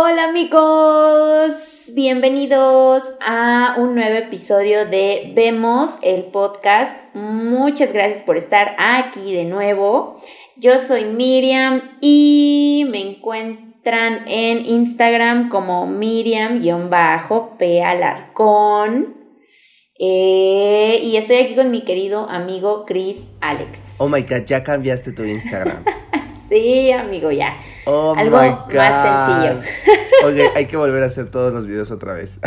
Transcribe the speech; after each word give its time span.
Hola 0.00 0.28
amigos, 0.28 1.90
bienvenidos 1.92 3.14
a 3.20 3.74
un 3.78 3.96
nuevo 3.96 4.16
episodio 4.16 4.86
de 4.86 5.32
Vemos 5.34 5.98
el 6.04 6.26
podcast. 6.26 6.96
Muchas 7.14 7.92
gracias 7.92 8.22
por 8.22 8.36
estar 8.36 8.76
aquí 8.78 9.34
de 9.34 9.44
nuevo. 9.44 10.20
Yo 10.56 10.78
soy 10.78 11.06
Miriam 11.06 11.98
y 12.00 12.86
me 12.92 13.00
encuentran 13.00 14.22
en 14.28 14.64
Instagram 14.66 15.48
como 15.48 15.88
Miriam-P 15.88 17.82
Alarcón. 17.82 19.16
Eh, 19.98 21.00
y 21.02 21.16
estoy 21.16 21.38
aquí 21.38 21.56
con 21.56 21.72
mi 21.72 21.80
querido 21.80 22.30
amigo 22.30 22.84
Chris 22.86 23.30
Alex. 23.40 23.96
Oh 23.98 24.08
my 24.08 24.22
god, 24.22 24.44
ya 24.46 24.62
cambiaste 24.62 25.10
tu 25.10 25.24
Instagram. 25.24 25.84
Sí, 26.48 26.90
amigo, 26.92 27.30
ya. 27.30 27.60
Oh 27.84 28.14
Algo 28.16 28.36
más 28.36 28.62
sencillo. 28.70 29.62
Ok, 30.24 30.56
hay 30.56 30.66
que 30.66 30.76
volver 30.76 31.04
a 31.04 31.06
hacer 31.06 31.30
todos 31.30 31.52
los 31.52 31.64
videos 31.64 31.92
otra 31.92 32.12
vez. 32.14 32.40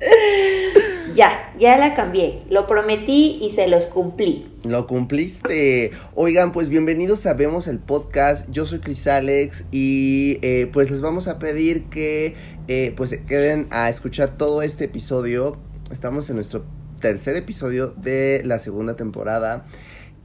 ya, 1.14 1.54
ya 1.58 1.78
la 1.78 1.94
cambié. 1.94 2.42
Lo 2.50 2.66
prometí 2.66 3.38
y 3.40 3.48
se 3.48 3.66
los 3.66 3.86
cumplí. 3.86 4.52
Lo 4.64 4.86
cumpliste. 4.86 5.92
Oigan, 6.14 6.52
pues 6.52 6.68
bienvenidos 6.68 7.24
a 7.24 7.32
Vemos 7.32 7.66
el 7.66 7.78
podcast. 7.78 8.46
Yo 8.50 8.66
soy 8.66 8.80
Chris 8.80 9.06
Alex 9.06 9.68
y 9.70 10.38
eh, 10.42 10.68
pues 10.70 10.90
les 10.90 11.00
vamos 11.00 11.28
a 11.28 11.38
pedir 11.38 11.84
que 11.84 12.34
eh, 12.68 12.92
pues 12.94 13.08
se 13.08 13.24
queden 13.24 13.66
a 13.70 13.88
escuchar 13.88 14.36
todo 14.36 14.60
este 14.60 14.84
episodio. 14.84 15.56
Estamos 15.90 16.28
en 16.28 16.36
nuestro 16.36 16.66
tercer 17.00 17.36
episodio 17.36 17.88
de 17.88 18.42
la 18.44 18.58
segunda 18.58 18.96
temporada. 18.96 19.64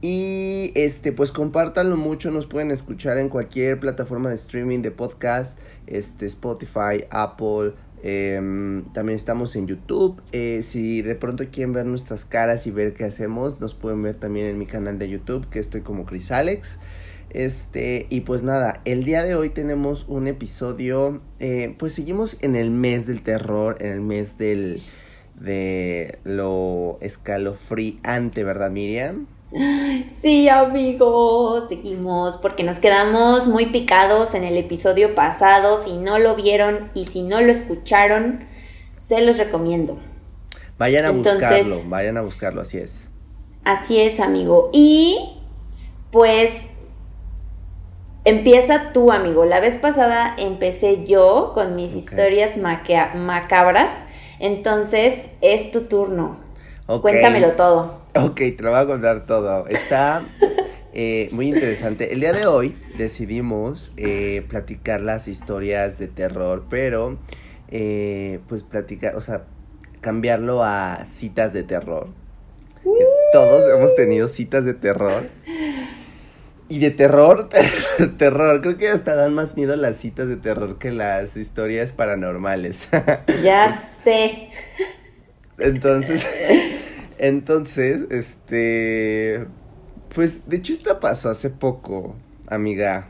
Y 0.02 0.72
este, 0.74 1.12
pues 1.12 1.32
compártanlo 1.32 1.96
mucho, 1.96 2.30
nos 2.30 2.46
pueden 2.46 2.70
escuchar 2.70 3.18
en 3.18 3.28
cualquier 3.28 3.80
plataforma 3.80 4.28
de 4.28 4.34
streaming 4.34 4.80
de 4.80 4.90
podcast, 4.90 5.58
este, 5.86 6.26
Spotify, 6.26 7.04
Apple, 7.10 7.72
em, 8.02 8.84
también 8.92 9.16
estamos 9.16 9.56
en 9.56 9.66
YouTube. 9.66 10.22
Eh, 10.32 10.60
si 10.62 11.00
de 11.00 11.14
pronto 11.14 11.44
quieren 11.50 11.72
ver 11.72 11.86
nuestras 11.86 12.26
caras 12.26 12.66
y 12.66 12.70
ver 12.70 12.92
qué 12.92 13.04
hacemos, 13.04 13.58
nos 13.60 13.74
pueden 13.74 14.02
ver 14.02 14.16
también 14.16 14.46
en 14.46 14.58
mi 14.58 14.66
canal 14.66 14.98
de 14.98 15.08
YouTube, 15.08 15.48
que 15.48 15.58
estoy 15.58 15.80
como 15.80 16.04
Chris 16.04 16.30
Alex. 16.30 16.78
Este, 17.30 18.06
y 18.10 18.20
pues 18.20 18.42
nada, 18.42 18.80
el 18.84 19.04
día 19.04 19.24
de 19.24 19.34
hoy 19.34 19.50
tenemos 19.50 20.06
un 20.08 20.26
episodio, 20.26 21.20
eh, 21.40 21.74
pues 21.78 21.94
seguimos 21.94 22.36
en 22.40 22.54
el 22.54 22.70
mes 22.70 23.06
del 23.06 23.22
terror, 23.22 23.76
en 23.80 23.92
el 23.92 24.00
mes 24.00 24.38
del, 24.38 24.80
de 25.40 26.18
lo 26.24 26.98
escalofriante, 27.00 28.44
¿verdad 28.44 28.70
Miriam? 28.70 29.26
Sí, 30.20 30.48
amigos, 30.48 31.68
seguimos 31.68 32.36
porque 32.36 32.64
nos 32.64 32.80
quedamos 32.80 33.46
muy 33.46 33.66
picados 33.66 34.34
en 34.34 34.44
el 34.44 34.56
episodio 34.56 35.14
pasado. 35.14 35.78
Si 35.78 35.96
no 35.96 36.18
lo 36.18 36.34
vieron 36.34 36.90
y 36.94 37.04
si 37.04 37.22
no 37.22 37.40
lo 37.40 37.52
escucharon, 37.52 38.46
se 38.96 39.20
los 39.20 39.38
recomiendo. 39.38 39.98
Vayan 40.78 41.04
a 41.06 41.10
buscarlo, 41.10 41.80
vayan 41.86 42.16
a 42.16 42.22
buscarlo, 42.22 42.60
así 42.60 42.78
es. 42.78 43.08
Así 43.64 44.00
es, 44.00 44.20
amigo. 44.20 44.70
Y 44.72 45.16
pues 46.10 46.66
empieza 48.24 48.92
tú, 48.92 49.12
amigo. 49.12 49.44
La 49.44 49.60
vez 49.60 49.76
pasada 49.76 50.34
empecé 50.36 51.04
yo 51.04 51.52
con 51.54 51.76
mis 51.76 51.94
historias 51.94 52.56
macabras. 52.56 53.90
Entonces 54.38 55.26
es 55.40 55.70
tu 55.70 55.82
turno. 55.82 56.36
Cuéntamelo 56.86 57.52
todo. 57.52 58.05
Ok, 58.18 58.36
te 58.36 58.56
lo 58.60 58.70
voy 58.70 58.80
a 58.80 58.86
contar 58.86 59.26
todo. 59.26 59.66
Está 59.68 60.22
eh, 60.92 61.28
muy 61.32 61.48
interesante. 61.48 62.12
El 62.12 62.20
día 62.20 62.32
de 62.32 62.46
hoy 62.46 62.74
decidimos 62.96 63.92
eh, 63.96 64.44
platicar 64.48 65.00
las 65.00 65.28
historias 65.28 65.98
de 65.98 66.08
terror, 66.08 66.64
pero 66.70 67.18
eh, 67.68 68.40
pues 68.48 68.62
platicar, 68.62 69.16
o 69.16 69.20
sea, 69.20 69.44
cambiarlo 70.00 70.62
a 70.62 71.04
citas 71.04 71.52
de 71.52 71.64
terror. 71.64 72.08
todos 73.32 73.64
hemos 73.70 73.94
tenido 73.94 74.28
citas 74.28 74.64
de 74.64 74.74
terror. 74.74 75.28
Y 76.68 76.80
de 76.80 76.90
terror, 76.90 77.48
terror, 78.18 78.60
creo 78.60 78.76
que 78.76 78.88
hasta 78.88 79.14
dan 79.14 79.34
más 79.34 79.56
miedo 79.56 79.76
las 79.76 79.96
citas 79.96 80.26
de 80.26 80.36
terror 80.36 80.78
que 80.78 80.90
las 80.90 81.36
historias 81.36 81.92
paranormales. 81.92 82.88
Ya 83.42 83.68
sé. 84.02 84.48
Entonces, 85.58 86.26
entonces, 87.18 88.06
este, 88.10 89.46
pues 90.14 90.48
de 90.48 90.56
hecho 90.56 90.72
esta 90.72 91.00
pasó 91.00 91.30
hace 91.30 91.50
poco, 91.50 92.16
amiga. 92.48 93.08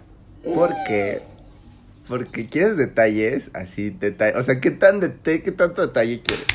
¿Por 0.55 0.71
qué? 0.87 1.23
Porque 2.09 2.49
quieres 2.49 2.77
detalles, 2.77 3.51
así, 3.55 3.91
detalles. 3.91 4.37
O 4.37 4.43
sea, 4.43 4.61
¿qué, 4.61 4.71
tan 4.71 5.01
detalle, 5.01 5.43
¿qué 5.43 5.53
tanto 5.53 5.83
detalle 5.87 6.21
quieres? 6.21 6.47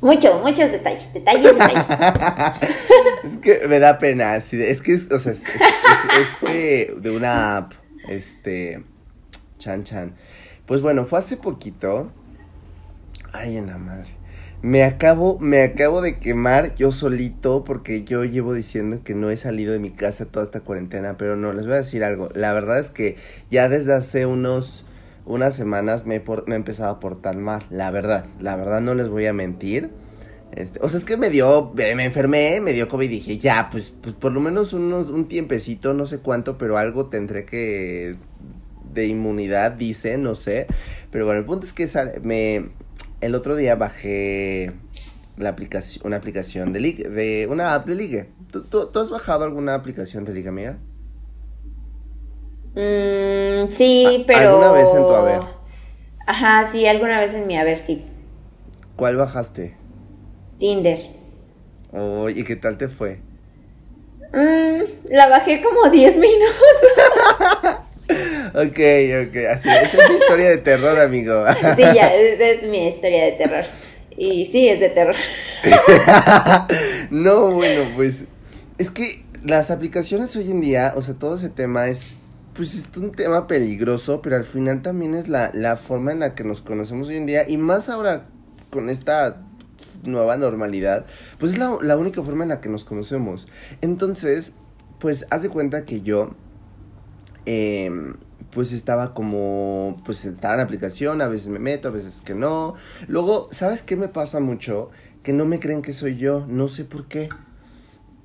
Muchos, 0.00 0.40
muchos 0.42 0.70
detalles, 0.70 1.12
detalles, 1.12 1.42
detalles. 1.42 1.84
es 3.24 3.36
que 3.38 3.66
me 3.66 3.80
da 3.80 3.98
pena, 3.98 4.34
así, 4.34 4.62
es 4.62 4.80
que 4.80 4.94
es, 4.94 5.10
o 5.10 5.18
sea, 5.18 5.32
es, 5.32 5.44
de, 6.42 6.94
de 6.98 7.10
una 7.10 7.56
app, 7.56 7.72
este, 8.08 8.84
chan 9.58 9.84
chan. 9.84 10.14
Pues 10.66 10.80
bueno, 10.80 11.04
fue 11.04 11.18
hace 11.18 11.36
poquito. 11.36 12.12
Ay, 13.32 13.56
en 13.56 13.66
la 13.66 13.78
madre. 13.78 14.17
Me 14.60 14.82
acabo, 14.82 15.38
me 15.38 15.62
acabo 15.62 16.02
de 16.02 16.18
quemar 16.18 16.74
yo 16.74 16.90
solito 16.90 17.62
porque 17.62 18.02
yo 18.02 18.24
llevo 18.24 18.54
diciendo 18.54 19.02
que 19.04 19.14
no 19.14 19.30
he 19.30 19.36
salido 19.36 19.72
de 19.72 19.78
mi 19.78 19.90
casa 19.90 20.26
toda 20.26 20.44
esta 20.44 20.60
cuarentena, 20.60 21.16
pero 21.16 21.36
no, 21.36 21.52
les 21.52 21.66
voy 21.66 21.74
a 21.74 21.78
decir 21.78 22.02
algo. 22.02 22.28
La 22.34 22.52
verdad 22.52 22.80
es 22.80 22.90
que 22.90 23.16
ya 23.50 23.68
desde 23.68 23.94
hace 23.94 24.26
unos 24.26 24.84
unas 25.26 25.54
semanas 25.54 26.06
me 26.06 26.16
he, 26.16 26.22
me 26.46 26.54
he 26.54 26.56
empezado 26.56 26.90
a 26.90 27.00
portar 27.00 27.36
mal, 27.36 27.64
la 27.70 27.90
verdad, 27.90 28.24
la 28.40 28.56
verdad 28.56 28.80
no 28.80 28.94
les 28.94 29.08
voy 29.08 29.26
a 29.26 29.32
mentir. 29.32 29.90
Este, 30.52 30.80
o 30.82 30.88
sea, 30.88 30.98
es 30.98 31.04
que 31.04 31.18
me 31.18 31.28
dio, 31.28 31.72
me 31.74 32.04
enfermé, 32.04 32.60
me 32.60 32.72
dio 32.72 32.88
COVID 32.88 33.04
y 33.04 33.08
dije, 33.08 33.38
ya, 33.38 33.68
pues, 33.70 33.92
pues 34.00 34.14
por 34.14 34.32
lo 34.32 34.40
menos 34.40 34.72
unos, 34.72 35.08
un 35.08 35.28
tiempecito, 35.28 35.92
no 35.92 36.06
sé 36.06 36.18
cuánto, 36.18 36.56
pero 36.56 36.78
algo 36.78 37.06
tendré 37.06 37.44
que 37.44 38.16
de 38.92 39.06
inmunidad, 39.06 39.72
dice, 39.72 40.16
no 40.16 40.34
sé. 40.34 40.66
Pero 41.10 41.26
bueno, 41.26 41.40
el 41.40 41.46
punto 41.46 41.66
es 41.66 41.74
que 41.74 41.86
me, 42.22 42.70
el 43.20 43.34
otro 43.34 43.56
día 43.56 43.74
bajé 43.74 44.72
la 45.36 45.50
aplicación, 45.50 46.06
una 46.06 46.16
aplicación 46.16 46.72
de 46.72 46.80
ligue, 46.80 47.08
de 47.08 47.46
una 47.48 47.74
app 47.74 47.86
de 47.86 47.94
ligue. 47.94 48.28
¿Tú, 48.50 48.90
has 48.94 49.10
bajado 49.10 49.44
alguna 49.44 49.74
aplicación 49.74 50.24
de 50.24 50.34
ligue, 50.34 50.48
amiga? 50.48 50.78
Mm, 52.74 53.70
sí, 53.70 54.24
pero... 54.26 54.50
¿Alguna 54.50 54.72
vez 54.72 54.88
en 54.94 55.02
tu 55.02 55.10
haber? 55.10 55.40
Ajá, 56.26 56.64
sí, 56.64 56.86
alguna 56.86 57.20
vez 57.20 57.34
en 57.34 57.46
mi 57.46 57.56
haber, 57.56 57.78
sí. 57.78 58.04
¿Cuál 58.96 59.16
bajaste? 59.16 59.76
Tinder. 60.58 60.98
Oh, 61.92 62.28
¿y 62.28 62.44
qué 62.44 62.56
tal 62.56 62.76
te 62.76 62.88
fue? 62.88 63.20
Mm, 64.32 64.82
la 65.10 65.28
bajé 65.28 65.62
como 65.62 65.88
10 65.88 66.16
minutos. 66.16 66.54
Ok, 68.54 68.78
ok, 69.28 69.36
así, 69.50 69.68
esa 69.68 69.84
es 69.84 70.08
mi 70.08 70.16
historia 70.16 70.50
de 70.50 70.58
terror, 70.58 70.98
amigo. 71.00 71.44
Sí, 71.76 71.82
ya, 71.82 72.14
esa 72.14 72.44
es 72.44 72.62
mi 72.64 72.88
historia 72.88 73.24
de 73.24 73.32
terror. 73.32 73.64
Y 74.16 74.46
sí, 74.46 74.68
es 74.68 74.80
de 74.80 74.90
terror. 74.90 75.14
no, 77.10 77.52
bueno, 77.52 77.82
pues 77.94 78.24
es 78.78 78.90
que 78.90 79.24
las 79.44 79.70
aplicaciones 79.70 80.34
hoy 80.36 80.50
en 80.50 80.60
día, 80.60 80.92
o 80.96 81.00
sea, 81.00 81.14
todo 81.14 81.36
ese 81.36 81.48
tema 81.48 81.88
es, 81.88 82.14
pues 82.54 82.74
es 82.74 82.96
un 82.96 83.12
tema 83.12 83.46
peligroso, 83.46 84.20
pero 84.22 84.36
al 84.36 84.44
final 84.44 84.82
también 84.82 85.14
es 85.14 85.28
la, 85.28 85.50
la 85.54 85.76
forma 85.76 86.12
en 86.12 86.20
la 86.20 86.34
que 86.34 86.44
nos 86.44 86.62
conocemos 86.62 87.08
hoy 87.08 87.16
en 87.16 87.26
día 87.26 87.48
y 87.48 87.56
más 87.56 87.88
ahora 87.88 88.26
con 88.70 88.88
esta 88.88 89.42
nueva 90.02 90.36
normalidad, 90.36 91.06
pues 91.38 91.52
es 91.52 91.58
la, 91.58 91.76
la 91.82 91.96
única 91.96 92.22
forma 92.22 92.44
en 92.44 92.50
la 92.50 92.60
que 92.60 92.68
nos 92.68 92.84
conocemos. 92.84 93.48
Entonces, 93.80 94.52
pues 94.98 95.26
haz 95.30 95.42
de 95.42 95.48
cuenta 95.48 95.84
que 95.84 96.00
yo 96.00 96.32
eh, 97.46 97.90
pues 98.58 98.72
estaba 98.72 99.14
como, 99.14 100.02
pues 100.04 100.24
estaba 100.24 100.54
en 100.54 100.60
aplicación, 100.60 101.22
a 101.22 101.28
veces 101.28 101.46
me 101.46 101.60
meto, 101.60 101.86
a 101.86 101.90
veces 101.92 102.20
que 102.24 102.34
no. 102.34 102.74
Luego, 103.06 103.48
¿sabes 103.52 103.82
qué 103.82 103.94
me 103.94 104.08
pasa 104.08 104.40
mucho? 104.40 104.90
Que 105.22 105.32
no 105.32 105.44
me 105.44 105.60
creen 105.60 105.80
que 105.80 105.92
soy 105.92 106.16
yo, 106.16 106.44
no 106.48 106.66
sé 106.66 106.84
por 106.84 107.06
qué. 107.06 107.28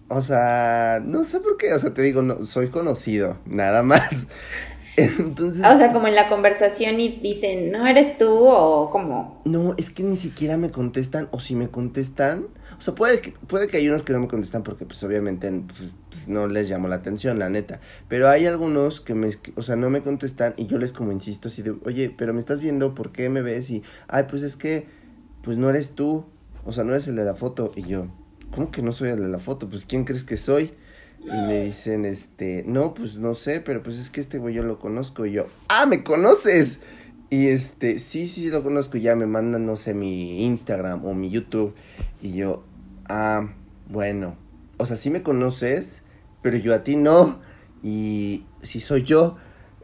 O 0.07 0.23
sea, 0.23 1.03
no 1.05 1.23
sé 1.23 1.37
por 1.37 1.57
qué, 1.57 1.71
o 1.71 1.77
sea, 1.77 1.93
te 1.93 2.01
digo, 2.01 2.23
no, 2.23 2.47
soy 2.47 2.69
conocido, 2.69 3.37
nada 3.45 3.83
más. 3.83 4.25
Entonces... 4.97 5.63
O 5.63 5.77
sea, 5.77 5.93
como 5.93 6.07
en 6.07 6.15
la 6.15 6.29
conversación 6.29 6.99
y 6.99 7.09
dicen, 7.09 7.71
no 7.71 7.85
eres 7.85 8.17
tú 8.17 8.47
o 8.47 8.89
como... 8.89 9.39
No, 9.45 9.75
es 9.77 9.91
que 9.91 10.01
ni 10.01 10.15
siquiera 10.15 10.57
me 10.57 10.71
contestan, 10.71 11.27
o 11.29 11.39
si 11.39 11.53
me 11.53 11.69
contestan, 11.69 12.47
o 12.79 12.81
sea, 12.81 12.95
puede 12.95 13.21
que, 13.21 13.33
puede 13.45 13.67
que 13.67 13.77
hay 13.77 13.87
unos 13.87 14.01
que 14.01 14.13
no 14.13 14.19
me 14.19 14.27
contestan 14.27 14.63
porque 14.63 14.85
pues 14.85 15.03
obviamente 15.03 15.51
pues, 15.51 15.93
pues, 16.13 16.29
no 16.29 16.47
les 16.47 16.69
llamo 16.69 16.87
la 16.87 16.95
atención, 16.95 17.39
la 17.39 17.49
neta. 17.49 17.81
Pero 18.07 18.29
hay 18.29 18.45
algunos 18.45 19.01
que 19.01 19.15
me, 19.15 19.29
o 19.55 19.61
sea, 19.63 19.75
no 19.75 19.89
me 19.89 20.01
contestan 20.01 20.53
y 20.57 20.67
yo 20.67 20.77
les 20.77 20.91
como 20.91 21.11
insisto 21.11 21.47
así 21.47 21.63
de, 21.63 21.75
oye, 21.85 22.13
pero 22.15 22.33
me 22.33 22.39
estás 22.39 22.61
viendo, 22.61 22.93
¿por 22.93 23.11
qué 23.11 23.29
me 23.29 23.41
ves? 23.41 23.69
Y, 23.69 23.83
ay, 24.07 24.25
pues 24.29 24.43
es 24.43 24.55
que, 24.55 24.85
pues 25.41 25.57
no 25.57 25.69
eres 25.69 25.89
tú, 25.89 26.25
o 26.65 26.71
sea, 26.71 26.83
no 26.83 26.91
eres 26.91 27.07
el 27.07 27.15
de 27.15 27.25
la 27.25 27.33
foto. 27.33 27.71
Y 27.75 27.83
yo, 27.83 28.07
¿cómo 28.51 28.71
que 28.71 28.83
no 28.83 28.91
soy 28.91 29.09
el 29.09 29.21
de 29.21 29.27
la 29.27 29.39
foto? 29.39 29.67
Pues 29.67 29.85
¿quién 29.85 30.05
crees 30.05 30.23
que 30.23 30.37
soy? 30.37 30.73
Y 31.25 31.31
me 31.31 31.63
dicen, 31.63 32.05
este, 32.05 32.63
no, 32.67 32.93
pues 32.93 33.17
no 33.17 33.33
sé, 33.33 33.61
pero 33.61 33.81
pues 33.81 33.97
es 33.97 34.09
que 34.09 34.21
este 34.21 34.37
güey 34.37 34.53
yo 34.53 34.63
lo 34.63 34.79
conozco. 34.79 35.25
Y 35.25 35.31
yo, 35.31 35.47
ah, 35.69 35.85
¿me 35.85 36.03
conoces? 36.03 36.81
Y 37.29 37.47
este, 37.47 37.97
sí, 37.97 38.27
sí, 38.27 38.49
lo 38.49 38.61
conozco. 38.61 38.97
Y 38.97 39.01
ya 39.01 39.15
me 39.15 39.25
mandan, 39.25 39.65
no 39.65 39.75
sé, 39.75 39.93
mi 39.93 40.45
Instagram 40.45 41.03
o 41.05 41.15
mi 41.15 41.31
YouTube. 41.31 41.73
Y 42.21 42.33
yo, 42.33 42.63
ah, 43.09 43.49
bueno. 43.89 44.35
O 44.77 44.85
sea, 44.85 44.97
sí 44.97 45.09
me 45.09 45.23
conoces, 45.23 46.02
pero 46.43 46.57
yo 46.57 46.75
a 46.75 46.83
ti 46.83 46.95
no. 46.95 47.39
Y 47.81 48.45
si 48.61 48.79
soy 48.79 49.01
yo, 49.01 49.37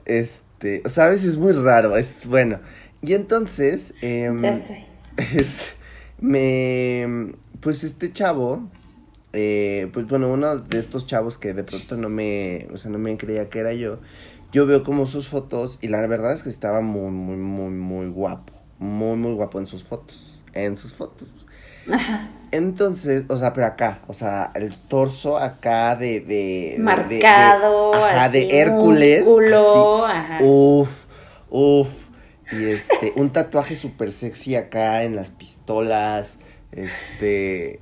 este, 0.06 0.84
¿sabes? 0.88 1.24
Es 1.24 1.38
muy 1.38 1.54
raro, 1.54 1.98
es 1.98 2.28
bueno. 2.28 2.60
Y 3.02 3.14
entonces, 3.14 3.96
eh, 4.04 4.32
Ya 4.40 4.56
sé. 4.60 4.86
es, 5.18 5.74
me, 6.20 7.34
pues 7.62 7.84
este 7.84 8.14
chavo, 8.14 8.70
eh, 9.34 9.90
pues 9.94 10.08
bueno, 10.08 10.32
uno 10.32 10.58
de 10.58 10.80
estos 10.80 11.08
chavos 11.08 11.38
que 11.38 11.54
de 11.54 11.64
pronto 11.64 11.98
no 11.98 12.10
me, 12.10 12.68
o 12.74 12.78
sea, 12.78 12.92
no 12.92 13.00
me 13.00 13.18
creía 13.18 13.50
que 13.50 13.60
era 13.60 13.74
yo, 13.74 14.00
yo 14.52 14.66
veo 14.66 14.84
como 14.84 15.06
sus 15.06 15.28
fotos 15.28 15.78
y 15.82 15.88
la 15.88 16.06
verdad 16.08 16.34
es 16.34 16.44
que 16.44 16.50
estaba 16.50 16.82
muy, 16.82 17.12
muy, 17.12 17.38
muy, 17.38 17.70
muy 17.70 18.10
guapo, 18.10 18.54
muy, 18.80 19.16
muy 19.18 19.34
guapo 19.34 19.60
en 19.60 19.68
sus 19.68 19.84
fotos, 19.84 20.40
en 20.54 20.76
sus 20.76 20.94
fotos. 20.94 21.36
Ajá. 21.92 22.30
Entonces, 22.52 23.26
o 23.28 23.38
sea, 23.38 23.54
pero 23.54 23.68
acá, 23.68 24.00
o 24.08 24.14
sea, 24.14 24.52
el 24.56 24.76
torso 24.76 25.38
acá 25.38 25.96
de, 25.96 26.20
de, 26.22 26.26
de- 26.26 26.78
de- 26.78 26.80
Marcado, 26.80 27.92
de, 27.92 27.98
ajá, 28.04 28.26
así, 28.26 28.40
de 28.40 28.60
Hércules, 28.60 29.24
músculo, 29.24 30.06
así, 30.06 30.18
ajá. 30.18 30.38
uf, 30.44 31.06
uf, 31.52 31.90
y 32.52 32.66
este, 32.66 33.14
un 33.16 33.30
tatuaje 33.32 33.76
súper 33.76 34.12
sexy 34.12 34.56
acá 34.56 35.04
en 35.04 35.16
las 35.16 35.30
pistolas, 35.30 36.40
este, 36.72 37.82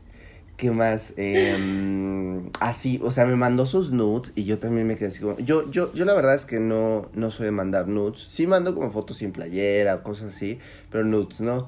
¿qué 0.57 0.71
más? 0.71 1.13
Em, 1.15 2.49
así, 2.59 2.99
o 3.01 3.11
sea, 3.11 3.25
me 3.25 3.37
mandó 3.37 3.65
sus 3.65 3.91
nudes 3.91 4.33
y 4.35 4.43
yo 4.43 4.59
también 4.59 4.85
me 4.85 4.97
quedé 4.97 5.07
así 5.07 5.21
como, 5.21 5.37
yo, 5.39 5.71
yo, 5.71 5.93
yo 5.93 6.03
la 6.03 6.13
verdad 6.13 6.35
es 6.35 6.43
que 6.43 6.59
no, 6.59 7.09
no 7.13 7.31
soy 7.31 7.45
de 7.45 7.51
mandar 7.51 7.87
nudes, 7.87 8.25
sí 8.27 8.47
mando 8.47 8.75
como 8.75 8.91
fotos 8.91 9.17
sin 9.17 9.31
playera, 9.31 10.03
cosas 10.03 10.35
así, 10.35 10.59
pero 10.91 11.05
nudes 11.05 11.39
no, 11.39 11.67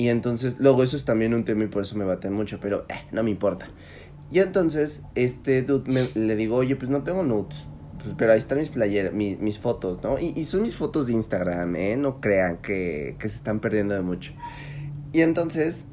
y 0.00 0.08
entonces, 0.08 0.56
luego 0.58 0.82
eso 0.82 0.96
es 0.96 1.04
también 1.04 1.34
un 1.34 1.44
tema 1.44 1.64
y 1.64 1.66
por 1.68 1.82
eso 1.82 1.96
me 1.96 2.04
baten 2.04 2.32
mucho, 2.32 2.58
pero 2.60 2.86
eh, 2.88 2.94
no 3.12 3.22
me 3.22 3.30
importa. 3.30 3.68
Y 4.30 4.38
entonces, 4.38 5.02
este 5.14 5.62
dude 5.62 5.90
me, 5.92 6.08
le 6.14 6.36
digo, 6.36 6.56
oye, 6.56 6.76
pues 6.76 6.88
no 6.90 7.02
tengo 7.02 7.22
nudes. 7.22 7.64
Pues, 8.02 8.14
pero 8.16 8.32
ahí 8.32 8.38
están 8.38 8.58
mis 8.58 8.70
playeras, 8.70 9.12
mi- 9.12 9.36
mis 9.36 9.58
fotos, 9.58 10.02
¿no? 10.02 10.16
Y, 10.18 10.44
son 10.46 10.62
mis 10.62 10.74
fotos 10.74 11.06
de 11.08 11.12
Instagram, 11.12 11.76
¿eh? 11.76 11.96
No 11.98 12.20
crean 12.20 12.56
que, 12.58 13.16
que 13.18 13.28
se 13.28 13.36
están 13.36 13.60
perdiendo 13.60 13.92
de 13.94 14.00
mucho. 14.00 14.32
Y 15.12 15.20
entonces, 15.20 15.84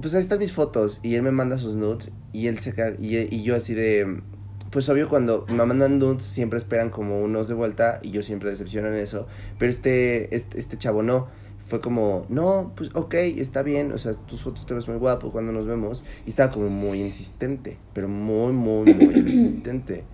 pues 0.00 0.14
ahí 0.14 0.20
están 0.20 0.38
mis 0.38 0.52
fotos. 0.52 1.00
Y 1.02 1.14
él 1.16 1.22
me 1.22 1.32
manda 1.32 1.56
sus 1.56 1.74
nudes. 1.74 2.10
Y 2.32 2.46
él 2.46 2.58
se 2.58 2.72
y, 3.00 3.16
y 3.34 3.42
yo 3.42 3.56
así 3.56 3.74
de. 3.74 4.22
Pues 4.70 4.88
obvio, 4.88 5.08
cuando 5.08 5.46
me 5.48 5.64
mandan 5.64 5.98
nudes, 5.98 6.24
siempre 6.24 6.58
esperan 6.58 6.90
como 6.90 7.20
unos 7.20 7.48
de 7.48 7.54
vuelta. 7.54 7.98
Y 8.02 8.10
yo 8.10 8.22
siempre 8.22 8.50
decepciono 8.50 8.88
en 8.88 8.94
eso. 8.94 9.26
Pero 9.58 9.70
este, 9.70 10.36
este, 10.36 10.58
este 10.60 10.76
chavo 10.78 11.02
no. 11.02 11.28
Fue 11.66 11.80
como, 11.80 12.26
no, 12.28 12.72
pues 12.76 12.90
ok, 12.94 13.14
está 13.14 13.62
bien. 13.62 13.90
O 13.90 13.98
sea, 13.98 14.14
tus 14.14 14.42
fotos 14.42 14.66
te 14.66 14.74
ves 14.74 14.86
muy 14.86 14.98
guapo 14.98 15.32
cuando 15.32 15.50
nos 15.50 15.66
vemos. 15.66 16.04
Y 16.24 16.30
estaba 16.30 16.52
como 16.52 16.68
muy 16.68 17.02
insistente. 17.02 17.76
Pero 17.92 18.06
muy, 18.06 18.52
muy, 18.52 18.94
muy 18.94 19.14
insistente. 19.16 20.04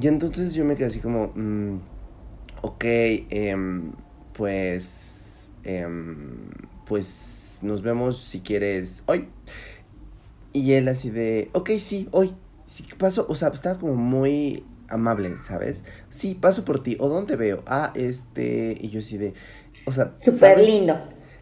Y 0.00 0.06
entonces 0.06 0.54
yo 0.54 0.64
me 0.64 0.74
quedé 0.74 0.86
así 0.86 1.00
como, 1.00 1.32
mm, 1.34 1.80
ok, 2.62 2.84
em, 2.84 3.92
pues, 4.32 5.50
em, 5.64 6.48
pues 6.86 7.58
nos 7.62 7.82
vemos 7.82 8.18
si 8.18 8.40
quieres 8.40 9.02
hoy. 9.06 9.28
Y 10.54 10.72
él 10.72 10.88
así 10.88 11.10
de, 11.10 11.50
ok, 11.52 11.72
sí, 11.78 12.08
hoy. 12.12 12.34
Sí, 12.64 12.84
paso, 12.96 13.26
o 13.28 13.34
sea, 13.34 13.48
estaba 13.48 13.78
como 13.78 13.96
muy 13.96 14.64
amable, 14.88 15.36
¿sabes? 15.42 15.84
Sí, 16.08 16.34
paso 16.34 16.64
por 16.64 16.82
ti. 16.82 16.96
¿O 17.00 17.08
dónde 17.08 17.36
veo? 17.36 17.62
Ah, 17.66 17.92
este, 17.94 18.76
y 18.80 18.88
yo 18.88 19.00
así 19.00 19.18
de, 19.18 19.34
o 19.88 19.92
sea, 19.92 20.12
Súper 20.16 20.58
lindo. 20.60 20.94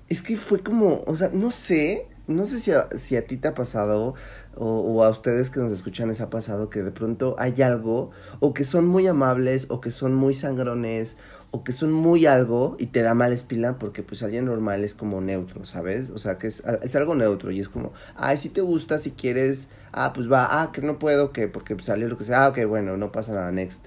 Es 0.08 0.22
que 0.22 0.37
fue 0.37 0.62
como, 0.62 1.02
o 1.06 1.16
sea, 1.16 1.31
no 1.32 1.50
sé, 1.50 2.06
no 2.28 2.46
sé 2.46 2.60
si 2.60 2.70
a, 2.72 2.88
si 2.96 3.16
a 3.16 3.26
ti 3.26 3.37
te 3.37 3.48
ha 3.48 3.54
pasado 3.54 4.14
o, 4.54 4.66
o 4.66 5.04
a 5.04 5.10
ustedes 5.10 5.50
que 5.50 5.60
nos 5.60 5.72
escuchan 5.72 6.08
les 6.08 6.20
ha 6.20 6.31
pasado 6.31 6.70
que 6.70 6.82
de 6.82 6.93
pronto 6.93 7.37
hay 7.38 7.60
algo 7.62 8.10
o 8.40 8.54
que 8.54 8.64
son 8.64 8.87
muy 8.87 9.06
amables 9.06 9.66
o 9.69 9.81
que 9.81 9.90
son 9.90 10.14
muy 10.14 10.34
sangrones 10.34 11.16
o 11.50 11.64
que 11.64 11.72
son 11.72 11.93
muy 11.93 12.26
algo 12.26 12.76
y 12.78 12.87
te 12.87 13.02
da 13.02 13.14
mal 13.14 13.32
espina 13.32 13.78
porque 13.78 14.02
pues 14.02 14.22
alguien 14.22 14.44
normal 14.44 14.84
es 14.84 14.94
como 14.94 15.20
neutro, 15.20 15.64
¿sabes? 15.64 16.10
O 16.10 16.19
sea, 16.19 16.38
que 16.38 16.49
es, 16.49 16.62
es 16.82 16.96
algo 16.96 17.14
neutro 17.14 17.50
y 17.50 17.60
es 17.60 17.69
como, 17.69 17.92
ay, 18.16 18.37
si 18.37 18.49
te 18.49 18.60
gusta, 18.60 18.99
si 18.99 19.12
quieres, 19.12 19.69
ah, 19.92 20.12
pues 20.12 20.31
va, 20.31 20.62
ah, 20.62 20.72
que 20.72 20.82
no 20.82 20.99
puedo, 20.99 21.32
que 21.32 21.49
porque 21.49 21.76
salió 21.82 22.08
lo 22.08 22.16
que 22.19 22.25
sea, 22.25 22.44
ah, 22.44 22.49
ok, 22.49 22.64
bueno, 22.66 22.96
no 22.96 23.12
pasa 23.12 23.32
nada, 23.32 23.52
next. 23.52 23.87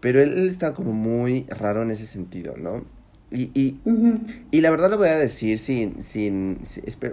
Pero 0.00 0.20
él, 0.20 0.32
él 0.36 0.48
está 0.48 0.74
como 0.74 0.92
muy 0.92 1.46
raro 1.48 1.82
en 1.82 1.90
ese 1.90 2.06
sentido, 2.06 2.56
¿no? 2.56 2.84
Y, 3.30 3.50
y, 3.54 3.80
y 4.50 4.60
la 4.62 4.70
verdad 4.70 4.90
lo 4.90 4.98
voy 4.98 5.08
a 5.08 5.16
decir 5.18 5.58
sin, 5.58 6.02
sin, 6.02 6.60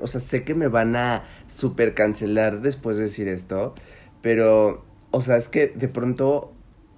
o 0.02 0.08
sea, 0.08 0.22
sé 0.22 0.44
que 0.46 0.56
me 0.56 0.68
van 0.70 0.96
a 0.96 1.26
super 1.48 1.94
cancelar 1.94 2.62
después 2.62 2.98
de 2.98 3.04
decir 3.04 3.28
esto, 3.28 3.76
pero, 4.22 4.86
o 5.12 5.22
sea, 5.22 5.38
es 5.38 5.50
que 5.50 5.68
de 5.68 5.90
pronto, 5.90 6.54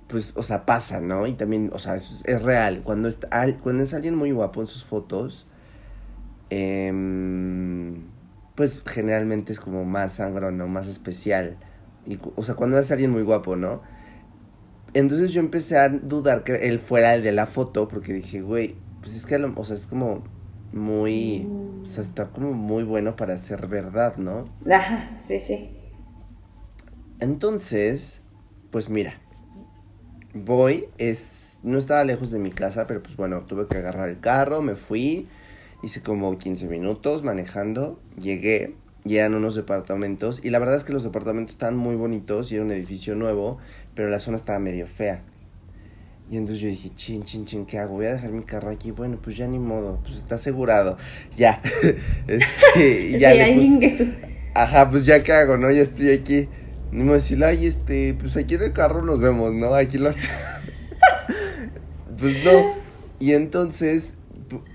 pues, 0.08 0.34
o 0.36 0.44
sea, 0.44 0.66
pasa, 0.68 1.02
¿no? 1.02 1.28
Y 1.28 1.34
también, 1.34 1.72
o 1.74 1.80
sea, 1.80 1.96
es, 1.96 2.22
es 2.26 2.44
real. 2.44 2.84
Cuando, 2.84 3.08
está, 3.10 3.28
al- 3.30 3.58
cuando 3.60 3.84
es 3.84 3.94
alguien 3.96 4.16
muy 4.16 4.32
guapo 4.32 4.62
en 4.62 4.68
sus 4.68 4.84
fotos, 4.86 5.48
em, 6.50 8.04
pues 8.56 8.84
generalmente 8.86 9.54
es 9.54 9.60
como 9.60 9.86
más 9.86 10.14
sangrón, 10.14 10.58
¿no? 10.58 10.68
Más 10.68 10.88
especial. 10.88 11.58
Y, 12.06 12.20
o 12.36 12.44
sea, 12.44 12.56
cuando 12.56 12.80
es 12.80 12.92
alguien 12.92 13.12
muy 13.12 13.24
guapo, 13.24 13.56
¿no? 13.56 13.82
Entonces 14.94 15.32
yo 15.34 15.42
empecé 15.42 15.78
a 15.78 15.90
dudar 15.90 16.44
que 16.44 16.56
él 16.70 16.80
fuera 16.80 17.14
el 17.16 17.24
de 17.24 17.32
la 17.32 17.46
foto, 17.46 17.88
porque 17.88 18.14
dije, 18.14 18.42
güey, 18.42 18.76
pues 19.08 19.16
es 19.16 19.26
que, 19.26 19.38
o 19.38 19.64
sea, 19.64 19.78
es 19.78 19.88
como 19.88 20.22
muy, 20.74 21.48
o 21.86 21.90
sea, 21.90 22.04
está 22.04 22.26
como 22.26 22.52
muy 22.52 22.84
bueno 22.84 23.16
para 23.16 23.38
ser 23.38 23.68
verdad, 23.68 24.18
¿no? 24.18 24.50
Ajá, 24.70 25.18
sí, 25.18 25.40
sí. 25.40 25.70
Entonces, 27.22 28.20
pues 28.70 28.90
mira, 28.90 29.14
voy, 30.34 30.90
es, 30.98 31.60
no 31.64 31.78
estaba 31.78 32.04
lejos 32.04 32.32
de 32.32 32.40
mi 32.40 32.50
casa, 32.50 32.86
pero 32.86 33.02
pues 33.02 33.16
bueno, 33.16 33.44
tuve 33.44 33.68
que 33.68 33.78
agarrar 33.78 34.10
el 34.10 34.20
carro, 34.20 34.62
me 34.62 34.76
fui, 34.76 35.30
hice 35.82 36.02
como 36.02 36.38
15 36.38 36.68
minutos 36.68 37.24
manejando, 37.24 38.02
llegué, 38.20 38.76
y 39.06 39.16
eran 39.16 39.36
unos 39.36 39.56
departamentos, 39.56 40.42
y 40.44 40.50
la 40.50 40.60
verdad 40.60 40.76
es 40.76 40.84
que 40.84 40.92
los 40.92 41.06
departamentos 41.06 41.54
estaban 41.54 41.78
muy 41.78 41.96
bonitos, 41.96 42.52
y 42.52 42.56
era 42.56 42.66
un 42.66 42.72
edificio 42.72 43.16
nuevo, 43.16 43.58
pero 43.96 44.10
la 44.10 44.20
zona 44.20 44.36
estaba 44.36 44.60
medio 44.60 44.86
fea. 44.86 45.24
Y 46.30 46.36
entonces 46.36 46.62
yo 46.62 46.68
dije, 46.68 46.92
chin, 46.96 47.24
chin, 47.24 47.46
chin, 47.46 47.66
¿qué 47.66 47.80
hago? 47.80 47.96
Voy 47.96 48.06
a 48.08 48.14
dejar 48.14 48.32
mi 48.32 48.44
carro 48.44 48.70
aquí. 48.70 48.92
Bueno, 48.92 49.18
pues 49.24 49.38
ya 49.38 49.48
ni 49.48 49.60
modo, 49.60 50.00
pues 50.04 50.18
está 50.18 50.36
asegurado. 50.36 50.98
Ya. 51.38 51.62
este, 52.28 53.08
y 53.12 53.20
ya 53.20 53.32
sí, 53.32 53.38
le 53.38 53.56
puse- 53.56 54.14
Ajá, 54.54 54.90
pues 54.90 55.06
ya 55.06 55.24
qué 55.24 55.32
hago, 55.32 55.56
¿no? 55.56 55.72
Ya 55.72 55.82
estoy 55.84 56.12
aquí. 56.12 56.50
Ni 56.92 57.04
me 57.04 57.14
decirle, 57.14 57.46
ay, 57.46 57.66
este, 57.66 58.14
pues 58.20 58.36
aquí 58.36 58.56
en 58.56 58.64
el 58.64 58.74
carro 58.74 59.02
nos 59.02 59.20
vemos, 59.20 59.54
¿no? 59.54 59.74
Aquí 59.74 59.98
lo 59.98 60.10
hace. 60.10 60.28
pues 62.20 62.44
no. 62.44 62.74
Y 63.20 63.34
entonces, 63.34 64.16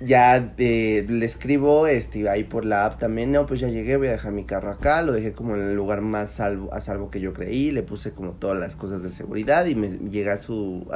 ya 0.01 0.55
eh, 0.59 1.07
le 1.09 1.25
escribo, 1.25 1.87
este, 1.87 2.29
ahí 2.29 2.45
por 2.45 2.65
la 2.65 2.85
app 2.85 2.99
también, 2.99 3.33
no, 3.33 3.47
pues 3.47 3.61
ya 3.61 3.69
llegué, 3.69 3.97
voy 3.97 4.09
a 4.09 4.13
dejar 4.13 4.33
mi 4.33 4.45
carro 4.45 4.71
acá, 4.71 5.03
lo 5.03 5.13
dejé 5.13 5.33
como 5.33 5.55
en 5.55 5.63
el 5.63 5.75
lugar 5.75 6.01
más 6.01 6.31
salvo, 6.31 6.73
a 6.73 6.81
salvo 6.81 7.11
que 7.11 7.21
yo 7.21 7.33
creí, 7.33 7.71
le 7.71 7.83
puse 7.83 8.13
como 8.13 8.33
todas 8.33 8.59
las 8.59 8.77
cosas 8.77 9.03
de 9.03 9.11
seguridad 9.11 9.67
y 9.67 9.75
me 9.75 9.89
llega 9.89 10.37
su, 10.39 10.87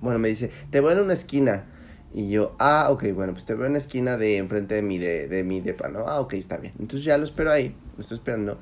bueno, 0.00 0.18
me 0.18 0.28
dice, 0.28 0.50
te 0.70 0.80
voy 0.80 0.92
en 0.92 1.00
una 1.00 1.14
esquina. 1.14 1.66
Y 2.14 2.30
yo, 2.30 2.56
ah, 2.58 2.88
ok, 2.90 3.12
bueno, 3.12 3.34
pues 3.34 3.44
te 3.44 3.54
veo 3.54 3.66
en 3.66 3.72
la 3.72 3.78
esquina 3.78 4.16
de 4.16 4.38
enfrente 4.38 4.74
de 4.74 4.80
mi, 4.80 4.96
de, 4.96 5.28
de 5.28 5.44
mi 5.44 5.60
depa, 5.60 5.88
¿no? 5.88 6.06
Ah, 6.06 6.20
ok, 6.20 6.32
está 6.34 6.56
bien. 6.56 6.72
Entonces 6.78 7.04
ya 7.04 7.18
lo 7.18 7.24
espero 7.24 7.50
ahí, 7.50 7.76
lo 7.96 8.00
estoy 8.00 8.16
esperando. 8.16 8.58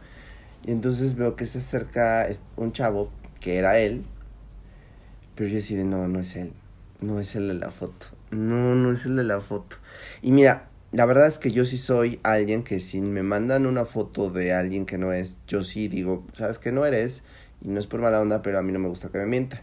Y 0.66 0.72
entonces 0.72 1.14
veo 1.14 1.36
que 1.36 1.46
se 1.46 1.58
acerca 1.58 2.26
un 2.56 2.72
chavo, 2.72 3.12
que 3.38 3.58
era 3.58 3.78
él, 3.78 4.04
pero 5.34 5.50
yo 5.50 5.58
así 5.58 5.74
de, 5.74 5.84
no, 5.84 6.08
no 6.08 6.20
es 6.20 6.34
él, 6.36 6.52
no 7.06 7.20
es 7.20 7.36
el 7.36 7.48
de 7.48 7.54
la 7.54 7.70
foto, 7.70 8.06
no, 8.30 8.74
no 8.74 8.92
es 8.92 9.06
el 9.06 9.16
de 9.16 9.24
la 9.24 9.40
foto. 9.40 9.76
Y 10.22 10.32
mira, 10.32 10.68
la 10.92 11.06
verdad 11.06 11.26
es 11.26 11.38
que 11.38 11.50
yo 11.50 11.64
sí 11.64 11.76
soy 11.76 12.20
alguien 12.22 12.62
que 12.62 12.80
si 12.80 13.00
me 13.00 13.22
mandan 13.22 13.66
una 13.66 13.84
foto 13.84 14.30
de 14.30 14.52
alguien 14.52 14.86
que 14.86 14.96
no 14.96 15.12
es, 15.12 15.38
yo 15.46 15.64
sí 15.64 15.88
digo, 15.88 16.24
sabes 16.34 16.58
que 16.58 16.72
no 16.72 16.86
eres, 16.86 17.22
y 17.60 17.68
no 17.68 17.80
es 17.80 17.86
por 17.86 18.00
mala 18.00 18.20
onda, 18.20 18.42
pero 18.42 18.58
a 18.58 18.62
mí 18.62 18.72
no 18.72 18.78
me 18.78 18.88
gusta 18.88 19.08
que 19.08 19.18
me 19.18 19.26
mientan. 19.26 19.62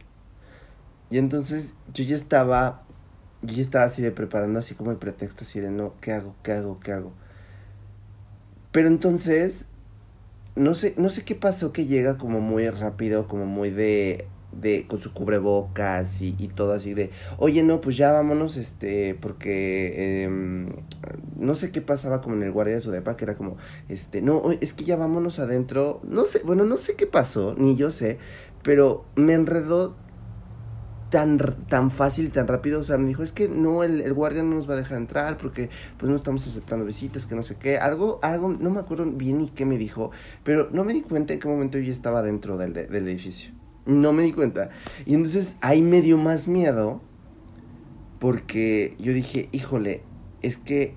Y 1.10 1.17
entonces 1.17 1.75
yo 1.93 2.03
ya 2.03 2.15
estaba, 2.15 2.83
yo 3.41 3.55
ya 3.55 3.62
estaba 3.62 3.86
así 3.86 4.01
de 4.01 4.12
preparando 4.12 4.60
así 4.60 4.75
como 4.75 4.91
el 4.91 4.98
pretexto, 4.98 5.43
así 5.43 5.60
de, 5.60 5.69
no, 5.69 5.93
¿qué 6.01 6.12
hago? 6.13 6.36
¿Qué 6.43 6.51
hago? 6.51 6.79
¿Qué 6.79 6.91
hago? 6.91 7.13
Pero 8.71 8.88
entonces, 8.88 9.67
no 10.55 10.74
sé, 10.74 10.95
no 10.98 11.10
sé 11.10 11.24
qué 11.24 11.36
pasó 11.36 11.74
que 11.74 11.86
llega 11.86 12.17
como 12.17 12.39
muy 12.41 12.69
rápido, 12.69 13.27
como 13.27 13.45
muy 13.45 13.69
de, 13.69 14.27
de 14.51 14.86
con 14.88 15.00
su 15.00 15.13
cubrebocas 15.13 16.22
y, 16.22 16.36
y, 16.38 16.48
todo 16.48 16.74
así 16.74 16.93
de, 16.93 17.12
oye, 17.38 17.63
no, 17.63 17.81
pues 17.81 17.98
ya 17.98 18.12
vámonos, 18.12 18.58
este, 18.58 19.15
porque 19.15 20.24
em, 20.24 20.70
no 21.38 21.55
sé 21.55 21.72
qué 21.72 21.81
pasaba 21.81 22.22
como 22.22 22.36
en 22.36 22.43
el 22.43 22.51
guardia 22.51 22.75
de 22.75 22.81
su 22.81 22.91
depa, 22.91 23.17
que 23.17 23.25
era 23.25 23.36
como, 23.36 23.58
este, 23.89 24.22
no, 24.22 24.43
es 24.60 24.74
que 24.74 24.84
ya 24.84 24.96
vámonos 24.96 25.39
adentro, 25.39 26.01
no 26.03 26.25
sé, 26.25 26.41
bueno, 26.43 26.65
no 26.65 26.77
sé 26.77 26.96
qué 26.96 27.08
pasó, 27.08 27.55
ni 27.58 27.75
yo 27.75 27.91
sé, 27.91 28.17
pero 28.63 29.05
me 29.15 29.34
enredó 29.34 29.96
tan, 31.12 31.38
tan 31.67 31.91
fácil 31.91 32.31
tan 32.31 32.48
rápido, 32.48 32.79
o 32.79 32.84
sea, 32.84 32.98
me 32.98 33.08
dijo, 33.08 33.22
es 33.22 33.31
que 33.31 33.48
no, 33.48 33.84
el, 33.84 34.01
el, 34.01 34.13
guardia 34.13 34.43
no 34.43 34.55
nos 34.55 34.67
va 34.67 34.74
a 34.74 34.77
dejar 34.77 34.98
entrar 34.98 35.38
porque 35.38 35.70
pues 35.98 36.10
no 36.10 36.15
estamos 36.15 36.48
aceptando 36.48 36.86
visitas, 36.86 37.27
que 37.27 37.36
no 37.36 37.43
sé 37.43 37.58
qué, 37.58 37.77
algo, 37.77 38.20
algo, 38.24 38.50
no 38.50 38.70
me 38.72 38.79
acuerdo 38.79 39.05
bien 39.05 39.38
ni 39.38 39.50
qué 39.50 39.65
me 39.65 39.77
dijo, 39.77 40.12
pero 40.43 40.70
no 40.72 40.84
me 40.84 40.93
di 40.93 41.01
cuenta 41.01 41.34
en 41.34 41.39
qué 41.39 41.48
momento 41.48 41.77
yo 41.77 41.91
estaba 41.91 42.24
dentro 42.24 42.58
del, 42.58 42.74
del 42.74 43.08
edificio, 43.08 43.51
no 43.86 44.14
me 44.14 44.24
di 44.24 44.32
cuenta, 44.32 44.70
y 45.06 45.16
entonces 45.16 45.58
ahí 45.62 45.82
me 45.82 46.02
dio 46.02 46.18
más 46.18 46.48
miedo 46.48 47.02
porque 48.20 48.96
yo 49.00 49.14
dije, 49.14 49.50
híjole, 49.52 50.04
es 50.42 50.58
que, 50.58 50.96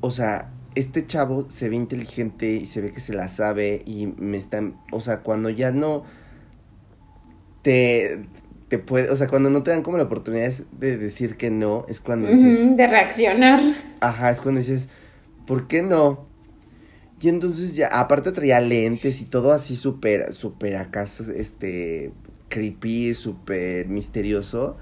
o 0.00 0.10
sea, 0.10 0.52
este 0.74 1.06
chavo 1.06 1.50
se 1.50 1.68
ve 1.68 1.76
inteligente 1.76 2.54
y 2.54 2.66
se 2.66 2.80
ve 2.80 2.90
que 2.90 3.00
se 3.00 3.12
la 3.12 3.28
sabe 3.28 3.82
y 3.86 4.08
me 4.18 4.36
están, 4.36 4.76
o 4.92 5.00
sea, 5.00 5.20
cuando 5.20 5.50
ya 5.50 5.70
no 5.70 6.04
te 7.62 8.24
te 8.70 8.78
puede, 8.78 9.10
o 9.10 9.16
sea, 9.16 9.26
cuando 9.26 9.50
no 9.50 9.64
te 9.64 9.72
dan 9.72 9.82
como 9.82 9.96
la 9.96 10.04
oportunidad 10.04 10.52
de 10.78 10.96
decir 10.96 11.36
que 11.36 11.50
no, 11.50 11.84
es 11.88 12.00
cuando 12.00 12.28
dices... 12.28 12.76
de 12.76 12.86
reaccionar. 12.86 13.60
Ajá, 13.98 14.30
es 14.30 14.40
cuando 14.40 14.60
dices, 14.60 14.88
¿por 15.44 15.66
qué 15.66 15.82
no? 15.82 16.29
Y 17.20 17.28
entonces 17.28 17.76
ya, 17.76 17.88
aparte 17.88 18.32
traía 18.32 18.60
lentes 18.60 19.20
y 19.20 19.26
todo 19.26 19.52
así 19.52 19.76
súper, 19.76 20.32
súper 20.32 20.76
acá, 20.76 21.02
este, 21.02 22.12
creepy, 22.48 23.14
súper 23.14 23.88
misterioso. 23.88 24.76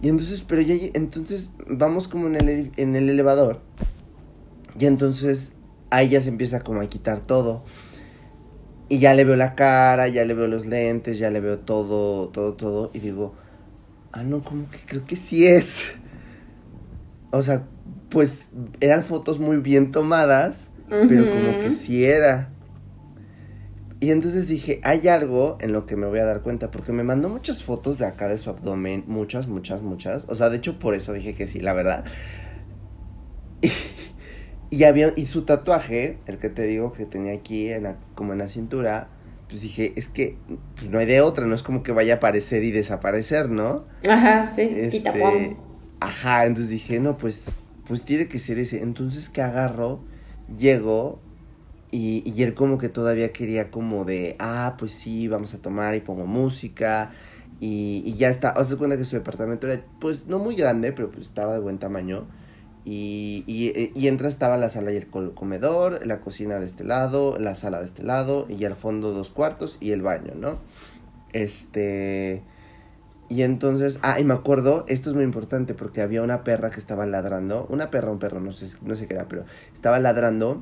Y 0.00 0.08
entonces, 0.08 0.44
pero 0.46 0.62
ya, 0.62 0.74
entonces 0.94 1.52
vamos 1.68 2.08
como 2.08 2.28
en 2.28 2.36
el, 2.36 2.72
en 2.76 2.96
el 2.96 3.10
elevador. 3.10 3.60
Y 4.78 4.86
entonces 4.86 5.52
ahí 5.90 6.08
ya 6.08 6.20
se 6.20 6.30
empieza 6.30 6.60
como 6.60 6.80
a 6.80 6.86
quitar 6.86 7.20
todo. 7.20 7.62
Y 8.88 8.98
ya 8.98 9.14
le 9.14 9.24
veo 9.24 9.36
la 9.36 9.54
cara, 9.54 10.08
ya 10.08 10.24
le 10.24 10.34
veo 10.34 10.46
los 10.46 10.66
lentes, 10.66 11.18
ya 11.18 11.30
le 11.30 11.40
veo 11.40 11.58
todo, 11.58 12.28
todo, 12.28 12.54
todo. 12.54 12.90
Y 12.94 13.00
digo, 13.00 13.34
ah, 14.12 14.22
no, 14.22 14.42
como 14.42 14.68
que 14.70 14.78
creo 14.86 15.04
que 15.06 15.16
sí 15.16 15.46
es. 15.46 15.92
O 17.30 17.42
sea, 17.42 17.66
pues 18.08 18.50
eran 18.80 19.02
fotos 19.02 19.38
muy 19.38 19.58
bien 19.58 19.92
tomadas, 19.92 20.72
pero 20.90 21.30
como 21.30 21.58
que 21.60 21.70
sí 21.70 22.04
era. 22.04 22.50
Y 24.00 24.10
entonces 24.10 24.48
dije, 24.48 24.80
hay 24.82 25.08
algo 25.08 25.58
en 25.60 25.72
lo 25.72 25.84
que 25.84 25.94
me 25.94 26.06
voy 26.06 26.20
a 26.20 26.24
dar 26.24 26.40
cuenta, 26.40 26.70
porque 26.70 26.92
me 26.92 27.04
mandó 27.04 27.28
muchas 27.28 27.62
fotos 27.62 27.98
de 27.98 28.06
acá 28.06 28.28
de 28.28 28.38
su 28.38 28.48
abdomen, 28.48 29.04
muchas, 29.06 29.46
muchas, 29.46 29.82
muchas. 29.82 30.24
O 30.28 30.34
sea, 30.34 30.48
de 30.48 30.56
hecho 30.56 30.78
por 30.78 30.94
eso 30.94 31.12
dije 31.12 31.34
que 31.34 31.46
sí, 31.46 31.60
la 31.60 31.72
verdad. 31.72 32.04
Y 34.72 34.84
había, 34.84 35.12
y 35.16 35.26
su 35.26 35.42
tatuaje, 35.42 36.18
el 36.26 36.38
que 36.38 36.48
te 36.48 36.62
digo 36.62 36.92
que 36.92 37.04
tenía 37.04 37.32
aquí 37.32 37.72
en 37.72 37.96
como 38.14 38.34
en 38.34 38.38
la 38.38 38.46
cintura, 38.46 39.08
pues 39.48 39.62
dije, 39.62 39.92
es 39.96 40.06
que 40.06 40.36
pues 40.76 40.88
no 40.88 41.00
hay 41.00 41.06
de 41.06 41.20
otra, 41.20 41.44
no 41.46 41.56
es 41.56 41.64
como 41.64 41.82
que 41.82 41.90
vaya 41.90 42.14
a 42.14 42.16
aparecer 42.18 42.62
y 42.62 42.70
desaparecer, 42.70 43.50
¿no? 43.50 43.84
Ajá, 44.08 44.48
sí, 44.54 44.62
este, 44.62 45.56
Ajá, 45.98 46.46
entonces 46.46 46.70
dije, 46.70 47.00
no, 47.00 47.18
pues, 47.18 47.46
pues 47.84 48.04
tiene 48.04 48.28
que 48.28 48.38
ser 48.38 48.60
ese. 48.60 48.80
Entonces 48.80 49.28
que 49.28 49.42
agarro, 49.42 50.04
llego 50.56 51.18
y, 51.90 52.22
y 52.24 52.42
él 52.42 52.54
como 52.54 52.78
que 52.78 52.88
todavía 52.88 53.32
quería 53.32 53.70
como 53.70 54.04
de, 54.04 54.36
ah, 54.38 54.76
pues 54.78 54.92
sí, 54.92 55.28
vamos 55.28 55.54
a 55.54 55.58
tomar 55.62 55.94
y 55.94 56.00
pongo 56.00 56.26
música. 56.26 57.10
Y, 57.60 58.02
y 58.06 58.14
ya 58.14 58.30
está, 58.30 58.54
os 58.56 58.70
das 58.70 58.78
cuenta 58.78 58.96
que 58.96 59.04
su 59.04 59.16
departamento 59.16 59.66
era, 59.66 59.82
pues, 60.00 60.26
no 60.26 60.38
muy 60.38 60.56
grande, 60.56 60.92
pero 60.92 61.10
pues 61.10 61.26
estaba 61.26 61.52
de 61.52 61.60
buen 61.60 61.78
tamaño. 61.78 62.26
Y, 62.84 63.44
y, 63.46 63.92
y 63.94 64.08
entra 64.08 64.28
estaba 64.28 64.56
la 64.56 64.70
sala 64.70 64.92
y 64.92 64.96
el 64.96 65.08
comedor, 65.08 66.06
la 66.06 66.20
cocina 66.20 66.58
de 66.58 66.66
este 66.66 66.84
lado, 66.84 67.38
la 67.38 67.54
sala 67.54 67.80
de 67.80 67.84
este 67.84 68.02
lado 68.02 68.46
y 68.48 68.64
al 68.64 68.74
fondo 68.74 69.12
dos 69.12 69.30
cuartos 69.30 69.76
y 69.80 69.90
el 69.90 70.00
baño, 70.00 70.32
¿no? 70.34 70.58
Este... 71.32 72.42
Y 73.30 73.44
entonces, 73.44 74.00
ah, 74.02 74.18
y 74.18 74.24
me 74.24 74.34
acuerdo, 74.34 74.84
esto 74.88 75.08
es 75.08 75.14
muy 75.14 75.22
importante 75.22 75.72
porque 75.72 76.02
había 76.02 76.20
una 76.22 76.42
perra 76.42 76.70
que 76.70 76.80
estaba 76.80 77.06
ladrando, 77.06 77.64
una 77.70 77.88
perra, 77.88 78.10
un 78.10 78.18
perro, 78.18 78.40
no 78.40 78.50
sé, 78.50 78.76
no 78.82 78.96
sé 78.96 79.06
qué 79.06 79.14
era, 79.14 79.28
pero 79.28 79.44
estaba 79.72 80.00
ladrando 80.00 80.60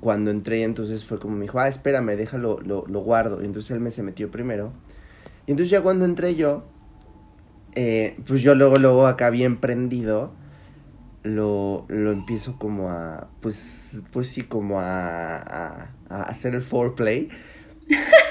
cuando 0.00 0.32
entré 0.32 0.64
entonces 0.64 1.04
fue 1.04 1.20
como 1.20 1.36
me 1.36 1.42
dijo, 1.42 1.60
ah, 1.60 1.68
espérame, 1.68 2.16
déjalo, 2.16 2.58
lo, 2.60 2.84
lo 2.88 3.00
guardo. 3.00 3.40
Y 3.40 3.44
entonces 3.44 3.70
él 3.70 3.78
me 3.78 3.92
se 3.92 4.02
metió 4.02 4.32
primero. 4.32 4.72
Y 5.46 5.52
entonces 5.52 5.70
ya 5.70 5.80
cuando 5.80 6.04
entré 6.06 6.34
yo, 6.34 6.64
eh, 7.76 8.16
pues 8.26 8.42
yo 8.42 8.56
luego, 8.56 8.78
luego 8.78 9.06
acá 9.06 9.30
bien 9.30 9.58
prendido, 9.60 10.32
lo, 11.22 11.84
lo 11.86 12.10
empiezo 12.10 12.58
como 12.58 12.90
a, 12.90 13.28
pues, 13.40 14.02
pues 14.12 14.26
sí, 14.26 14.42
como 14.42 14.80
a, 14.80 15.36
a, 15.36 15.90
a 16.08 16.22
hacer 16.24 16.56
el 16.56 16.62
foreplay. 16.62 17.28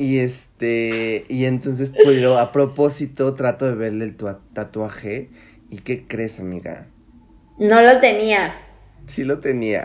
y 0.00 0.18
este, 0.20 1.26
y 1.28 1.44
entonces, 1.44 1.92
pues 2.04 2.24
a 2.24 2.52
propósito 2.52 3.34
trato 3.34 3.66
de 3.66 3.74
verle 3.74 4.06
el 4.06 4.16
tatuaje. 4.16 5.28
¿Y 5.68 5.80
qué 5.80 6.06
crees, 6.06 6.40
amiga? 6.40 6.86
No 7.58 7.82
lo 7.82 8.00
tenía. 8.00 8.54
Sí 9.06 9.24
lo 9.24 9.40
tenía. 9.40 9.84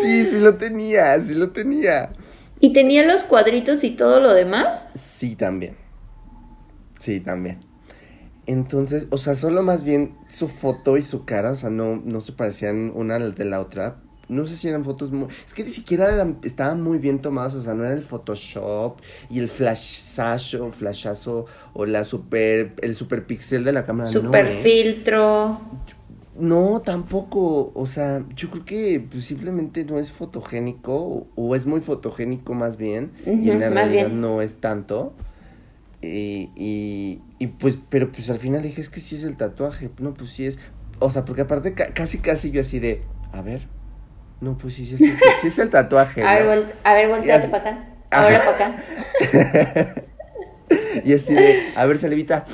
sí, 0.00 0.24
sí 0.24 0.40
lo 0.40 0.54
tenía, 0.54 1.20
sí 1.20 1.34
lo 1.34 1.50
tenía. 1.50 2.14
¿Y 2.60 2.72
tenía 2.72 3.04
los 3.04 3.26
cuadritos 3.26 3.84
y 3.84 3.90
todo 3.90 4.18
lo 4.20 4.32
demás? 4.32 4.86
Sí, 4.94 5.36
también. 5.36 5.76
Sí, 6.98 7.20
también. 7.20 7.60
Entonces, 8.46 9.06
o 9.10 9.18
sea, 9.18 9.34
solo 9.34 9.62
más 9.62 9.84
bien 9.84 10.16
su 10.30 10.48
foto 10.48 10.96
y 10.96 11.02
su 11.02 11.26
cara, 11.26 11.50
o 11.50 11.56
sea, 11.56 11.68
no, 11.68 12.00
no 12.02 12.22
se 12.22 12.32
parecían 12.32 12.90
una 12.94 13.18
de 13.18 13.44
la 13.44 13.60
otra. 13.60 13.98
No 14.28 14.46
sé 14.46 14.56
si 14.56 14.68
eran 14.68 14.84
fotos 14.84 15.12
muy... 15.12 15.28
Es 15.46 15.54
que 15.54 15.64
ni 15.64 15.70
siquiera 15.70 16.12
eran, 16.12 16.38
estaban 16.42 16.82
muy 16.82 16.98
bien 16.98 17.20
tomadas, 17.20 17.54
o 17.54 17.62
sea, 17.62 17.74
no 17.74 17.84
era 17.84 17.94
el 17.94 18.02
Photoshop 18.02 19.00
y 19.30 19.38
el 19.38 19.48
flashazo, 19.48 20.72
flashazo 20.72 21.46
o 21.72 21.86
la 21.86 22.04
super, 22.04 22.74
el 22.80 22.94
super 22.94 23.26
pixel 23.26 23.64
de 23.64 23.72
la 23.72 23.84
cámara. 23.84 24.08
Super 24.08 24.46
¿eh? 24.46 24.60
filtro. 24.62 25.60
No, 26.36 26.82
tampoco, 26.84 27.70
o 27.74 27.86
sea, 27.86 28.24
yo 28.34 28.50
creo 28.50 28.64
que 28.64 29.06
pues, 29.08 29.24
simplemente 29.24 29.84
no 29.84 30.00
es 30.00 30.10
fotogénico 30.10 31.28
o, 31.36 31.54
es 31.54 31.64
muy 31.64 31.80
fotogénico 31.80 32.54
más 32.54 32.76
bien 32.76 33.12
y 33.24 33.50
en 33.50 33.60
realidad 33.60 34.08
no 34.08 34.42
es 34.42 34.56
tanto. 34.56 35.14
Y, 36.02 36.50
y, 36.56 37.22
y, 37.38 37.46
pues, 37.46 37.78
pero 37.88 38.10
pues 38.10 38.28
al 38.30 38.38
final 38.38 38.62
dije, 38.62 38.80
es 38.80 38.88
que 38.88 39.00
sí 39.00 39.14
es 39.14 39.24
el 39.24 39.36
tatuaje. 39.36 39.90
No, 39.98 40.12
pues 40.12 40.30
sí 40.30 40.44
es. 40.44 40.58
O 40.98 41.10
sea, 41.10 41.24
porque 41.24 41.42
aparte 41.42 41.72
casi, 41.72 42.18
casi 42.18 42.50
yo 42.50 42.60
así 42.60 42.78
de, 42.78 43.02
a 43.32 43.40
ver. 43.40 43.68
No, 44.44 44.58
pues 44.58 44.74
sí, 44.74 44.84
sí, 44.84 44.98
sí, 44.98 45.10
sí, 45.40 45.48
es 45.48 45.58
el 45.58 45.70
tatuaje. 45.70 46.22
a, 46.22 46.42
ver, 46.42 46.76
a 46.84 46.92
ver, 46.92 47.08
volteate 47.08 47.48
para 47.48 47.70
acá. 47.70 47.88
Ahora 48.10 48.38
para 48.44 48.66
acá. 48.66 49.94
y 51.04 51.14
así 51.14 51.34
de, 51.34 51.62
a 51.74 51.86
ver, 51.86 51.96
Salivita. 51.96 52.44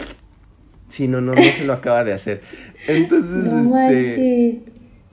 Sí, 0.88 1.09
no, 1.09 1.20
no, 1.20 1.35
no 1.35 1.42
se 1.42 1.64
lo 1.64 1.73
acaba 1.73 2.04
de 2.04 2.12
hacer. 2.12 2.42
Entonces, 2.87 3.44
este. 3.44 4.62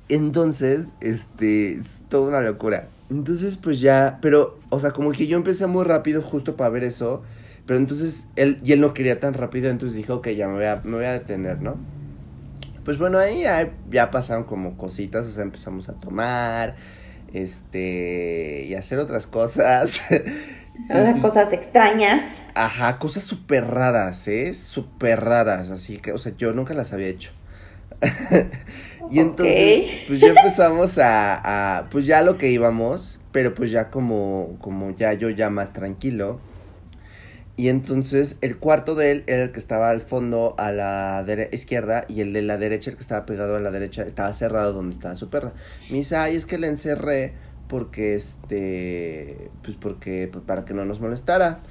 Entonces, 0.08 0.90
este, 1.02 1.74
es 1.78 2.04
toda 2.10 2.30
una 2.30 2.42
locura. 2.42 2.90
Entonces, 3.10 3.58
pues 3.58 3.80
ya, 3.80 4.20
pero, 4.22 4.60
o 4.70 4.80
sea, 4.80 4.92
como 4.92 5.12
que 5.14 5.26
yo 5.26 5.36
empecé 5.36 5.66
muy 5.66 5.84
rápido 5.84 6.22
justo 6.22 6.56
para 6.56 6.70
ver 6.70 6.84
eso. 6.84 7.24
Pero 7.66 7.80
entonces 7.80 8.28
él, 8.36 8.60
y 8.64 8.74
él 8.74 8.82
no 8.82 8.94
quería 8.94 9.20
tan 9.20 9.34
rápido, 9.34 9.72
entonces 9.72 9.98
dijo, 9.98 10.22
que 10.22 10.36
ya 10.36 10.48
me 10.48 10.54
voy 10.54 10.66
a, 10.66 10.80
me 10.84 10.98
voy 10.98 11.06
a 11.06 11.14
detener, 11.14 11.60
¿no? 11.60 11.76
Pues 12.88 12.98
bueno, 12.98 13.20
ahí 13.20 13.44
ya, 13.92 14.12
pasaron 14.12 14.46
como 14.46 14.78
cositas, 14.78 15.26
o 15.26 15.32
sea, 15.32 15.44
empezamos 15.44 15.90
a 15.90 15.96
tomar, 15.96 16.78
este, 17.34 18.64
y 18.66 18.76
hacer 18.76 18.98
otras 19.00 19.28
cosas. 19.28 20.04
Otras 20.90 21.20
cosas 21.20 21.52
extrañas. 21.52 22.44
Ajá, 22.54 22.98
cosas 22.98 23.24
súper 23.24 23.66
raras, 23.66 24.26
¿eh? 24.30 24.54
Súper 24.54 25.20
raras, 25.20 25.70
así 25.70 25.98
que, 25.98 26.14
o 26.14 26.18
sea, 26.18 26.32
yo 26.38 26.54
nunca 26.54 26.74
las 26.74 26.94
había 26.94 27.08
hecho. 27.08 27.32
y 29.12 29.20
entonces, 29.20 30.06
pues 30.08 30.22
ya 30.22 30.30
empezamos 30.30 30.98
a, 30.98 31.80
a, 31.80 31.90
pues 31.90 32.06
ya 32.06 32.22
lo 32.22 32.38
que 32.38 32.52
íbamos, 32.52 33.20
pero 33.34 33.54
pues 33.54 33.70
ya 33.70 33.90
como, 33.90 34.56
como 34.62 34.96
ya 34.96 35.12
yo 35.12 35.30
ya 35.30 35.50
más 35.50 35.74
tranquilo. 35.74 36.40
Y 37.58 37.70
entonces 37.70 38.38
el 38.42 38.58
cuarto 38.58 38.94
de 38.94 39.12
él 39.12 39.24
era 39.26 39.42
el 39.42 39.52
que 39.52 39.60
estaba 39.60 39.90
al 39.90 40.02
fondo 40.02 40.54
a 40.60 40.72
la 40.72 41.26
izquierda 41.52 42.06
y 42.08 42.22
el 42.22 42.32
de 42.32 42.44
la 42.44 42.58
derecha, 42.60 42.92
el 42.92 42.98
que 42.98 43.02
estaba 43.02 43.26
pegado 43.26 43.56
a 43.56 43.60
la 43.60 43.72
derecha, 43.72 44.04
estaba 44.04 44.32
cerrado 44.34 44.74
donde 44.74 44.96
estaba 44.96 45.16
su 45.16 45.32
perra. 45.32 45.54
Me 45.90 45.98
dice, 45.98 46.16
ay, 46.18 46.36
es 46.36 46.46
que 46.46 46.60
le 46.60 46.68
encerré 46.68 47.34
porque 47.68 48.14
este, 48.14 49.50
pues 49.64 49.76
porque, 49.76 50.30
pues 50.32 50.46
para 50.46 50.66
que 50.66 50.76
no 50.76 50.86
nos 50.86 51.02
molestara. 51.02 51.62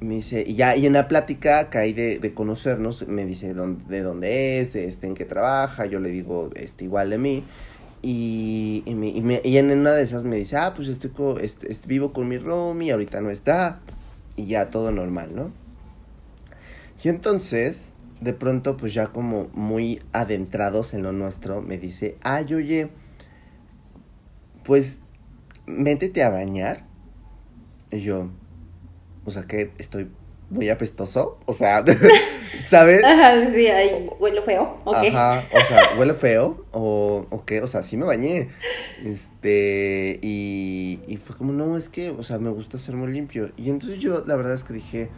Y 0.00 0.04
me 0.04 0.14
dice, 0.14 0.44
y 0.46 0.54
ya, 0.54 0.76
y 0.76 0.86
en 0.86 0.92
la 0.92 1.08
plática 1.08 1.70
que 1.70 1.78
hay 1.78 1.92
de, 1.92 2.20
de 2.20 2.34
conocernos, 2.34 3.08
me 3.08 3.26
dice 3.26 3.52
dónde, 3.52 3.84
de 3.88 4.02
dónde 4.02 4.60
es, 4.60 4.76
este, 4.76 5.08
en 5.08 5.14
qué 5.14 5.24
trabaja, 5.24 5.86
yo 5.86 5.98
le 5.98 6.10
digo, 6.10 6.50
este, 6.54 6.84
igual 6.84 7.10
de 7.10 7.18
mí. 7.18 7.44
Y, 8.00 8.84
y, 8.86 8.94
me, 8.94 9.08
y, 9.08 9.22
me, 9.22 9.40
y 9.44 9.56
en 9.56 9.72
una 9.72 9.92
de 9.92 10.02
esas 10.04 10.22
me 10.22 10.36
dice, 10.36 10.56
ah, 10.56 10.72
pues 10.74 10.86
estoy, 10.86 11.10
co 11.10 11.36
vivo 11.86 12.12
con 12.12 12.28
mi 12.28 12.38
Romy, 12.38 12.90
ahorita 12.90 13.20
no 13.20 13.30
está. 13.30 13.80
Y 14.36 14.46
ya 14.46 14.70
todo 14.70 14.92
normal, 14.92 15.34
¿no? 15.34 15.52
Y 17.02 17.08
entonces, 17.08 17.92
de 18.20 18.32
pronto, 18.32 18.76
pues 18.76 18.94
ya 18.94 19.08
como 19.08 19.48
muy 19.52 20.02
adentrados 20.12 20.94
en 20.94 21.02
lo 21.02 21.12
nuestro, 21.12 21.60
me 21.60 21.78
dice, 21.78 22.16
ay, 22.22 22.54
oye, 22.54 22.90
pues 24.64 25.00
métete 25.66 26.22
a 26.22 26.30
bañar. 26.30 26.84
Y 27.90 28.00
yo, 28.00 28.30
o 29.24 29.30
sea 29.30 29.42
que 29.44 29.72
estoy 29.78 30.10
muy 30.50 30.68
apestoso, 30.68 31.38
o 31.46 31.52
sea, 31.52 31.84
¿sabes? 32.62 33.02
Ajá, 33.04 33.50
sí, 33.52 33.66
ahí 33.66 34.08
huele 34.18 34.42
feo, 34.42 34.80
ok. 34.84 34.96
Ajá, 34.96 35.44
o 35.52 35.60
sea, 35.60 35.98
huele 35.98 36.14
feo, 36.14 36.64
o, 36.72 37.26
o 37.30 37.44
qué, 37.44 37.60
o 37.62 37.66
sea, 37.68 37.82
sí 37.82 37.96
me 37.96 38.04
bañé, 38.04 38.50
este, 39.04 40.18
y, 40.22 41.00
y 41.06 41.16
fue 41.16 41.36
como, 41.36 41.52
no, 41.52 41.76
es 41.76 41.88
que, 41.88 42.10
o 42.10 42.22
sea, 42.22 42.38
me 42.38 42.50
gusta 42.50 42.78
ser 42.78 42.94
muy 42.94 43.12
limpio, 43.12 43.50
y 43.56 43.70
entonces 43.70 43.98
yo, 43.98 44.24
la 44.26 44.36
verdad 44.36 44.54
es 44.54 44.64
que 44.64 44.74
dije, 44.74 45.10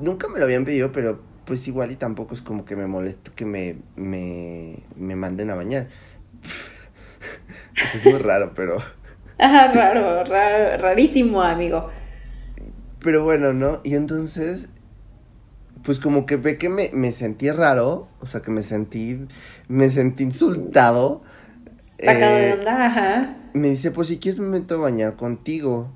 nunca 0.00 0.28
me 0.28 0.38
lo 0.38 0.44
habían 0.44 0.64
pedido, 0.64 0.92
pero 0.92 1.20
pues 1.44 1.66
igual 1.68 1.92
y 1.92 1.96
tampoco 1.96 2.34
es 2.34 2.42
como 2.42 2.64
que 2.64 2.74
me 2.74 2.86
molesto 2.86 3.30
que 3.34 3.44
me, 3.44 3.76
me, 3.94 4.80
me 4.96 5.14
manden 5.14 5.50
a 5.50 5.54
bañar. 5.54 5.86
Eso 7.76 7.98
es 7.98 8.04
muy 8.04 8.18
raro, 8.18 8.52
pero... 8.54 8.78
Ajá, 9.38 9.70
raro, 9.72 10.24
raro, 10.24 10.82
rarísimo, 10.82 11.40
amigo. 11.42 11.88
Pero 13.00 13.22
bueno, 13.22 13.52
¿no? 13.52 13.80
Y 13.84 13.94
entonces, 13.94 14.68
pues 15.86 16.00
como 16.00 16.26
que 16.26 16.36
ve 16.36 16.58
que 16.58 16.68
me, 16.68 16.90
me 16.92 17.12
sentí 17.12 17.48
raro, 17.48 18.08
o 18.18 18.26
sea, 18.26 18.42
que 18.42 18.50
me 18.50 18.64
sentí, 18.64 19.24
me 19.68 19.88
sentí 19.88 20.24
insultado. 20.24 21.22
Sacado 21.78 22.36
eh, 22.36 22.40
de 22.40 22.52
onda, 22.54 22.86
ajá. 22.86 23.36
Me 23.54 23.70
dice, 23.70 23.92
pues 23.92 24.08
si 24.08 24.18
quieres 24.18 24.40
me 24.40 24.48
meto 24.48 24.74
a 24.74 24.78
bañar 24.78 25.14
contigo. 25.14 25.92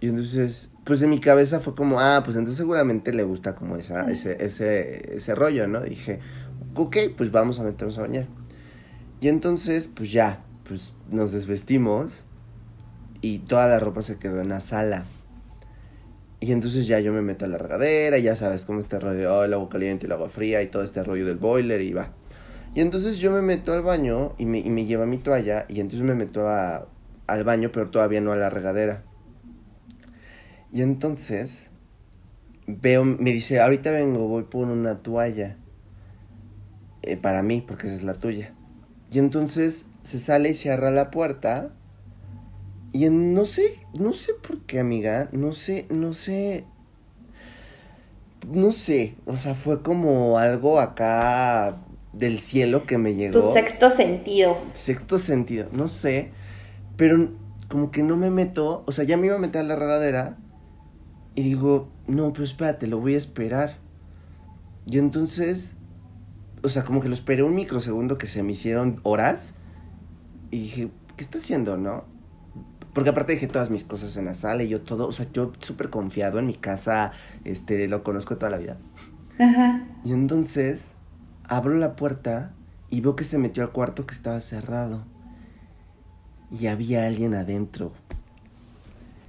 Y 0.00 0.08
entonces, 0.08 0.68
pues 0.84 1.00
en 1.00 1.08
mi 1.08 1.18
cabeza 1.18 1.60
fue 1.60 1.74
como, 1.74 1.98
ah, 1.98 2.20
pues 2.22 2.36
entonces 2.36 2.58
seguramente 2.58 3.14
le 3.14 3.22
gusta 3.22 3.54
como 3.54 3.76
esa, 3.76 4.02
ese, 4.10 4.36
ese, 4.44 5.16
ese 5.16 5.34
rollo, 5.34 5.66
¿no? 5.66 5.80
Dije, 5.80 6.20
ok, 6.74 6.98
pues 7.16 7.32
vamos 7.32 7.58
a 7.58 7.62
meternos 7.62 7.96
a 7.96 8.02
bañar. 8.02 8.26
Y 9.22 9.28
entonces, 9.28 9.88
pues 9.88 10.12
ya, 10.12 10.44
pues 10.68 10.92
nos 11.10 11.32
desvestimos 11.32 12.24
y 13.22 13.38
toda 13.38 13.66
la 13.66 13.78
ropa 13.78 14.02
se 14.02 14.18
quedó 14.18 14.42
en 14.42 14.50
la 14.50 14.60
sala. 14.60 15.04
Y 16.42 16.50
entonces 16.50 16.88
ya 16.88 16.98
yo 16.98 17.12
me 17.12 17.22
meto 17.22 17.44
a 17.44 17.48
la 17.48 17.56
regadera, 17.56 18.18
ya 18.18 18.34
sabes 18.34 18.64
cómo 18.64 18.80
este 18.80 18.98
rollo, 18.98 19.32
oh, 19.32 19.44
el 19.44 19.52
agua 19.52 19.68
caliente 19.68 20.06
y 20.06 20.06
el 20.06 20.12
agua 20.12 20.28
fría 20.28 20.60
y 20.60 20.66
todo 20.66 20.82
este 20.82 21.04
rollo 21.04 21.24
del 21.24 21.36
boiler 21.36 21.80
y 21.80 21.92
va. 21.92 22.10
Y 22.74 22.80
entonces 22.80 23.18
yo 23.18 23.30
me 23.30 23.42
meto 23.42 23.72
al 23.72 23.82
baño 23.82 24.34
y 24.38 24.46
me, 24.46 24.58
y 24.58 24.68
me 24.68 24.84
lleva 24.84 25.06
mi 25.06 25.18
toalla 25.18 25.66
y 25.68 25.78
entonces 25.78 26.04
me 26.04 26.16
meto 26.16 26.48
a, 26.48 26.88
al 27.28 27.44
baño, 27.44 27.70
pero 27.72 27.90
todavía 27.90 28.20
no 28.20 28.32
a 28.32 28.36
la 28.36 28.50
regadera. 28.50 29.04
Y 30.72 30.82
entonces 30.82 31.70
veo, 32.66 33.04
me 33.04 33.30
dice, 33.30 33.60
ahorita 33.60 33.92
vengo, 33.92 34.26
voy 34.26 34.42
por 34.42 34.66
una 34.66 34.98
toalla. 34.98 35.58
Eh, 37.02 37.16
para 37.16 37.44
mí, 37.44 37.64
porque 37.64 37.86
esa 37.86 37.94
es 37.94 38.02
la 38.02 38.14
tuya. 38.14 38.52
Y 39.12 39.20
entonces 39.20 39.86
se 40.02 40.18
sale 40.18 40.48
y 40.48 40.54
cierra 40.54 40.90
la 40.90 41.12
puerta 41.12 41.70
y 42.92 43.06
en, 43.06 43.32
no 43.32 43.44
sé, 43.46 43.80
no 43.94 44.12
sé 44.12 44.34
por 44.34 44.60
qué, 44.60 44.78
amiga, 44.78 45.28
no 45.32 45.52
sé, 45.52 45.86
no 45.88 46.12
sé, 46.12 46.64
no 48.46 48.72
sé, 48.72 49.14
o 49.24 49.36
sea, 49.36 49.54
fue 49.54 49.82
como 49.82 50.38
algo 50.38 50.78
acá 50.78 51.78
del 52.12 52.38
cielo 52.38 52.84
que 52.84 52.98
me 52.98 53.14
llegó. 53.14 53.40
Tu 53.40 53.52
sexto 53.52 53.90
sentido. 53.90 54.56
Sexto 54.74 55.18
sentido, 55.18 55.68
no 55.72 55.88
sé, 55.88 56.32
pero 56.96 57.30
como 57.68 57.90
que 57.90 58.02
no 58.02 58.18
me 58.18 58.30
meto, 58.30 58.84
o 58.86 58.92
sea, 58.92 59.04
ya 59.04 59.16
me 59.16 59.26
iba 59.26 59.36
a 59.36 59.38
meter 59.40 59.62
a 59.62 59.64
la 59.64 59.76
regadera 59.76 60.36
y 61.34 61.42
digo, 61.42 61.88
no, 62.06 62.32
pero 62.34 62.44
espérate, 62.44 62.86
lo 62.86 62.98
voy 62.98 63.14
a 63.14 63.18
esperar. 63.18 63.78
Y 64.84 64.98
entonces, 64.98 65.76
o 66.62 66.68
sea, 66.68 66.84
como 66.84 67.00
que 67.00 67.08
lo 67.08 67.14
esperé 67.14 67.42
un 67.42 67.54
microsegundo 67.54 68.18
que 68.18 68.26
se 68.26 68.42
me 68.42 68.52
hicieron 68.52 69.00
horas 69.02 69.54
y 70.50 70.58
dije, 70.58 70.90
¿qué 71.16 71.24
está 71.24 71.38
haciendo, 71.38 71.78
no? 71.78 72.11
Porque 72.92 73.10
aparte 73.10 73.32
dejé 73.32 73.46
todas 73.46 73.70
mis 73.70 73.84
cosas 73.84 74.16
en 74.16 74.26
la 74.26 74.34
sala 74.34 74.62
y 74.62 74.68
yo 74.68 74.82
todo, 74.82 75.08
o 75.08 75.12
sea, 75.12 75.26
yo 75.32 75.52
súper 75.60 75.88
confiado 75.88 76.38
en 76.38 76.46
mi 76.46 76.54
casa, 76.54 77.12
este, 77.44 77.88
lo 77.88 78.02
conozco 78.02 78.36
toda 78.36 78.50
la 78.50 78.58
vida. 78.58 78.76
Ajá. 79.38 79.86
Y 80.04 80.12
entonces 80.12 80.94
abro 81.44 81.76
la 81.76 81.96
puerta 81.96 82.52
y 82.90 83.00
veo 83.00 83.16
que 83.16 83.24
se 83.24 83.38
metió 83.38 83.62
al 83.62 83.72
cuarto 83.72 84.06
que 84.06 84.14
estaba 84.14 84.40
cerrado. 84.40 85.04
Y 86.50 86.66
había 86.66 87.06
alguien 87.06 87.32
adentro. 87.34 87.92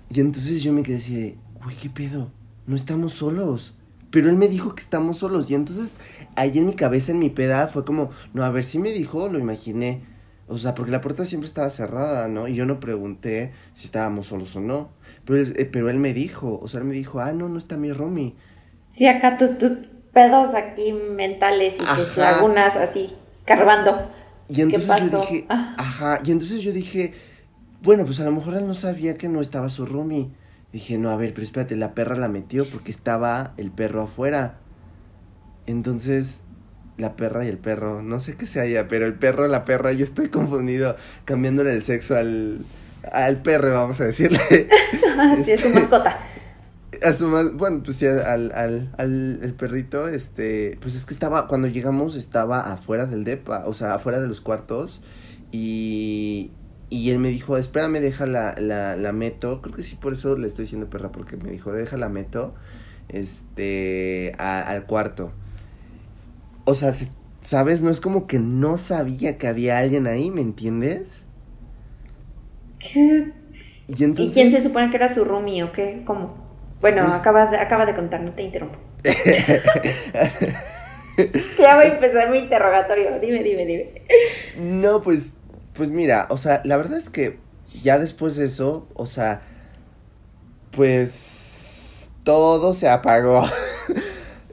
Y 0.10 0.20
entonces 0.20 0.62
yo 0.62 0.74
me 0.74 0.84
quedé 0.84 0.98
así 0.98 1.16
de, 1.16 1.38
uy, 1.66 1.74
¿qué 1.82 1.90
pedo? 1.90 2.30
No 2.68 2.76
estamos 2.76 3.14
solos. 3.14 3.78
Pero 4.12 4.30
él 4.30 4.36
me 4.36 4.48
dijo 4.50 4.76
que 4.76 4.84
estamos 4.84 5.20
solos. 5.20 5.50
Y 5.50 5.56
entonces 5.56 5.96
ahí 6.36 6.58
en 6.58 6.66
mi 6.66 6.74
cabeza, 6.74 7.14
en 7.14 7.20
mi 7.20 7.30
peda, 7.30 7.68
fue 7.68 7.86
como, 7.86 8.10
no, 8.34 8.44
a 8.44 8.50
ver 8.50 8.66
si 8.66 8.80
me 8.80 8.92
dijo, 8.92 9.30
lo 9.30 9.40
imaginé. 9.40 10.04
O 10.48 10.58
sea, 10.58 10.76
porque 10.76 10.92
la 10.92 11.02
puerta 11.02 11.26
siempre 11.26 11.48
estaba 11.48 11.70
cerrada, 11.70 12.28
¿no? 12.28 12.48
Y 12.48 12.56
yo 12.56 12.66
no 12.66 12.80
pregunté 12.80 13.54
si 13.74 13.86
estábamos 13.86 14.28
solos 14.28 14.56
o 14.56 14.60
no. 14.62 14.90
Pero 15.26 15.40
él, 15.40 15.54
eh, 15.58 15.66
pero 15.66 15.90
él 15.90 15.98
me 15.98 16.14
dijo, 16.14 16.60
o 16.62 16.68
sea, 16.68 16.82
él 16.82 16.86
me 16.86 16.94
dijo, 16.94 17.20
ah, 17.22 17.32
no, 17.32 17.48
no 17.50 17.58
está 17.58 17.78
mi 17.78 17.94
Romy. 17.94 18.36
Sí, 18.90 19.08
acá 19.08 19.38
tus 19.38 19.58
tu 19.58 19.78
pedos 20.12 20.54
aquí 20.54 20.94
mentales 20.94 21.76
y 21.82 21.96
tus 21.96 22.18
lagunas 22.18 22.76
así, 22.76 23.16
escarbando. 23.32 24.12
Y 24.50 24.62
entonces 24.62 24.88
pasó? 24.88 25.06
yo 25.10 25.22
dije, 25.22 25.46
Ah. 25.50 25.76
ajá, 25.78 26.20
y 26.24 26.32
entonces 26.32 26.62
yo 26.62 26.72
dije, 26.72 27.14
bueno, 27.82 28.06
pues 28.06 28.20
a 28.20 28.26
lo 28.26 28.32
mejor 28.32 28.54
él 28.56 28.68
no 28.68 28.74
sabía 28.76 29.18
que 29.18 29.30
no 29.30 29.42
estaba 29.42 29.70
su 29.70 29.86
Romy. 29.86 30.32
Dije, 30.72 30.98
no, 30.98 31.10
a 31.10 31.16
ver, 31.16 31.34
pero 31.34 31.44
espérate, 31.44 31.76
la 31.76 31.94
perra 31.96 32.16
la 32.16 32.28
metió 32.28 32.66
porque 32.66 32.92
estaba 32.92 33.54
el 33.58 33.72
perro 33.72 34.04
afuera. 34.04 34.58
Entonces, 35.66 36.42
la 36.98 37.16
perra 37.16 37.46
y 37.46 37.50
el 37.50 37.58
perro, 37.58 38.02
no 38.04 38.20
sé 38.20 38.36
qué 38.36 38.46
se 38.46 38.60
haya, 38.62 38.88
pero 38.88 39.06
el 39.06 39.16
perro, 39.16 39.48
la 39.48 39.66
perra, 39.66 39.92
yo 39.94 40.04
estoy 40.04 40.30
confundido, 40.30 40.96
cambiándole 41.26 41.74
el 41.74 41.84
sexo 41.84 42.16
al, 42.16 42.60
al 43.12 43.42
perro, 43.42 43.72
vamos 43.74 44.00
a 44.02 44.06
decirle. 44.06 44.40
sí, 45.44 45.52
es 45.52 45.62
su 45.62 45.70
mascota. 45.70 46.20
A 47.04 47.12
su 47.12 47.30
bueno, 47.56 47.82
pues 47.84 47.98
sí, 47.98 48.06
al, 48.06 48.52
al, 48.54 48.94
al 48.98 49.40
el 49.42 49.54
perrito, 49.56 50.08
este, 50.08 50.78
pues 50.82 50.94
es 50.96 51.06
que 51.06 51.14
estaba, 51.14 51.48
cuando 51.48 51.68
llegamos 51.68 52.16
estaba 52.16 52.72
afuera 52.72 53.08
del 53.08 53.24
depa, 53.24 53.64
o 53.66 53.74
sea, 53.74 53.96
afuera 53.96 54.20
de 54.20 54.28
los 54.28 54.42
cuartos, 54.42 55.02
y, 55.52 56.52
y 56.92 57.10
él 57.10 57.18
me 57.20 57.30
dijo, 57.30 57.58
espérame, 57.58 58.00
deja 58.00 58.28
la, 58.28 58.54
la, 58.60 58.96
la 58.96 59.12
meto, 59.12 59.62
creo 59.62 59.76
que 59.76 59.84
sí, 59.84 59.96
por 59.96 60.14
eso 60.14 60.38
le 60.38 60.46
estoy 60.48 60.66
diciendo 60.66 60.90
perra, 60.90 61.12
porque 61.12 61.36
me 61.36 61.50
dijo, 61.50 61.74
deja 61.74 61.98
la 61.98 62.10
meto, 62.10 62.54
este, 63.10 64.34
a- 64.38 64.62
al 64.62 64.86
cuarto. 64.86 65.34
O 66.66 66.76
sea, 66.76 66.94
se- 66.94 67.10
¿sabes? 67.42 67.82
No 67.82 67.90
es 67.92 68.00
como 68.02 68.28
que 68.28 68.40
no 68.40 68.78
sabía 68.78 69.38
que 69.38 69.48
había 69.48 69.78
alguien 69.80 70.08
ahí, 70.08 70.32
¿me 70.32 70.42
entiendes? 70.42 71.26
¿Qué? 72.80 73.34
Y 73.88 73.94
¿Y 73.98 74.04
entonces... 74.04 74.34
quién 74.34 74.52
se 74.52 74.62
supone 74.62 74.90
que 74.90 74.98
era 74.98 75.08
su 75.10 75.24
roomie 75.26 75.64
o 75.64 75.72
qué? 75.72 76.04
¿Cómo? 76.06 76.36
Bueno, 76.82 77.02
Pues- 77.02 77.14
acaba, 77.14 77.48
de, 77.48 77.58
acaba 77.58 77.86
de 77.86 77.94
contar, 77.96 78.22
no 78.22 78.32
te 78.34 78.44
interrumpo. 78.44 78.78
ya 81.58 81.76
voy 81.76 81.86
a 81.86 81.94
empezar 81.94 82.30
mi 82.30 82.40
interrogatorio. 82.40 83.20
Dime, 83.20 83.44
dime, 83.44 83.66
dime. 83.66 83.92
No, 84.54 85.02
pues, 85.02 85.38
pues 85.74 85.90
mira, 85.90 86.28
o 86.30 86.38
sea, 86.38 86.62
la 86.66 86.78
verdad 86.78 86.98
es 86.98 87.10
que 87.10 87.40
ya 87.82 88.00
después 88.00 88.36
de 88.36 88.46
eso, 88.46 88.88
o 88.94 89.06
sea, 89.06 89.42
pues 90.72 92.10
todo 92.24 92.74
se 92.74 92.90
apagó. 92.90 93.44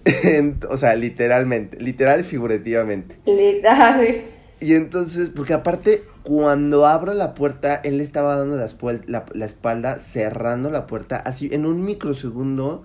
O 0.71 0.77
sea, 0.77 0.95
literalmente, 0.95 1.79
literal 1.81 2.21
y 2.21 2.25
figurativamente. 2.25 3.17
Sí. 3.25 3.63
Y 4.61 4.75
entonces, 4.75 5.31
porque 5.31 5.55
aparte, 5.55 6.05
cuando 6.23 6.87
abro 6.87 7.15
la 7.15 7.35
puerta, 7.35 7.77
él 7.77 7.97
le 7.97 8.03
estaba 8.03 8.37
dando 8.37 8.57
la, 8.57 8.69
la, 9.07 9.25
la 9.33 9.47
espalda, 9.47 9.99
cerrando 9.99 10.71
la 10.71 10.87
puerta, 10.87 11.17
así 11.17 11.49
en 11.53 11.67
un 11.67 11.85
microsegundo. 11.85 12.85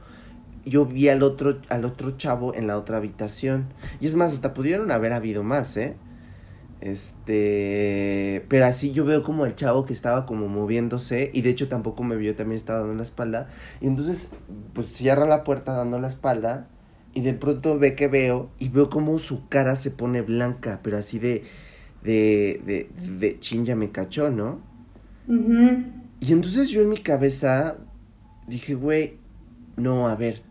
Yo 0.65 0.86
vi 0.86 1.10
al 1.10 1.21
otro, 1.21 1.60
al 1.69 1.86
otro 1.86 2.17
chavo 2.17 2.56
en 2.56 2.65
la 2.65 2.78
otra 2.78 2.97
habitación. 2.97 3.67
Y 3.99 4.08
es 4.08 4.15
más, 4.15 4.34
hasta 4.34 4.54
pudieron 4.54 4.89
haber 4.89 5.13
habido 5.13 5.43
más, 5.43 5.78
¿eh? 5.78 5.95
Este. 6.82 8.45
Pero 8.47 8.65
así 8.65 8.91
yo 8.91 9.06
veo 9.06 9.23
como 9.23 9.45
el 9.45 9.56
chavo 9.56 9.86
que 9.86 9.93
estaba 9.93 10.25
como 10.25 10.47
moviéndose. 10.47 11.30
Y 11.34 11.41
de 11.41 11.49
hecho 11.51 11.67
tampoco 11.67 12.04
me 12.04 12.15
vio, 12.15 12.36
también 12.36 12.58
estaba 12.58 12.80
dando 12.80 12.95
la 12.95 13.04
espalda. 13.04 13.47
Y 13.82 13.88
entonces, 13.88 14.30
pues 14.73 14.88
cierra 14.88 15.28
la 15.28 15.43
puerta 15.43 15.73
dando 15.73 15.99
la 15.99 16.08
espalda. 16.08 16.67
Y 17.15 17.21
de 17.23 17.34
pronto 17.34 17.80
ve 17.80 17.95
que 17.95 18.08
veo. 18.08 18.51
Y 18.60 18.69
veo 18.69 18.89
como 18.91 19.17
su 19.19 19.47
cara 19.49 19.75
se 19.75 19.91
pone 19.91 20.21
blanca. 20.21 20.82
Pero 20.84 20.97
así 20.99 21.19
de. 21.19 21.45
De. 22.04 22.62
De. 22.65 22.91
De 23.19 23.39
chin, 23.39 23.65
ya 23.65 23.75
me 23.75 23.91
cachó, 23.91 24.30
¿no? 24.32 24.62
Ujú. 25.28 25.86
Y 26.19 26.34
entonces 26.34 26.69
yo 26.69 26.82
en 26.82 26.89
mi 26.89 26.97
cabeza 26.99 27.78
dije, 28.47 28.75
güey, 28.75 29.19
no, 29.78 30.08
a 30.08 30.15
ver, 30.15 30.43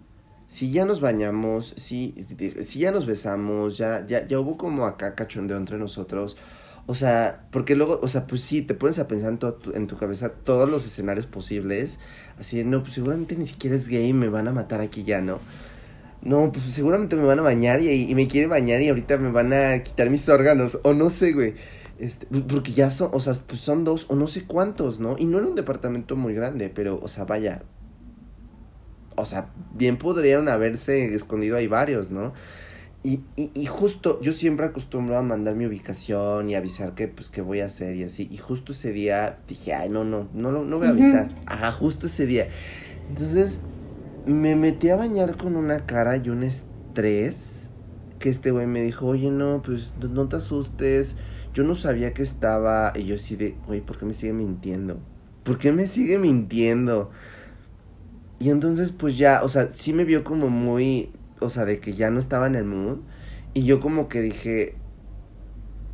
si 0.46 0.70
ya 0.72 0.84
nos 0.84 1.00
bañamos, 1.00 1.74
si, 1.76 2.14
si 2.62 2.78
ya 2.80 2.92
nos 2.92 3.06
besamos, 3.06 3.78
ya, 3.78 4.06
ya, 4.06 4.26
ya 4.26 4.40
hubo 4.40 4.56
como 4.58 4.86
acá 4.86 5.14
cachondeo 5.16 5.56
entre 5.58 5.78
nosotros, 5.78 6.36
O 6.86 6.94
sea, 6.96 7.48
porque 7.52 7.76
luego, 7.76 8.00
o 8.02 8.08
sea, 8.08 8.26
pues 8.26 8.42
sí, 8.42 8.62
te 8.62 8.74
pones 8.74 8.98
a 8.98 9.08
pensar 9.08 9.30
en, 9.32 9.38
tu, 9.38 9.56
en 9.74 9.86
tu 9.88 9.96
cabeza 9.98 10.30
todos 10.30 10.68
los 10.70 10.86
escenarios 10.86 11.26
posibles. 11.26 11.98
Así 12.38 12.58
de, 12.58 12.64
no, 12.64 12.82
pues 12.82 12.94
seguramente 12.94 13.36
ni 13.36 13.46
siquiera 13.46 13.76
es 13.76 13.88
gay, 13.88 14.12
me 14.14 14.28
van 14.28 14.48
a 14.48 14.52
matar 14.52 14.80
aquí 14.82 15.04
ya, 15.04 15.20
¿no? 15.22 15.42
No, 16.24 16.50
pues 16.50 16.64
seguramente 16.64 17.16
me 17.16 17.24
van 17.24 17.38
a 17.38 17.42
bañar 17.42 17.80
y, 17.80 18.10
y 18.10 18.14
me 18.14 18.26
quieren 18.26 18.48
bañar 18.48 18.80
y 18.80 18.88
ahorita 18.88 19.18
me 19.18 19.30
van 19.30 19.52
a 19.52 19.82
quitar 19.82 20.08
mis 20.10 20.28
órganos. 20.28 20.78
O 20.82 20.94
no 20.94 21.10
sé, 21.10 21.32
güey. 21.32 21.54
Este, 21.98 22.26
porque 22.26 22.72
ya 22.72 22.90
son, 22.90 23.10
o 23.12 23.20
sea, 23.20 23.34
pues 23.34 23.60
son 23.60 23.84
dos 23.84 24.06
o 24.08 24.16
no 24.16 24.26
sé 24.26 24.44
cuántos, 24.44 24.98
¿no? 24.98 25.16
Y 25.18 25.26
no 25.26 25.38
era 25.38 25.46
un 25.46 25.54
departamento 25.54 26.16
muy 26.16 26.34
grande, 26.34 26.70
pero, 26.74 26.98
o 27.00 27.08
sea, 27.08 27.24
vaya. 27.24 27.62
O 29.16 29.26
sea, 29.26 29.50
bien 29.74 29.96
podrían 29.96 30.48
haberse 30.48 31.14
escondido 31.14 31.56
ahí 31.56 31.68
varios, 31.68 32.10
¿no? 32.10 32.32
Y, 33.04 33.20
y, 33.36 33.50
y, 33.54 33.66
justo, 33.66 34.20
yo 34.22 34.32
siempre 34.32 34.64
acostumbro 34.66 35.18
a 35.18 35.22
mandar 35.22 35.54
mi 35.54 35.66
ubicación 35.66 36.48
y 36.48 36.54
avisar 36.54 36.94
que, 36.94 37.06
pues, 37.06 37.28
qué 37.28 37.42
voy 37.42 37.60
a 37.60 37.66
hacer 37.66 37.94
y 37.96 38.02
así. 38.02 38.26
Y 38.30 38.38
justo 38.38 38.72
ese 38.72 38.92
día 38.92 39.38
dije, 39.46 39.74
ay, 39.74 39.90
no, 39.90 40.04
no, 40.04 40.26
no, 40.32 40.50
no 40.50 40.78
voy 40.78 40.86
a 40.86 40.90
avisar. 40.90 41.28
Ajá, 41.44 41.70
justo 41.70 42.06
ese 42.06 42.24
día. 42.24 42.48
Entonces, 43.10 43.60
me 44.26 44.56
metí 44.56 44.90
a 44.90 44.96
bañar 44.96 45.36
con 45.36 45.56
una 45.56 45.86
cara 45.86 46.16
y 46.16 46.28
un 46.28 46.42
estrés. 46.42 47.68
Que 48.18 48.30
este 48.30 48.50
güey 48.50 48.66
me 48.66 48.82
dijo, 48.82 49.06
oye, 49.06 49.30
no, 49.30 49.62
pues, 49.62 49.92
no 50.00 50.28
te 50.28 50.36
asustes. 50.36 51.16
Yo 51.52 51.64
no 51.64 51.74
sabía 51.74 52.14
que 52.14 52.22
estaba. 52.22 52.92
Y 52.94 53.04
yo 53.04 53.16
así 53.16 53.36
de, 53.36 53.56
güey, 53.66 53.80
¿por 53.80 53.98
qué 53.98 54.06
me 54.06 54.12
sigue 54.12 54.32
mintiendo? 54.32 54.98
¿Por 55.42 55.58
qué 55.58 55.72
me 55.72 55.86
sigue 55.86 56.18
mintiendo? 56.18 57.10
Y 58.38 58.50
entonces, 58.50 58.92
pues 58.92 59.18
ya, 59.18 59.42
o 59.42 59.48
sea, 59.48 59.68
sí 59.72 59.92
me 59.92 60.04
vio 60.04 60.24
como 60.24 60.48
muy 60.48 61.10
o 61.44 61.50
sea, 61.50 61.64
de 61.64 61.78
que 61.78 61.92
ya 61.92 62.10
no 62.10 62.18
estaba 62.18 62.46
en 62.46 62.54
el 62.54 62.64
mood. 62.64 62.98
Y 63.52 63.64
yo 63.64 63.80
como 63.80 64.08
que 64.08 64.20
dije, 64.20 64.74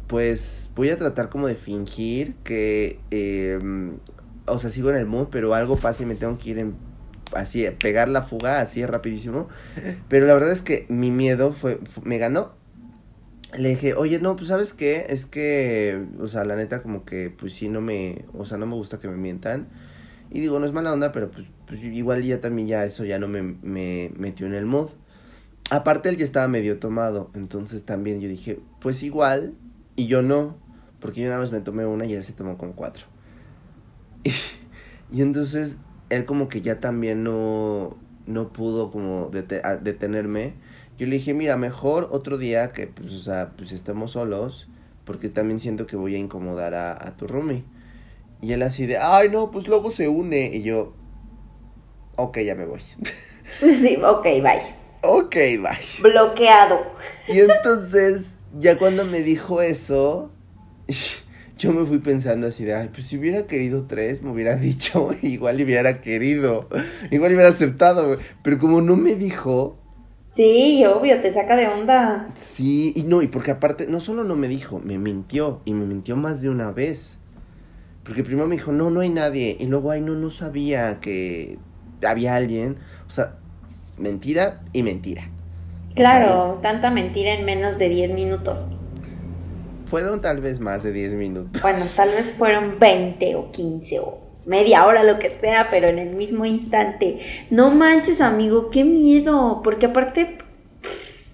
pues 0.07 0.71
voy 0.75 0.90
a 0.90 0.97
tratar 0.97 1.29
como 1.29 1.47
de 1.47 1.57
fingir 1.57 2.35
que, 2.45 3.01
eh, 3.11 3.59
o 4.47 4.59
sea, 4.59 4.71
sigo 4.71 4.90
en 4.90 4.97
el 4.97 5.07
mood, 5.07 5.29
pero 5.31 5.55
algo 5.55 5.77
pasa 5.77 6.03
y 6.03 6.07
me 6.07 6.14
tengo 6.14 6.38
que 6.38 6.51
ir 6.51 6.59
en, 6.59 6.75
así, 7.35 7.66
pegar 7.79 8.09
la 8.09 8.23
fuga, 8.23 8.61
así 8.61 8.85
rapidísimo. 8.85 9.49
Pero 10.09 10.27
la 10.27 10.35
verdad 10.35 10.53
es 10.53 10.62
que 10.62 10.87
mi 10.88 11.11
miedo 11.11 11.53
fue, 11.53 11.81
me 12.03 12.19
ganó. 12.19 12.53
Le 13.57 13.71
dije, 13.71 13.95
oye, 13.95 14.21
no, 14.21 14.37
pues 14.37 14.49
sabes 14.49 14.73
qué, 14.73 15.07
es 15.09 15.27
que, 15.27 16.07
o 16.21 16.29
sea, 16.29 16.45
la 16.45 16.55
neta 16.55 16.83
como 16.83 17.05
que, 17.05 17.31
pues 17.31 17.53
sí, 17.53 17.69
no 17.69 17.81
me, 17.81 18.25
o 18.33 18.45
sea, 18.45 18.59
no 18.59 18.66
me 18.66 18.75
gusta 18.75 19.01
que 19.01 19.09
me 19.09 19.16
mientan. 19.16 19.69
Y 20.31 20.40
digo, 20.40 20.61
no 20.61 20.66
es 20.66 20.73
mala 20.73 20.93
onda, 20.93 21.11
pero 21.11 21.31
pues, 21.31 21.47
pues 21.66 21.83
igual 21.83 22.23
ya 22.23 22.40
también 22.40 22.69
ya 22.69 22.85
eso 22.85 23.05
ya 23.05 23.19
no 23.19 23.27
me, 23.27 23.43
me 23.43 24.12
metió 24.16 24.47
en 24.47 24.55
el 24.55 24.66
mood. 24.66 24.90
Aparte 25.71 26.09
él 26.09 26.16
ya 26.16 26.25
estaba 26.25 26.49
medio 26.49 26.79
tomado, 26.79 27.31
entonces 27.35 27.85
también 27.85 28.21
yo 28.21 28.29
dije, 28.29 28.61
pues 28.81 29.03
igual, 29.03 29.55
y 29.97 30.07
yo 30.07 30.23
no, 30.23 30.57
porque 31.01 31.21
yo 31.21 31.29
nada 31.29 31.40
más 31.40 31.53
me 31.53 31.61
tomé 31.61 31.87
una 31.87 32.07
y 32.07 32.14
él 32.14 32.25
se 32.25 32.33
tomó 32.33 32.57
como 32.59 32.75
cuatro. 32.75 33.07
Y, 35.12 35.23
entonces 35.23 35.79
él 36.11 36.25
como 36.27 36.49
que 36.49 36.61
ya 36.61 36.81
también 36.81 37.25
no, 37.25 37.96
no 38.27 38.53
pudo 38.53 38.90
como 38.90 39.31
detenerme. 39.31 40.55
Yo 40.99 41.07
le 41.07 41.16
dije, 41.16 41.33
mira, 41.33 41.57
mejor 41.57 42.09
otro 42.11 42.37
día 42.37 42.73
que 42.73 42.87
pues, 42.87 43.12
o 43.12 43.23
sea, 43.23 43.53
pues 43.57 43.73
estemos 43.73 44.12
solos, 44.12 44.68
porque 45.05 45.29
también 45.29 45.59
siento 45.59 45.87
que 45.87 45.96
voy 45.96 46.14
a 46.14 46.18
incomodar 46.18 46.75
a, 46.75 46.92
a 46.92 47.16
tu 47.16 47.27
roomie. 47.27 47.64
Y 48.42 48.53
él 48.53 48.62
así 48.62 48.87
de, 48.87 48.99
ay 48.99 49.29
no, 49.31 49.51
pues 49.51 49.66
luego 49.66 49.90
se 49.90 50.09
une. 50.09 50.55
Y 50.55 50.62
yo, 50.62 50.92
ok, 52.16 52.38
ya 52.40 52.55
me 52.55 52.66
voy. 52.66 52.81
Sí, 53.61 53.99
ok, 54.03 54.23
bye. 54.23 54.62
Ok, 55.03 55.35
bye. 55.35 55.79
Bloqueado. 56.01 56.81
Y 57.27 57.40
entonces, 57.40 58.37
ya 58.57 58.79
cuando 58.79 59.05
me 59.05 59.23
dijo 59.23 59.61
eso, 59.61 60.31
yo 61.61 61.73
me 61.73 61.85
fui 61.85 61.99
pensando 61.99 62.46
así 62.46 62.64
de, 62.64 62.75
ay, 62.75 62.88
pues 62.90 63.07
si 63.07 63.18
hubiera 63.18 63.46
querido 63.46 63.85
tres, 63.87 64.23
me 64.23 64.31
hubiera 64.31 64.57
dicho, 64.57 65.11
igual 65.23 65.57
hubiera 65.57 66.01
querido, 66.01 66.68
igual 67.11 67.33
hubiera 67.33 67.51
aceptado, 67.51 68.16
Pero 68.42 68.59
como 68.59 68.81
no 68.81 68.96
me 68.96 69.14
dijo... 69.14 69.77
Sí, 70.33 70.85
obvio, 70.87 71.20
te 71.20 71.33
saca 71.33 71.57
de 71.57 71.66
onda. 71.66 72.29
Sí, 72.37 72.92
y 72.96 73.03
no, 73.03 73.20
y 73.20 73.27
porque 73.27 73.51
aparte, 73.51 73.87
no 73.88 74.01
solo 74.01 74.25
no 74.25 74.37
me 74.37 74.49
dijo, 74.49 74.81
me 74.83 74.96
mintió, 74.96 75.61
y 75.64 75.75
me 75.75 75.85
mintió 75.85 76.16
más 76.16 76.40
de 76.40 76.49
una 76.49 76.70
vez. 76.70 77.18
Porque 78.05 78.23
primero 78.23 78.46
me 78.46 78.55
dijo, 78.55 78.73
no, 78.73 78.90
no 78.90 79.01
hay 79.01 79.11
nadie, 79.11 79.57
y 79.59 79.66
luego, 79.66 79.90
ay, 79.90 80.01
no, 80.01 80.14
no 80.14 80.31
sabía 80.31 81.01
que 81.01 81.59
había 82.07 82.37
alguien. 82.37 82.77
O 83.07 83.11
sea, 83.11 83.37
mentira 83.99 84.62
y 84.73 84.83
mentira. 84.85 85.29
Claro, 85.94 86.61
tanta 86.62 86.90
mentira 86.90 87.35
en 87.35 87.44
menos 87.44 87.77
de 87.77 87.88
10 87.88 88.12
minutos. 88.12 88.68
Fueron 89.90 90.20
tal 90.20 90.40
vez 90.40 90.61
más 90.61 90.85
de 90.85 90.92
10 90.92 91.14
minutos. 91.14 91.61
Bueno, 91.61 91.85
tal 91.96 92.11
vez 92.11 92.31
fueron 92.31 92.79
20 92.79 93.35
o 93.35 93.50
15 93.50 93.98
o 93.98 94.20
media 94.46 94.87
hora, 94.87 95.03
lo 95.03 95.18
que 95.18 95.37
sea, 95.40 95.66
pero 95.68 95.88
en 95.88 95.98
el 95.98 96.14
mismo 96.14 96.44
instante. 96.44 97.18
No 97.50 97.72
manches, 97.72 98.20
amigo, 98.20 98.70
qué 98.70 98.85
miedo, 98.85 99.62
porque 99.64 99.87
aparte, 99.87 100.38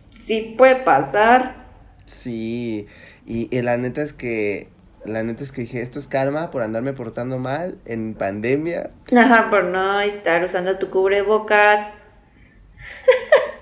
sí 0.08 0.54
puede 0.56 0.76
pasar. 0.76 1.66
Sí, 2.06 2.86
y, 3.26 3.54
y 3.54 3.60
la 3.60 3.76
neta 3.76 4.00
es 4.00 4.14
que 4.14 4.68
la 5.04 5.22
neta 5.22 5.44
es 5.44 5.52
que 5.52 5.60
dije, 5.60 5.82
esto 5.82 5.98
es 5.98 6.06
karma 6.06 6.50
por 6.50 6.62
andarme 6.62 6.92
portando 6.92 7.38
mal 7.38 7.78
en 7.84 8.14
pandemia. 8.14 8.90
Ajá, 9.14 9.50
por 9.50 9.64
no 9.64 10.00
estar 10.00 10.42
usando 10.42 10.78
tu 10.78 10.88
cubrebocas. 10.90 11.98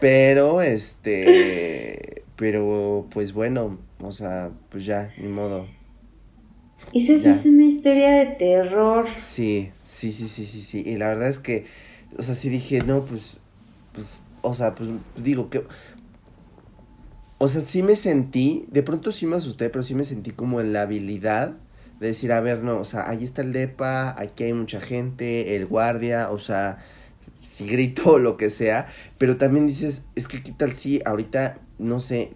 Pero, 0.01 0.63
este, 0.63 2.04
pero 2.37 3.07
pues 3.13 3.33
bueno, 3.33 3.79
o 4.01 4.13
sea, 4.13 4.51
pues 4.71 4.85
ya, 4.85 5.13
ni 5.19 5.29
modo. 5.29 5.67
Esa 6.93 7.31
es 7.31 7.47
una 7.47 7.65
historia 7.65 8.11
de 8.11 8.27
terror. 8.27 9.07
Sí, 9.19 9.71
sí, 9.83 10.13
sí, 10.13 10.29
sí, 10.29 10.47
sí, 10.47 10.61
sí. 10.61 10.83
Y 10.85 10.97
la 10.97 11.09
verdad 11.09 11.29
es 11.29 11.39
que, 11.39 11.67
o 12.17 12.23
sea, 12.23 12.35
sí 12.35 12.49
dije, 12.49 12.83
no, 12.83 13.05
pues, 13.05 13.39
pues, 13.93 14.19
o 14.43 14.55
sea, 14.55 14.75
pues 14.75 14.91
digo 15.17 15.51
que, 15.51 15.65
o 17.39 17.49
sea, 17.49 17.63
sí 17.63 17.83
me 17.83 17.97
sentí, 17.97 18.67
de 18.71 18.83
pronto 18.83 19.13
sí 19.13 19.27
me 19.27 19.37
asusté, 19.37 19.71
pero 19.71 19.83
sí 19.83 19.95
me 19.95 20.05
sentí 20.05 20.31
como 20.31 20.61
en 20.61 20.73
la 20.73 20.83
habilidad 20.83 21.57
de 22.01 22.09
decir, 22.09 22.33
a 22.33 22.41
ver, 22.41 22.63
no, 22.63 22.79
o 22.79 22.85
sea, 22.85 23.09
ahí 23.09 23.25
está 23.25 23.43
el 23.43 23.53
DEPA, 23.53 24.21
aquí 24.21 24.45
hay 24.45 24.53
mucha 24.53 24.81
gente, 24.81 25.57
el 25.57 25.67
guardia, 25.67 26.31
o 26.31 26.39
sea, 26.39 26.79
si 27.43 27.67
grito 27.67 28.03
o 28.13 28.19
lo 28.19 28.37
que 28.37 28.51
sea, 28.51 28.87
pero 29.19 29.37
también 29.37 29.67
dices, 29.67 30.05
es 30.15 30.29
que 30.29 30.43
qué 30.43 30.53
tal 30.53 30.73
si 30.73 31.01
ahorita, 31.05 31.59
no 31.79 32.01
sé, 32.01 32.33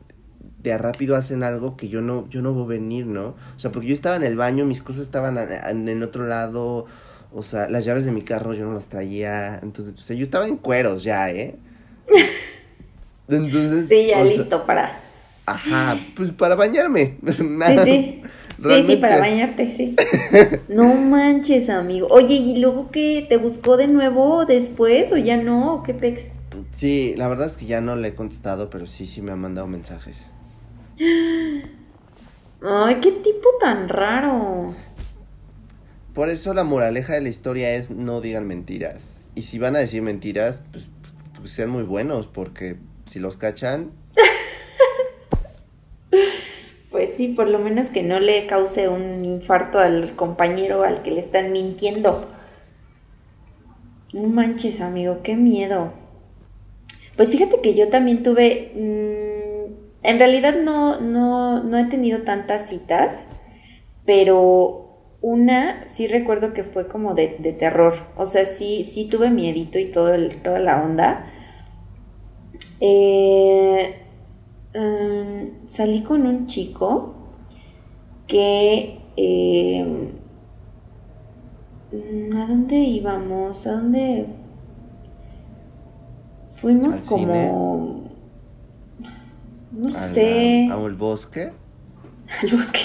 de 0.62 0.72
a 0.72 0.78
rápido 0.78 1.16
hacen 1.16 1.42
algo 1.42 1.76
que 1.76 1.88
yo 1.88 2.00
no, 2.00 2.28
yo 2.28 2.42
no 2.42 2.52
voy 2.52 2.64
a 2.64 2.78
venir, 2.78 3.06
¿no? 3.06 3.28
O 3.56 3.58
sea, 3.58 3.70
porque 3.72 3.88
yo 3.88 3.94
estaba 3.94 4.16
en 4.16 4.24
el 4.24 4.36
baño, 4.36 4.64
mis 4.64 4.82
cosas 4.82 5.02
estaban 5.02 5.38
en 5.38 5.88
el 5.88 6.02
otro 6.02 6.26
lado, 6.26 6.86
o 7.32 7.42
sea, 7.42 7.68
las 7.68 7.84
llaves 7.84 8.04
de 8.04 8.12
mi 8.12 8.22
carro 8.22 8.54
yo 8.54 8.64
no 8.66 8.74
las 8.74 8.88
traía, 8.88 9.58
entonces, 9.62 9.94
o 9.94 9.98
sea, 9.98 10.16
yo 10.16 10.24
estaba 10.24 10.46
en 10.46 10.56
cueros 10.56 11.02
ya, 11.02 11.30
¿eh? 11.30 11.56
Entonces... 13.28 13.88
Sí, 13.88 14.06
ya 14.08 14.24
listo 14.24 14.64
para... 14.64 15.00
Ajá, 15.44 15.98
pues 16.16 16.30
para 16.32 16.54
bañarme. 16.54 17.16
Sí, 17.26 17.78
sí. 17.84 18.22
Sí, 18.60 18.84
sí, 18.88 18.96
para 18.96 19.18
bañarte, 19.18 19.72
sí. 19.72 19.94
No 20.68 20.94
manches, 20.94 21.70
amigo. 21.70 22.08
Oye, 22.10 22.34
¿y 22.34 22.58
luego 22.58 22.90
qué? 22.90 23.24
¿Te 23.28 23.36
buscó 23.36 23.76
de 23.76 23.86
nuevo 23.86 24.46
después 24.46 25.12
o 25.12 25.16
ya 25.16 25.36
no? 25.36 25.84
¿Qué 25.86 25.94
pex? 25.94 26.32
Sí, 26.76 27.14
la 27.16 27.28
verdad 27.28 27.46
es 27.46 27.54
que 27.54 27.66
ya 27.66 27.80
no 27.80 27.96
le 27.96 28.08
he 28.08 28.14
contestado, 28.14 28.70
pero 28.70 28.86
sí, 28.86 29.06
sí 29.06 29.22
me 29.22 29.32
ha 29.32 29.36
mandado 29.36 29.66
mensajes. 29.66 30.16
Ay, 32.62 33.00
qué 33.00 33.12
tipo 33.12 33.48
tan 33.60 33.88
raro. 33.88 34.74
Por 36.14 36.28
eso 36.28 36.54
la 36.54 36.64
moraleja 36.64 37.14
de 37.14 37.20
la 37.20 37.28
historia 37.28 37.74
es 37.74 37.90
no 37.90 38.20
digan 38.20 38.46
mentiras. 38.46 39.28
Y 39.34 39.42
si 39.42 39.58
van 39.58 39.76
a 39.76 39.78
decir 39.78 40.02
mentiras, 40.02 40.62
pues, 40.72 40.86
pues 41.38 41.52
sean 41.52 41.70
muy 41.70 41.84
buenos, 41.84 42.26
porque 42.26 42.76
si 43.06 43.20
los 43.20 43.36
cachan, 43.36 43.92
pues 46.90 47.14
sí, 47.14 47.28
por 47.28 47.50
lo 47.50 47.60
menos 47.60 47.90
que 47.90 48.02
no 48.02 48.18
le 48.18 48.46
cause 48.46 48.88
un 48.88 49.24
infarto 49.24 49.78
al 49.78 50.16
compañero 50.16 50.82
al 50.82 51.02
que 51.02 51.12
le 51.12 51.20
están 51.20 51.52
mintiendo. 51.52 52.26
No 54.12 54.28
manches, 54.28 54.80
amigo, 54.80 55.20
qué 55.22 55.36
miedo. 55.36 55.92
Pues 57.18 57.30
fíjate 57.30 57.60
que 57.60 57.74
yo 57.74 57.90
también 57.90 58.22
tuve. 58.22 58.72
Mm, 58.74 59.74
en 60.04 60.18
realidad 60.18 60.56
no, 60.62 61.00
no, 61.00 61.62
no 61.62 61.76
he 61.76 61.84
tenido 61.84 62.22
tantas 62.22 62.66
citas, 62.70 63.26
pero 64.06 64.86
una 65.20 65.86
sí 65.86 66.06
recuerdo 66.06 66.54
que 66.54 66.64
fue 66.64 66.88
como 66.88 67.12
de, 67.12 67.28
terror. 67.58 67.94
O 68.16 68.24
sea, 68.24 68.46
sí, 68.46 68.84
sí 68.84 69.10
tuve 69.10 69.28
miedito 69.28 69.78
y 69.78 69.92
todo 69.92 70.12
toda 70.42 70.60
la 70.60 70.82
onda. 70.82 71.26
Eh, 72.80 73.96
Em, 74.74 75.68
salí 75.68 76.02
con 76.02 76.26
un 76.26 76.46
chico 76.46 77.14
que... 78.26 79.00
Em, 79.16 80.12
¿A 82.36 82.46
dónde 82.46 82.76
íbamos? 82.76 83.66
¿A 83.66 83.72
dónde? 83.72 84.26
Fuimos 86.60 87.02
como... 87.02 88.10
No 89.70 89.90
sé. 89.90 90.68
¿A 90.72 90.84
el 90.84 90.94
bosque? 90.94 91.52
Al 92.42 92.50
bosque. 92.50 92.80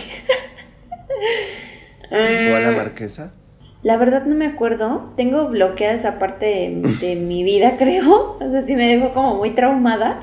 ¿O 2.11 2.55
a 2.55 2.59
la 2.59 2.71
marquesa? 2.71 3.33
La 3.81 3.97
verdad 3.97 4.25
no 4.25 4.35
me 4.35 4.45
acuerdo. 4.45 5.11
Tengo 5.17 5.47
bloqueada 5.47 5.95
esa 5.95 6.19
parte 6.19 6.45
de, 6.45 6.97
de 7.01 7.15
mi 7.15 7.43
vida, 7.43 7.75
creo. 7.79 8.37
O 8.39 8.51
sea, 8.51 8.61
sí 8.61 8.75
me 8.75 8.87
dejó 8.87 9.13
como 9.13 9.37
muy 9.37 9.55
traumada. 9.55 10.21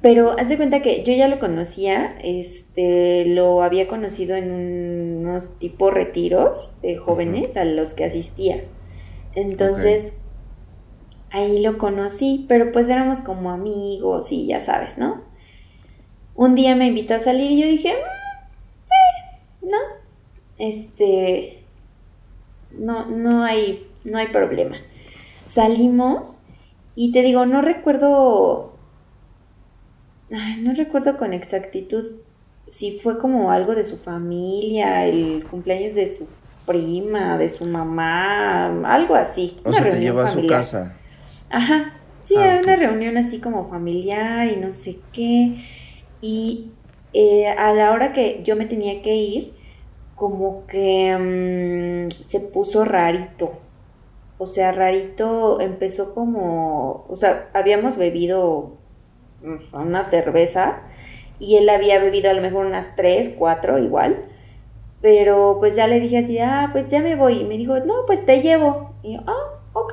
Pero 0.00 0.32
haz 0.38 0.48
de 0.48 0.56
cuenta 0.56 0.80
que 0.80 1.04
yo 1.04 1.12
ya 1.12 1.28
lo 1.28 1.38
conocía, 1.38 2.16
este, 2.24 3.24
lo 3.26 3.62
había 3.62 3.86
conocido 3.86 4.34
en 4.34 5.18
unos 5.20 5.58
tipo 5.60 5.90
retiros 5.90 6.76
de 6.82 6.96
jóvenes 6.96 7.56
a 7.56 7.64
los 7.64 7.94
que 7.94 8.04
asistía. 8.06 8.64
Entonces, 9.34 10.14
ahí 11.32 11.60
lo 11.60 11.78
conocí, 11.78 12.44
pero 12.48 12.70
pues 12.72 12.88
éramos 12.88 13.20
como 13.20 13.50
amigos 13.50 14.30
y 14.32 14.46
ya 14.46 14.60
sabes, 14.60 14.98
¿no? 14.98 15.22
Un 16.34 16.54
día 16.54 16.76
me 16.76 16.86
invitó 16.86 17.14
a 17.14 17.20
salir 17.20 17.50
y 17.50 17.60
yo 17.60 17.66
dije, 17.66 17.92
mm, 17.92 18.82
sí, 18.82 19.66
¿no? 19.66 19.78
Este, 20.58 21.64
no, 22.70 23.06
no 23.06 23.42
hay, 23.44 23.90
no 24.04 24.18
hay 24.18 24.28
problema. 24.28 24.76
Salimos 25.42 26.38
y 26.94 27.12
te 27.12 27.22
digo, 27.22 27.46
no 27.46 27.62
recuerdo 27.62 28.72
no 30.60 30.72
recuerdo 30.74 31.18
con 31.18 31.34
exactitud 31.34 32.12
si 32.66 32.98
fue 32.98 33.18
como 33.18 33.50
algo 33.50 33.74
de 33.74 33.84
su 33.84 33.98
familia, 33.98 35.04
el 35.04 35.44
cumpleaños 35.50 35.94
de 35.94 36.06
su 36.06 36.26
prima, 36.64 37.36
de 37.36 37.48
su 37.48 37.66
mamá, 37.66 38.66
algo 38.94 39.14
así. 39.14 39.60
O 39.64 39.72
sea, 39.72 39.90
te 39.90 40.00
llevó 40.00 40.20
a 40.20 40.28
su 40.28 40.46
casa. 40.46 40.96
Ajá, 41.52 42.00
sí, 42.22 42.34
ah, 42.38 42.60
una 42.62 42.76
reunión 42.76 43.16
así 43.18 43.38
como 43.40 43.68
familiar 43.68 44.48
y 44.48 44.56
no 44.56 44.72
sé 44.72 44.98
qué. 45.12 45.56
Y 46.22 46.70
eh, 47.12 47.48
a 47.48 47.74
la 47.74 47.92
hora 47.92 48.12
que 48.14 48.42
yo 48.42 48.56
me 48.56 48.64
tenía 48.66 49.02
que 49.02 49.14
ir, 49.14 49.54
como 50.16 50.66
que 50.66 52.08
mm, 52.08 52.10
se 52.10 52.40
puso 52.40 52.84
rarito. 52.84 53.52
O 54.38 54.46
sea, 54.46 54.72
rarito 54.72 55.60
empezó 55.60 56.14
como, 56.14 57.04
o 57.08 57.16
sea, 57.16 57.50
habíamos 57.54 57.96
bebido 57.96 58.78
una 59.72 60.04
cerveza 60.04 60.82
y 61.38 61.56
él 61.56 61.68
había 61.68 61.98
bebido 61.98 62.30
a 62.30 62.34
lo 62.34 62.40
mejor 62.42 62.66
unas 62.66 62.96
tres, 62.96 63.34
cuatro 63.38 63.78
igual. 63.78 64.24
Pero 65.02 65.58
pues 65.60 65.74
ya 65.76 65.86
le 65.86 66.00
dije 66.00 66.18
así, 66.18 66.38
ah, 66.38 66.70
pues 66.72 66.90
ya 66.90 67.00
me 67.00 67.16
voy. 67.16 67.40
Y 67.40 67.44
me 67.44 67.58
dijo, 67.58 67.78
no, 67.80 68.06
pues 68.06 68.24
te 68.24 68.40
llevo. 68.40 68.94
Y 69.02 69.14
yo, 69.14 69.20
ah, 69.26 69.60
ok. 69.74 69.92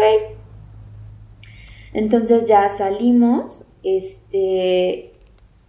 Entonces 1.93 2.47
ya 2.47 2.67
salimos. 2.69 3.65
Este, 3.83 5.13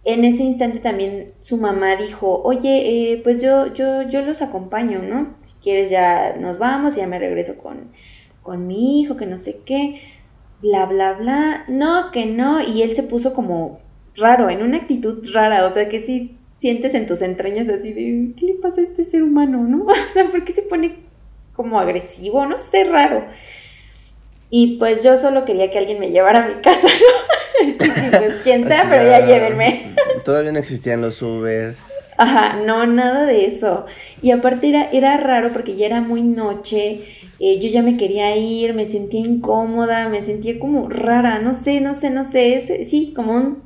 en 0.03 0.25
ese 0.25 0.43
instante 0.43 0.79
también 0.79 1.33
su 1.41 1.57
mamá 1.57 1.95
dijo, 1.95 2.41
oye, 2.43 3.13
eh, 3.13 3.21
pues 3.23 3.41
yo, 3.41 3.73
yo, 3.73 4.03
yo 4.03 4.21
los 4.21 4.41
acompaño, 4.41 5.01
¿no? 5.01 5.35
Si 5.43 5.53
quieres 5.61 5.89
ya 5.89 6.35
nos 6.37 6.57
vamos, 6.57 6.95
ya 6.95 7.07
me 7.07 7.19
regreso 7.19 7.57
con, 7.61 7.91
con 8.41 8.67
mi 8.67 9.01
hijo, 9.01 9.15
que 9.17 9.27
no 9.27 9.37
sé 9.37 9.61
qué 9.65 10.01
bla, 10.61 10.85
bla, 10.85 11.13
bla, 11.13 11.65
no, 11.67 12.11
que 12.11 12.25
no, 12.25 12.61
y 12.61 12.83
él 12.83 12.95
se 12.95 13.03
puso 13.03 13.33
como 13.33 13.79
raro, 14.15 14.49
en 14.49 14.61
una 14.61 14.77
actitud 14.77 15.27
rara, 15.33 15.65
o 15.65 15.73
sea, 15.73 15.89
que 15.89 15.99
sí 15.99 16.37
sientes 16.57 16.93
en 16.93 17.07
tus 17.07 17.21
entrañas 17.21 17.67
así 17.69 17.93
de, 17.93 18.33
¿qué 18.37 18.45
le 18.45 18.53
pasa 18.55 18.81
a 18.81 18.83
este 18.83 19.03
ser 19.03 19.23
humano, 19.23 19.63
no? 19.63 19.85
O 19.89 20.13
sea, 20.13 20.29
¿por 20.29 20.43
qué 20.43 20.53
se 20.53 20.61
pone 20.63 20.97
como 21.53 21.79
agresivo? 21.79 22.45
No 22.45 22.57
sé, 22.57 22.83
raro. 22.83 23.25
Y 24.51 24.77
pues 24.77 25.01
yo 25.01 25.17
solo 25.17 25.43
quería 25.43 25.71
que 25.71 25.79
alguien 25.79 25.99
me 25.99 26.11
llevara 26.11 26.45
a 26.45 26.47
mi 26.47 26.61
casa, 26.61 26.87
¿no? 26.87 27.77
pues 28.19 28.35
quien 28.43 28.67
sea, 28.67 28.85
pero 28.87 29.03
ya 29.03 29.25
llévenme. 29.25 29.95
Todavía 30.23 30.51
no 30.51 30.59
existían 30.59 31.01
los 31.01 31.19
Ubers. 31.23 32.13
Ajá, 32.17 32.57
no, 32.57 32.85
nada 32.85 33.25
de 33.25 33.47
eso. 33.47 33.87
Y 34.21 34.29
aparte 34.29 34.69
era, 34.69 34.89
era 34.91 35.17
raro 35.17 35.51
porque 35.51 35.75
ya 35.75 35.87
era 35.87 36.01
muy 36.01 36.21
noche 36.21 37.01
eh, 37.43 37.59
yo 37.59 37.69
ya 37.69 37.81
me 37.81 37.97
quería 37.97 38.37
ir, 38.37 38.75
me 38.75 38.85
sentía 38.85 39.21
incómoda, 39.21 40.09
me 40.09 40.21
sentía 40.21 40.59
como 40.59 40.87
rara, 40.89 41.39
no 41.39 41.55
sé, 41.55 41.81
no 41.81 41.95
sé, 41.95 42.11
no 42.11 42.23
sé, 42.23 42.85
sí, 42.87 43.13
como 43.15 43.57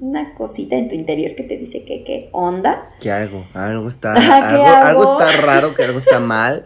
una 0.00 0.34
cosita 0.34 0.74
en 0.74 0.88
tu 0.88 0.96
interior 0.96 1.36
que 1.36 1.44
te 1.44 1.56
dice 1.56 1.84
que 1.84 2.02
qué 2.02 2.28
onda. 2.32 2.90
¿Qué 3.00 3.12
hago? 3.12 3.46
Algo 3.54 3.88
está, 3.88 4.14
algo, 4.14 5.20
está 5.20 5.40
raro, 5.40 5.74
que 5.74 5.84
algo 5.84 6.00
está 6.00 6.18
mal. 6.20 6.64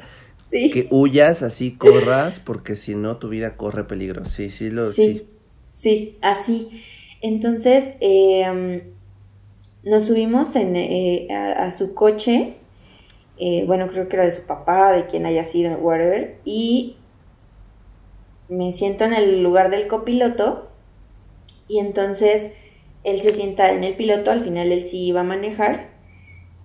Sí. 0.53 0.71
Que 0.71 0.87
huyas, 0.91 1.43
así 1.43 1.73
corras, 1.73 2.39
porque 2.39 2.77
si 2.77 2.95
no 2.95 3.17
tu 3.17 3.29
vida 3.29 3.57
corre 3.57 3.85
peligro. 3.85 4.27
Sí, 4.27 4.51
sí, 4.51 4.71
lo 4.71 4.93
sí. 4.93 5.27
Sí, 5.73 6.19
así. 6.21 6.85
Entonces, 7.23 7.95
em, 8.01 8.83
nos 9.83 10.05
subimos 10.05 10.55
en, 10.55 10.77
eh, 10.77 11.29
a, 11.33 11.73
su 11.73 11.95
coche 11.95 12.57
eh, 13.45 13.65
bueno, 13.67 13.89
creo 13.89 14.09
que 14.09 14.15
era 14.15 14.25
de 14.25 14.31
su 14.31 14.47
papá, 14.47 14.93
de 14.93 15.07
quien 15.07 15.27
haya 15.27 15.45
sido, 15.45 15.77
whatever, 15.79 16.39
y 16.45 16.97
me 18.49 18.73
siento 18.73 19.05
en 19.05 19.15
el 19.15 19.43
lugar 19.43 19.71
del 19.71 19.89
copiloto 19.89 20.69
y 21.67 21.79
entonces 21.79 22.55
él 23.03 23.21
se 23.21 23.33
sienta 23.33 23.73
en 23.73 23.83
el 23.83 23.97
piloto, 23.97 24.31
al 24.31 24.43
final 24.43 24.71
él 24.71 24.85
sí 24.85 25.07
iba 25.07 25.23
a 25.23 25.25
manejar 25.25 25.91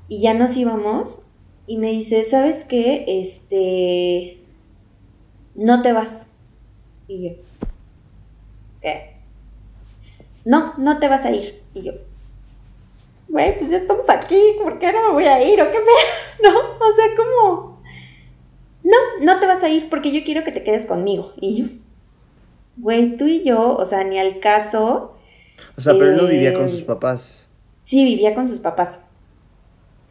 y 0.08 0.22
ya 0.22 0.34
nos 0.34 0.56
íbamos 0.58 1.27
y 1.68 1.78
me 1.78 1.92
dice, 1.92 2.24
¿sabes 2.24 2.64
qué? 2.64 3.04
Este, 3.08 4.38
no 5.54 5.82
te 5.82 5.92
vas. 5.92 6.28
Y 7.10 7.24
yo, 7.24 7.32
¿qué? 8.82 9.18
No, 10.46 10.74
no 10.78 10.98
te 10.98 11.10
vas 11.10 11.26
a 11.26 11.32
ir. 11.32 11.62
Y 11.74 11.84
yo, 11.84 11.92
güey, 13.28 13.60
pues 13.60 13.70
ya 13.70 13.78
estamos 13.78 14.10
aquí, 14.10 14.40
¿por 14.64 14.80
qué 14.80 14.94
no 14.94 15.08
me 15.08 15.14
voy 15.14 15.26
a 15.26 15.44
ir? 15.44 15.62
¿O 15.62 15.72
qué 15.72 15.80
me.? 15.80 15.86
¿No? 16.50 16.58
O 16.58 16.96
sea, 16.96 17.06
como. 17.18 17.82
No, 18.84 18.98
no 19.22 19.40
te 19.40 19.48
vas 19.48 19.62
a 19.64 19.70
ir 19.70 19.90
porque 19.90 20.14
yo 20.14 20.24
quiero 20.24 20.46
que 20.46 20.54
te 20.54 20.64
quedes 20.64 20.86
conmigo. 20.86 21.34
Y 21.42 21.58
yo, 21.58 21.66
güey, 22.78 23.18
tú 23.18 23.26
y 23.26 23.44
yo, 23.44 23.76
o 23.76 23.86
sea, 23.86 24.06
ni 24.06 24.18
al 24.18 24.40
caso. 24.40 25.18
O 25.76 25.82
sea, 25.82 25.94
pero 25.94 26.12
él 26.12 26.18
no 26.18 26.28
vivía 26.28 26.54
con 26.54 26.70
sus 26.70 26.82
eh, 26.82 26.86
papás. 26.86 27.48
Sí, 27.84 28.06
vivía 28.06 28.34
con 28.34 28.48
sus 28.48 28.60
papás. 28.60 29.02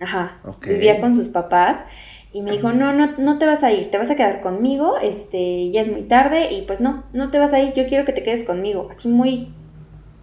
Ajá. 0.01 0.41
Vivía 0.75 1.01
con 1.01 1.15
sus 1.15 1.29
papás. 1.29 1.85
Y 2.33 2.43
me 2.43 2.53
dijo, 2.53 2.73
no, 2.73 2.93
no, 2.93 3.13
no 3.19 3.39
te 3.39 3.47
vas 3.47 3.65
a 3.65 3.73
ir, 3.73 3.91
te 3.91 3.97
vas 3.97 4.11
a 4.11 4.17
quedar 4.17 4.43
conmigo, 4.43 4.99
este, 4.99 5.71
ya 5.71 5.81
es 5.81 5.91
muy 5.91 6.03
tarde, 6.03 6.53
y 6.53 6.63
pues 6.63 6.81
no, 6.81 7.05
no 7.15 7.31
te 7.31 7.39
vas 7.39 7.55
a 7.55 7.61
ir, 7.61 7.73
yo 7.73 7.87
quiero 7.87 8.05
que 8.05 8.13
te 8.13 8.23
quedes 8.23 8.45
conmigo. 8.45 8.89
Así 8.91 9.09
muy 9.09 9.55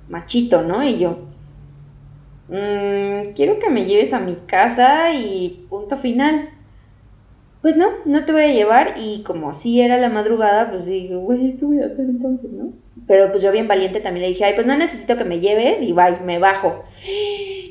machito, 0.10 0.62
¿no? 0.62 0.84
Y 0.84 1.00
yo, 1.00 1.18
Mm, 2.48 3.32
quiero 3.36 3.58
que 3.60 3.70
me 3.70 3.86
lleves 3.86 4.14
a 4.14 4.20
mi 4.20 4.36
casa 4.36 5.14
y 5.14 5.66
punto 5.70 5.96
final. 5.98 6.50
Pues 7.62 7.78
no, 7.78 7.88
no 8.06 8.26
te 8.26 8.34
voy 8.34 8.42
a 8.44 8.54
llevar 8.54 8.96
y 8.98 9.24
como 9.24 9.54
si 9.54 9.80
era 9.80 9.98
la 9.98 10.10
madrugada, 10.10 10.70
pues 10.70 10.86
dije, 10.86 11.16
güey, 11.16 11.56
¿qué 11.58 11.66
voy 11.66 11.82
a 11.82 11.86
hacer 11.86 12.06
entonces, 12.06 12.52
no? 12.52 12.74
Pero 13.08 13.32
pues 13.32 13.42
yo 13.42 13.52
bien 13.54 13.70
valiente 13.70 14.02
también 14.02 14.24
le 14.24 14.28
dije, 14.30 14.44
ay, 14.44 14.54
pues 14.54 14.68
no 14.68 14.78
necesito 14.78 15.18
que 15.18 15.24
me 15.24 15.40
lleves 15.40 15.82
y 15.82 15.94
bye, 15.94 16.20
me 16.26 16.40
bajo. 16.40 16.84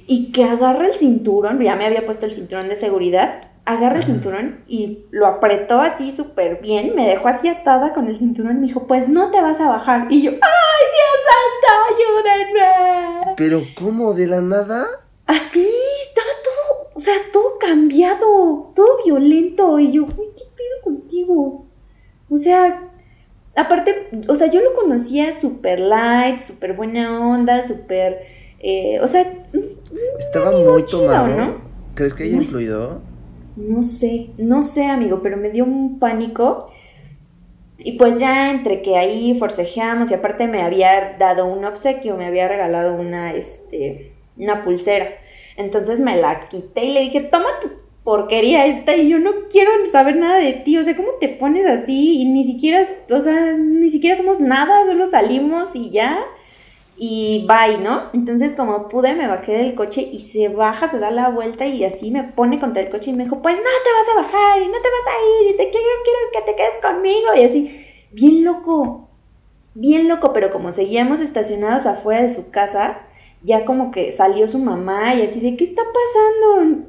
Y 0.07 0.33
que 0.33 0.45
agarra 0.45 0.87
el 0.87 0.95
cinturón, 0.95 1.61
ya 1.61 1.77
me 1.77 1.87
había 1.87 2.05
puesto 2.05 2.27
el 2.27 2.33
cinturón 2.33 2.69
de 2.69 2.77
seguridad, 2.77 3.41
agarra 3.65 3.97
el 3.97 4.03
cinturón 4.03 4.65
y 4.67 5.07
lo 5.11 5.27
apretó 5.27 5.81
así 5.81 6.15
súper 6.15 6.61
bien, 6.61 6.95
me 6.97 7.07
dejó 7.07 7.29
así 7.29 7.49
atada 7.49 7.93
con 7.93 8.09
el 8.09 8.17
cinturón 8.17 8.57
y 8.57 8.61
me 8.61 8.67
dijo, 8.67 8.87
pues 8.87 9.09
no 9.09 9.31
te 9.31 9.41
vas 9.41 9.61
a 9.61 9.69
bajar. 9.69 10.09
Y 10.11 10.23
yo, 10.23 10.31
¡ay, 10.33 10.39
Dios 10.97 11.17
santo, 11.29 11.71
ayúdenme! 11.95 13.35
Pero 13.37 13.63
¿cómo? 13.79 14.15
¿De 14.15 14.27
la 14.27 14.41
nada? 14.41 14.85
Así, 15.27 15.69
estaba 16.09 16.29
todo, 16.43 16.91
o 16.95 17.01
sea, 17.01 17.15
todo 17.33 17.59
cambiado, 17.59 18.73
todo 18.75 18.99
violento. 19.05 19.79
Y 19.79 19.93
yo, 19.93 20.03
uy, 20.03 20.27
¿qué 20.37 20.45
pido 20.57 20.83
contigo? 20.83 21.67
O 22.29 22.37
sea, 22.37 22.91
aparte, 23.55 24.09
o 24.29 24.35
sea, 24.35 24.49
yo 24.49 24.61
lo 24.61 24.75
conocía 24.75 25.33
súper 25.33 25.79
light, 25.79 26.41
súper 26.41 26.73
buena 26.73 27.25
onda, 27.25 27.67
súper, 27.67 28.27
eh, 28.59 28.99
o 29.01 29.07
sea... 29.07 29.25
Estaba 30.35 30.51
muy 30.51 30.87
tomado, 30.87 31.27
¿no? 31.27 31.57
¿Crees 31.95 32.15
que 32.15 32.23
haya 32.23 32.37
influido? 32.37 33.03
No 33.55 33.83
sé, 33.83 34.31
no 34.39 34.63
sé, 34.63 34.87
amigo, 34.87 35.21
pero 35.23 35.37
me 35.37 35.51
dio 35.51 35.65
un 35.65 35.99
pánico. 35.99 36.71
Y 37.77 37.99
pues 37.99 38.19
ya 38.19 38.51
entre 38.51 38.81
que 38.81 38.97
ahí 38.97 39.37
forcejeamos 39.39 40.11
y 40.11 40.15
aparte 40.15 40.47
me 40.47 40.63
había 40.63 41.17
dado 41.19 41.45
un 41.45 41.63
obsequio, 41.67 42.17
me 42.17 42.25
había 42.25 42.49
regalado 42.49 42.95
una, 42.95 43.35
este, 43.35 44.15
una 44.39 44.63
pulsera. 44.63 45.07
Entonces 45.59 46.01
me 46.01 46.17
la 46.17 46.41
quité 46.41 46.87
y 46.87 46.95
le 46.95 47.01
dije, 47.01 47.21
toma 47.21 47.49
tu 47.61 47.69
porquería 48.03 48.65
esta 48.65 48.97
y 48.97 49.11
yo 49.11 49.19
no 49.19 49.33
quiero 49.51 49.71
saber 49.85 50.17
nada 50.17 50.39
de 50.39 50.55
ti. 50.55 50.79
O 50.79 50.83
sea, 50.83 50.97
¿cómo 50.97 51.11
te 51.21 51.29
pones 51.29 51.67
así? 51.67 52.23
Y 52.23 52.25
ni 52.25 52.45
siquiera, 52.45 52.89
o 53.11 53.21
sea, 53.21 53.53
ni 53.53 53.91
siquiera 53.91 54.17
somos 54.17 54.41
nada, 54.41 54.87
solo 54.87 55.05
salimos 55.05 55.77
y 55.77 55.91
ya 55.91 56.25
y 57.05 57.45
bye, 57.49 57.79
¿no? 57.79 58.11
Entonces 58.13 58.55
como 58.55 58.87
pude 58.87 59.17
me 59.17 59.27
bajé 59.27 59.55
del 59.55 59.75
coche 59.75 60.09
y 60.13 60.21
se 60.21 60.49
baja, 60.49 60.87
se 60.87 61.01
da 61.01 61.11
la 61.11 61.31
vuelta 61.31 61.67
y 61.67 61.83
así 61.83 62.13
me 62.13 62.23
pone 62.23 62.61
contra 62.61 62.81
el 62.81 62.91
coche 62.91 63.11
y 63.11 63.13
me 63.13 63.25
dijo, 63.25 63.43
pues 63.43 63.57
no 63.57 63.63
te 63.63 63.67
vas 63.67 64.09
a 64.09 64.23
bajar 64.23 64.63
y 64.63 64.67
no 64.67 64.75
te 64.75 64.89
vas 64.89 65.09
a 65.09 65.43
ir 65.43 65.51
y 65.51 65.57
te 65.57 65.69
quiero, 65.69 65.87
quiero 66.05 66.19
que 66.33 66.53
te 66.53 66.57
quedes 66.57 66.79
conmigo 66.81 67.35
y 67.35 67.43
así, 67.43 67.87
bien 68.13 68.45
loco, 68.45 69.09
bien 69.75 70.07
loco, 70.07 70.33
pero 70.33 70.53
como 70.53 70.71
seguíamos 70.71 71.21
estacionados 71.21 71.87
afuera 71.87 72.23
de 72.23 72.29
su 72.29 72.53
casa, 72.53 73.01
ya 73.43 73.65
como 73.65 73.91
que 73.91 74.13
salió 74.13 74.47
su 74.47 74.61
mamá 74.61 75.17
y 75.17 75.23
así 75.23 75.41
de, 75.41 75.57
¿qué 75.57 75.65
está 75.65 75.83
pasando? 75.83 76.87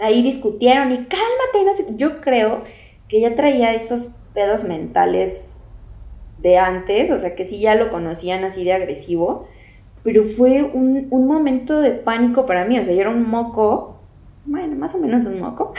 Ahí 0.00 0.24
discutieron 0.24 0.90
y 0.90 0.96
cálmate. 1.06 1.64
No 1.64 1.72
sé. 1.72 1.96
Yo 1.96 2.20
creo 2.20 2.64
que 3.08 3.20
ya 3.20 3.36
traía 3.36 3.72
esos 3.72 4.08
pedos 4.34 4.64
mentales 4.64 5.51
de 6.42 6.58
antes, 6.58 7.10
o 7.10 7.18
sea, 7.18 7.34
que 7.34 7.44
sí 7.44 7.60
ya 7.60 7.74
lo 7.74 7.90
conocían 7.90 8.44
así 8.44 8.64
de 8.64 8.72
agresivo, 8.72 9.48
pero 10.02 10.24
fue 10.24 10.62
un, 10.62 11.06
un 11.10 11.26
momento 11.26 11.80
de 11.80 11.92
pánico 11.92 12.44
para 12.44 12.64
mí, 12.64 12.78
o 12.78 12.84
sea, 12.84 12.92
yo 12.92 13.00
era 13.00 13.10
un 13.10 13.28
moco, 13.28 14.00
bueno, 14.44 14.74
más 14.76 14.94
o 14.94 14.98
menos 14.98 15.24
un 15.24 15.38
moco, 15.38 15.72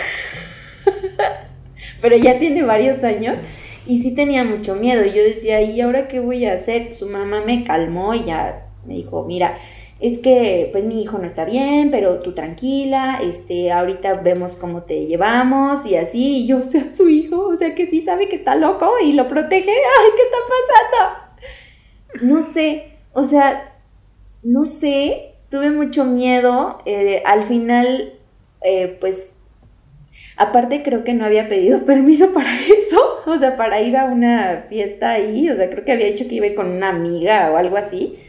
pero 2.01 2.17
ya 2.17 2.39
tiene 2.39 2.63
varios 2.63 3.03
años 3.03 3.37
y 3.85 4.01
sí 4.01 4.15
tenía 4.15 4.43
mucho 4.43 4.75
miedo. 4.75 5.05
Y 5.05 5.13
yo 5.13 5.23
decía, 5.23 5.61
¿y 5.61 5.81
ahora 5.81 6.07
qué 6.07 6.19
voy 6.19 6.45
a 6.45 6.53
hacer? 6.53 6.93
Su 6.93 7.07
mamá 7.07 7.41
me 7.45 7.63
calmó 7.63 8.13
y 8.13 8.25
ya 8.25 8.67
me 8.85 8.95
dijo, 8.95 9.25
mira, 9.25 9.57
es 10.03 10.19
que 10.19 10.67
pues 10.73 10.83
mi 10.83 11.01
hijo 11.01 11.17
no 11.17 11.23
está 11.23 11.45
bien, 11.45 11.89
pero 11.89 12.19
tú 12.19 12.33
tranquila, 12.33 13.21
este, 13.23 13.71
ahorita 13.71 14.15
vemos 14.15 14.57
cómo 14.57 14.83
te 14.83 15.05
llevamos 15.05 15.85
y 15.85 15.95
así, 15.95 16.39
y 16.39 16.45
yo, 16.45 16.57
o 16.61 16.65
sea, 16.65 16.93
su 16.93 17.07
hijo, 17.07 17.47
o 17.47 17.55
sea, 17.55 17.73
que 17.73 17.87
sí 17.87 18.01
sabe 18.01 18.27
que 18.27 18.35
está 18.35 18.55
loco 18.55 18.91
y 19.01 19.13
lo 19.13 19.29
protege, 19.29 19.71
ay, 19.71 20.11
¿qué 20.17 20.21
está 20.23 20.37
pasando? 22.11 22.33
No 22.33 22.41
sé, 22.41 22.97
o 23.13 23.23
sea, 23.23 23.79
no 24.43 24.65
sé, 24.65 25.35
tuve 25.49 25.71
mucho 25.71 26.03
miedo, 26.03 26.79
eh, 26.85 27.23
al 27.25 27.43
final, 27.43 28.19
eh, 28.61 28.97
pues, 28.99 29.37
aparte 30.35 30.83
creo 30.83 31.05
que 31.05 31.13
no 31.13 31.23
había 31.23 31.47
pedido 31.47 31.85
permiso 31.85 32.33
para 32.33 32.53
eso, 32.59 33.21
o 33.25 33.37
sea, 33.37 33.55
para 33.55 33.79
ir 33.79 33.95
a 33.95 34.03
una 34.03 34.65
fiesta 34.67 35.11
ahí, 35.11 35.49
o 35.49 35.55
sea, 35.55 35.69
creo 35.69 35.85
que 35.85 35.93
había 35.93 36.07
dicho 36.07 36.27
que 36.27 36.35
iba 36.35 36.45
a 36.45 36.49
ir 36.49 36.55
con 36.55 36.69
una 36.69 36.89
amiga 36.89 37.49
o 37.53 37.55
algo 37.55 37.77
así, 37.77 38.19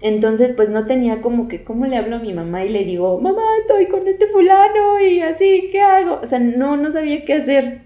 entonces, 0.00 0.52
pues 0.54 0.68
no 0.68 0.86
tenía 0.86 1.22
como 1.22 1.48
que, 1.48 1.64
¿cómo 1.64 1.86
le 1.86 1.96
hablo 1.96 2.16
a 2.16 2.20
mi 2.20 2.32
mamá 2.32 2.64
y 2.64 2.68
le 2.68 2.84
digo, 2.84 3.18
mamá, 3.20 3.42
estoy 3.60 3.86
con 3.86 4.06
este 4.06 4.26
fulano 4.26 5.00
y 5.00 5.20
así, 5.20 5.68
¿qué 5.72 5.80
hago? 5.80 6.20
O 6.22 6.26
sea, 6.26 6.38
no, 6.38 6.76
no 6.76 6.90
sabía 6.92 7.24
qué 7.24 7.34
hacer. 7.34 7.80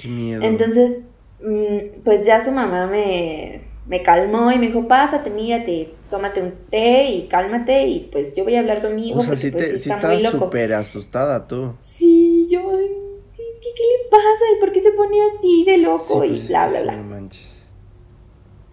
Qué 0.00 0.08
miedo. 0.08 0.42
Entonces, 0.42 1.00
mm, 1.42 2.02
pues 2.04 2.24
ya 2.24 2.40
su 2.40 2.52
mamá 2.52 2.86
me, 2.86 3.60
me 3.86 4.02
calmó 4.02 4.50
y 4.50 4.58
me 4.58 4.68
dijo, 4.68 4.88
pásate, 4.88 5.28
mírate, 5.30 5.92
tómate 6.08 6.40
un 6.40 6.54
té 6.70 7.04
y 7.10 7.26
cálmate 7.26 7.86
y 7.86 8.08
pues 8.10 8.34
yo 8.34 8.44
voy 8.44 8.56
a 8.56 8.60
hablar 8.60 8.80
con 8.80 8.96
mi 8.96 9.10
hijo. 9.10 9.18
o 9.18 9.22
sea, 9.22 9.34
porque, 9.34 9.42
sí, 9.42 9.50
pues, 9.50 9.72
te, 9.72 9.78
sí 9.78 9.90
está 9.90 10.14
loco. 10.14 10.46
súper 10.46 10.72
asustada 10.72 11.46
tú. 11.46 11.74
Sí, 11.78 12.46
yo, 12.50 12.60
es 12.60 13.60
que, 13.60 13.68
¿qué 13.76 13.82
le 13.82 14.10
pasa? 14.10 14.44
¿Y 14.56 14.60
por 14.60 14.72
qué 14.72 14.80
se 14.80 14.92
pone 14.92 15.18
así 15.26 15.64
de 15.64 15.78
loco? 15.78 15.98
Sí, 15.98 16.14
pues, 16.16 16.30
y 16.30 16.34
es 16.36 16.48
bla, 16.48 16.68
bla, 16.68 16.80
bla. 16.80 16.96
No 16.96 17.04
manches. 17.04 17.53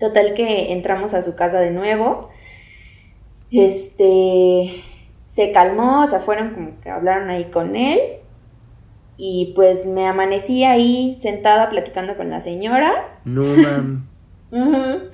Total 0.01 0.33
que 0.33 0.73
entramos 0.73 1.13
a 1.13 1.21
su 1.21 1.35
casa 1.35 1.59
de 1.59 1.69
nuevo. 1.71 2.29
Este 3.51 4.83
se 5.25 5.51
calmó, 5.51 6.01
o 6.03 6.07
sea, 6.07 6.19
fueron 6.19 6.49
como 6.53 6.79
que 6.81 6.89
hablaron 6.89 7.29
ahí 7.29 7.45
con 7.45 7.75
él. 7.75 7.99
Y 9.15 9.53
pues 9.55 9.85
me 9.85 10.07
amanecí 10.07 10.63
ahí 10.63 11.15
sentada 11.21 11.69
platicando 11.69 12.17
con 12.17 12.31
la 12.31 12.39
señora. 12.39 12.91
No, 13.25 13.43
mam. 14.51 15.09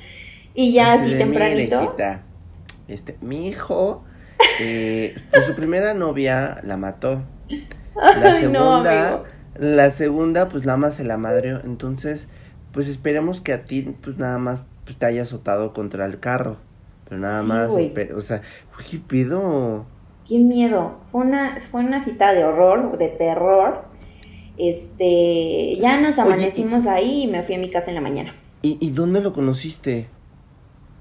Y 0.55 0.73
ya 0.73 0.93
así 0.93 1.07
"Mire, 1.07 1.17
tempranito. 1.17 1.83
hijita, 1.83 2.21
este, 2.87 3.17
mi 3.21 3.47
hijo, 3.47 4.05
eh, 4.61 5.15
pues 5.31 5.45
su 5.45 5.53
primera 5.53 5.93
novia 5.93 6.61
la 6.63 6.77
mató. 6.77 7.23
La 7.95 8.31
Ay, 8.31 8.43
no, 8.43 8.83
segunda, 8.83 9.23
la 9.59 9.89
segunda, 9.91 10.47
pues 10.49 10.65
la 10.65 10.73
ama 10.73 10.89
se 10.91 11.03
la 11.03 11.17
madrió. 11.17 11.59
Entonces, 11.63 12.29
pues 12.71 12.87
esperemos 12.87 13.41
que 13.41 13.51
a 13.53 13.65
ti, 13.65 13.81
pues 14.01 14.17
nada 14.17 14.37
más 14.39 14.63
pues, 14.87 14.97
te 14.99 15.05
haya 15.07 15.23
azotado 15.23 15.73
contra 15.73 16.05
el 16.05 16.19
carro. 16.21 16.57
Pero 17.05 17.19
nada 17.21 17.43
Sí, 17.43 17.43
más, 17.43 17.77
o 18.15 18.21
sea, 18.21 18.41
uy, 18.79 18.85
¿qué 18.91 18.99
pido? 18.99 19.87
Qué 20.27 20.37
miedo. 20.39 20.99
Fue 21.11 21.21
una, 21.21 21.59
fue 21.59 21.81
una 21.81 21.99
cita 21.99 22.33
de 22.33 22.43
horror, 22.43 22.97
de 22.97 23.07
terror. 23.09 23.85
Este, 24.57 25.77
ya 25.79 26.01
nos 26.01 26.19
Oye, 26.21 26.51
y- 26.55 26.67
amanecimos 26.67 26.87
ahí 26.87 27.23
y 27.23 27.27
me 27.27 27.43
fui 27.43 27.55
a 27.55 27.59
mi 27.59 27.69
casa 27.71 27.91
en 27.91 27.95
la 27.95 28.01
mañana. 28.01 28.33
¿Y, 28.61 28.77
y 28.85 28.91
dónde 28.91 29.21
lo 29.21 29.33
conociste? 29.33 30.11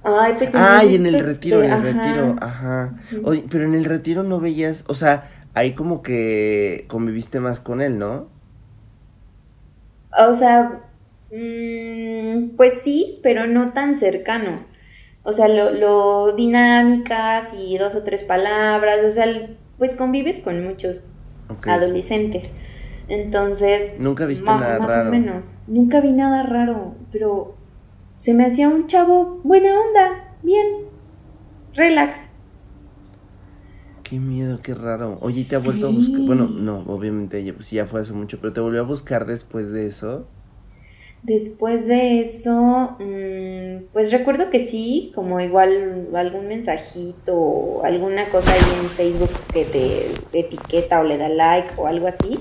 Ay, 0.03 0.35
pues 0.39 0.51
Ay, 0.53 0.95
en 0.95 1.07
el 1.07 1.19
pues, 1.19 1.21
retiro, 1.21 1.63
en 1.63 1.71
el 1.71 1.79
ajá. 1.79 1.83
retiro, 1.83 2.37
ajá. 2.41 2.97
Oye, 3.23 3.45
pero 3.51 3.65
en 3.65 3.75
el 3.75 3.85
retiro 3.85 4.23
no 4.23 4.41
veías, 4.41 4.85
o 4.89 4.95
sea, 4.95 5.31
ahí 5.55 5.75
como 5.75 6.03
que 6.03 6.87
conviviste 6.89 7.41
más 7.41 7.61
con 7.61 7.81
él, 7.81 7.99
¿no? 7.99 8.29
O 10.19 10.35
sea, 10.35 10.81
mm, 11.33 12.57
pues 12.57 12.81
sí, 12.83 13.21
pero 13.23 13.47
no 13.47 13.73
tan 13.73 13.97
cercano. 13.97 14.65
O 15.23 15.33
sea, 15.33 15.49
lo, 15.49 15.73
lo 15.73 16.37
dinámicas 16.37 17.53
y 17.55 17.79
dos 17.79 17.97
o 17.97 18.03
tres 18.05 18.23
palabras, 18.23 18.99
o 19.05 19.11
sea, 19.11 19.27
pues 19.79 19.97
convives 19.97 20.41
con 20.41 20.63
muchos 20.65 21.01
adolescentes. 21.67 22.53
Entonces, 23.09 23.99
Nunca 23.99 24.27
viste 24.27 24.45
nada 24.45 24.79
más 24.79 24.91
raro. 24.91 25.09
o 25.09 25.13
menos. 25.13 25.57
Nunca 25.67 26.01
vi 26.01 26.13
nada 26.13 26.43
raro, 26.45 26.95
pero 27.13 27.57
se 28.19 28.35
me 28.35 28.47
hacía 28.47 28.69
un 28.69 28.87
chavo 28.87 29.41
buena 29.45 29.81
onda, 29.81 30.35
bien, 30.43 30.67
relax. 31.75 32.29
Qué 34.03 34.21
miedo, 34.21 34.61
qué 34.63 34.75
raro. 34.75 35.19
Oye, 35.21 35.41
¿y 35.41 35.45
¿te 35.45 35.57
ha 35.57 35.59
vuelto 35.59 35.89
a 35.89 35.91
buscar? 35.91 36.21
Bueno, 36.21 36.47
no, 36.49 36.85
obviamente 36.87 37.43
ya, 37.45 37.53
pues, 37.53 37.71
ya 37.71 37.87
fue 37.87 38.01
hace 38.01 38.13
mucho, 38.13 38.39
pero 38.41 38.53
¿te 38.53 38.61
volvió 38.61 38.81
a 38.81 38.85
buscar 38.85 39.27
después 39.27 39.73
de 39.73 39.87
eso? 39.87 40.29
Después 41.27 41.89
de 41.89 42.21
eso, 42.21 42.97
mm, 43.01 43.87
pues 43.93 44.13
recuerdo 44.13 44.49
que 44.49 44.61
sí, 44.61 45.11
como 45.13 45.41
igual 45.41 46.07
algún 46.15 46.47
mensajito 46.47 47.37
o 47.37 47.85
alguna 47.85 48.29
cosa 48.29 48.53
ahí 48.53 48.61
en 48.81 48.87
Facebook 48.91 49.31
que 49.53 49.65
te 49.65 50.39
etiqueta 50.39 51.01
o 51.01 51.03
le 51.03 51.19
da 51.19 51.29
like 51.29 51.71
o 51.79 51.89
algo 51.89 52.07
así. 52.07 52.39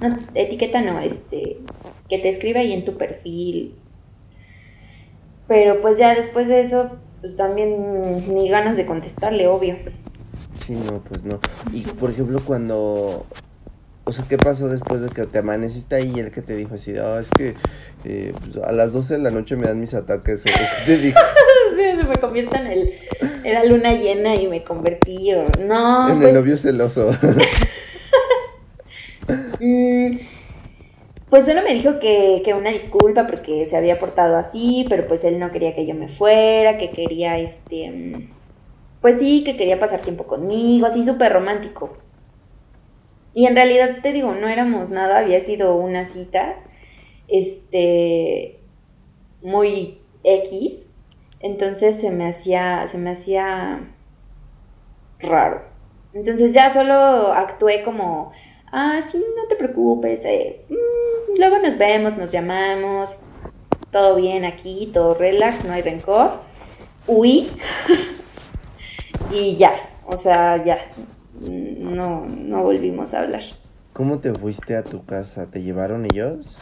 No, 0.00 0.16
etiqueta 0.36 0.80
no, 0.82 1.00
este, 1.00 1.58
que 2.08 2.18
te 2.18 2.28
escribe 2.28 2.60
ahí 2.60 2.72
en 2.72 2.84
tu 2.84 2.96
perfil. 2.96 3.74
Pero 5.48 5.82
pues 5.82 5.98
ya 5.98 6.14
después 6.14 6.46
de 6.46 6.60
eso, 6.60 6.90
pues 7.20 7.36
también 7.36 8.32
ni 8.32 8.48
ganas 8.48 8.76
de 8.76 8.86
contestarle, 8.86 9.48
obvio. 9.48 9.78
Sí, 10.58 10.74
no, 10.74 11.00
pues 11.00 11.24
no. 11.24 11.40
Y 11.72 11.82
por 11.82 12.10
ejemplo, 12.10 12.40
cuando. 12.46 13.26
O 14.08 14.12
sea, 14.12 14.24
¿qué 14.26 14.38
pasó 14.38 14.68
después 14.68 15.02
de 15.02 15.10
que 15.10 15.26
te 15.26 15.40
amaneciste 15.40 15.96
ahí 15.96 16.14
y 16.16 16.20
él 16.20 16.30
que 16.30 16.40
te 16.40 16.56
dijo 16.56 16.76
así, 16.76 16.94
ah, 16.96 17.20
es 17.20 17.30
que 17.30 17.54
eh, 18.06 18.32
pues, 18.40 18.56
a 18.64 18.72
las 18.72 18.90
12 18.90 19.18
de 19.18 19.22
la 19.22 19.30
noche 19.30 19.54
me 19.54 19.66
dan 19.66 19.78
mis 19.78 19.92
ataques? 19.92 20.40
¿O 20.40 20.44
qué 20.46 20.86
te 20.86 20.96
dijo? 20.96 21.20
se 21.76 22.06
me 22.06 22.16
convierte 22.16 22.56
en 22.56 22.66
el. 22.68 22.94
Era 23.44 23.64
luna 23.64 23.92
llena 23.92 24.34
y 24.34 24.48
me 24.48 24.64
convertí. 24.64 25.34
O, 25.34 25.44
no, 25.60 26.08
en 26.08 26.16
pues 26.16 26.28
el 26.28 26.34
novio 26.34 26.56
celoso. 26.56 27.14
Mm, 29.60 30.20
Pues 31.28 31.44
solo 31.44 31.60
me 31.60 31.74
dijo 31.74 32.00
que, 32.00 32.40
que 32.42 32.54
una 32.54 32.70
disculpa 32.70 33.26
porque 33.26 33.66
se 33.66 33.76
había 33.76 33.98
portado 33.98 34.38
así, 34.38 34.86
pero 34.88 35.06
pues 35.06 35.22
él 35.24 35.38
no 35.38 35.52
quería 35.52 35.74
que 35.74 35.84
yo 35.84 35.94
me 35.94 36.08
fuera, 36.08 36.78
que 36.78 36.90
quería 36.90 37.36
este, 37.36 37.90
mm, 37.90 38.30
pues 39.02 39.18
sí, 39.18 39.44
que 39.44 39.58
quería 39.58 39.78
pasar 39.78 40.00
tiempo 40.00 40.24
conmigo, 40.24 40.86
así 40.86 41.04
súper 41.04 41.34
romántico. 41.34 41.98
Y 43.38 43.46
en 43.46 43.54
realidad 43.54 43.98
te 44.02 44.12
digo, 44.12 44.34
no 44.34 44.48
éramos 44.48 44.90
nada, 44.90 45.20
había 45.20 45.38
sido 45.38 45.76
una 45.76 46.04
cita, 46.04 46.56
este, 47.28 48.58
muy 49.42 50.00
X, 50.24 50.88
entonces 51.38 52.00
se 52.00 52.10
me 52.10 52.28
hacía, 52.28 52.88
se 52.88 52.98
me 52.98 53.10
hacía 53.10 53.92
raro. 55.20 55.62
Entonces 56.14 56.52
ya 56.52 56.68
solo 56.70 57.32
actué 57.32 57.84
como, 57.84 58.32
ah, 58.72 58.98
sí, 59.08 59.18
no 59.18 59.46
te 59.46 59.54
preocupes, 59.54 60.24
eh, 60.24 60.64
mm, 60.68 61.38
luego 61.38 61.58
nos 61.58 61.78
vemos, 61.78 62.16
nos 62.16 62.32
llamamos, 62.32 63.10
todo 63.92 64.16
bien 64.16 64.46
aquí, 64.46 64.90
todo 64.92 65.14
relax, 65.14 65.64
no 65.64 65.74
hay 65.74 65.82
rencor. 65.82 66.40
Huí 67.06 67.48
y 69.30 69.54
ya, 69.54 69.80
o 70.06 70.16
sea, 70.16 70.64
ya, 70.64 70.90
no, 71.40 72.26
no 72.26 72.62
volvimos 72.62 73.14
a 73.14 73.20
hablar. 73.22 73.42
¿Cómo 73.92 74.18
te 74.20 74.32
fuiste 74.32 74.76
a 74.76 74.84
tu 74.84 75.04
casa? 75.04 75.50
¿Te 75.50 75.62
llevaron 75.62 76.04
ellos? 76.04 76.56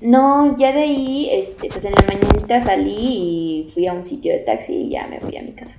No, 0.00 0.56
ya 0.56 0.72
de 0.72 0.82
ahí, 0.82 1.28
este, 1.32 1.68
pues 1.68 1.84
en 1.84 1.92
la 1.92 2.06
mañanita 2.06 2.60
salí 2.60 3.64
y 3.66 3.68
fui 3.72 3.86
a 3.86 3.92
un 3.92 4.04
sitio 4.04 4.32
de 4.32 4.38
taxi 4.38 4.74
y 4.74 4.90
ya 4.90 5.06
me 5.08 5.20
fui 5.20 5.36
a 5.36 5.42
mi 5.42 5.52
casa. 5.52 5.76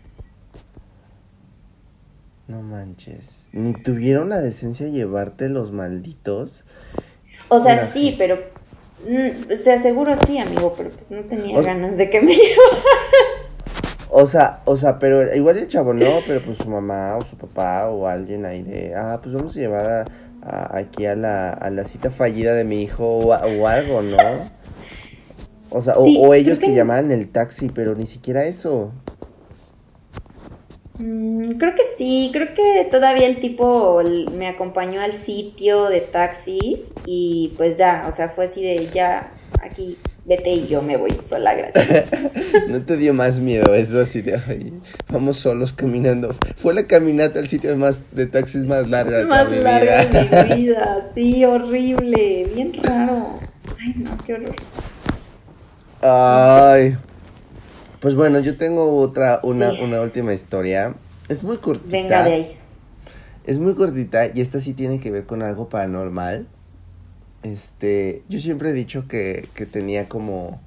No 2.47 2.61
manches. 2.61 3.45
Ni 3.53 3.73
tuvieron 3.73 4.29
la 4.29 4.39
decencia 4.39 4.85
de 4.87 4.91
llevarte 4.91 5.49
los 5.49 5.71
malditos. 5.71 6.63
O 7.47 7.59
sea, 7.59 7.77
sí, 7.77 8.15
pero, 8.17 8.37
mm, 9.07 9.51
o 9.51 9.55
sea, 9.55 9.77
seguro 9.77 10.15
sí, 10.25 10.37
amigo, 10.39 10.73
pero 10.75 10.89
pues 10.89 11.11
no 11.11 11.21
tenía 11.23 11.57
O- 11.57 11.63
ganas 11.63 11.95
de 11.95 12.09
que 12.09 12.21
me 12.21 12.33
llevara. 12.35 12.83
O 14.21 14.27
sea, 14.27 14.61
o 14.65 14.75
sea, 14.77 14.99
pero 14.99 15.33
igual 15.35 15.57
el 15.57 15.67
chavo 15.67 15.93
no, 15.93 16.09
pero 16.27 16.41
pues 16.41 16.57
su 16.57 16.69
mamá 16.69 17.15
o 17.17 17.21
su 17.23 17.37
papá 17.37 17.89
o 17.89 18.07
alguien 18.07 18.45
ahí 18.45 18.63
de, 18.63 18.93
ah, 18.95 19.19
pues 19.21 19.33
vamos 19.33 19.55
a 19.55 19.59
llevar 19.59 19.89
a, 19.89 20.05
a- 20.41 20.77
aquí 20.77 21.05
a 21.05 21.15
la, 21.15 21.51
a 21.51 21.69
la 21.69 21.83
cita 21.83 22.11
fallida 22.11 22.53
de 22.53 22.63
mi 22.63 22.81
hijo 22.81 23.05
o, 23.05 23.27
o 23.33 23.67
algo, 23.67 24.01
¿no? 24.01 24.17
O 25.69 25.81
sea, 25.81 25.93
o- 25.97 26.05
Sí, 26.05 26.17
o, 26.19 26.33
ellos 26.33 26.59
que 26.59 26.65
que- 26.67 26.75
llamaran 26.75 27.11
el 27.11 27.29
taxi, 27.29 27.69
pero 27.69 27.95
ni 27.95 28.05
siquiera 28.07 28.45
eso. 28.45 28.91
Mm, 30.99 31.51
creo 31.51 31.75
que 31.75 31.83
sí, 31.97 32.29
creo 32.33 32.53
que 32.53 32.85
todavía 32.91 33.25
el 33.25 33.39
tipo 33.39 34.01
me 34.37 34.47
acompañó 34.49 35.01
al 35.01 35.13
sitio 35.13 35.85
de 35.85 36.01
taxis 36.01 36.91
y 37.05 37.53
pues 37.55 37.77
ya, 37.77 38.05
o 38.07 38.11
sea, 38.11 38.27
fue 38.27 38.45
así 38.45 38.61
de 38.61 38.89
ya 38.93 39.31
aquí 39.63 39.97
vete 40.25 40.49
y 40.51 40.67
yo 40.67 40.81
me 40.81 40.97
voy 40.97 41.15
sola, 41.21 41.55
gracias. 41.55 42.05
¿No 42.67 42.81
te 42.81 42.97
dio 42.97 43.13
más 43.13 43.39
miedo 43.39 43.73
eso 43.75 44.01
así 44.01 44.21
de, 44.21 44.41
ay, 44.45 44.73
vamos 45.09 45.37
solos 45.37 45.71
caminando? 45.71 46.35
Fue 46.57 46.73
la 46.73 46.85
caminata 46.85 47.39
al 47.39 47.47
sitio 47.47 47.75
más, 47.77 48.03
de 48.11 48.27
taxis 48.27 48.65
más 48.65 48.89
larga 48.89 49.19
de 49.19 49.25
Más 49.25 49.49
larga 49.49 50.05
de 50.05 50.49
mi 50.49 50.55
vida, 50.63 51.11
sí, 51.15 51.45
horrible, 51.45 52.45
bien 52.53 52.73
raro. 52.83 53.39
Ay, 53.79 53.95
no, 53.95 54.17
qué 54.25 54.33
horror. 54.33 54.55
Ay. 56.01 56.97
Pues 57.99 58.15
bueno, 58.15 58.39
yo 58.39 58.57
tengo 58.57 58.97
otra, 58.97 59.39
una, 59.43 59.71
una 59.73 60.01
última 60.01 60.33
historia. 60.33 60.95
Es 61.27 61.43
muy 61.43 61.57
cortita. 61.57 61.91
Venga 61.91 62.23
de 62.23 62.33
ahí. 62.33 62.57
Es 63.45 63.59
muy 63.59 63.75
cortita 63.75 64.27
y 64.33 64.41
esta 64.41 64.59
sí 64.59 64.73
tiene 64.73 64.99
que 64.99 65.11
ver 65.11 65.25
con 65.25 65.41
algo 65.41 65.69
paranormal. 65.69 66.47
Este, 67.43 68.23
yo 68.29 68.39
siempre 68.39 68.69
he 68.69 68.73
dicho 68.73 69.07
que, 69.07 69.47
que 69.53 69.65
tenía 69.65 70.07
como 70.07 70.61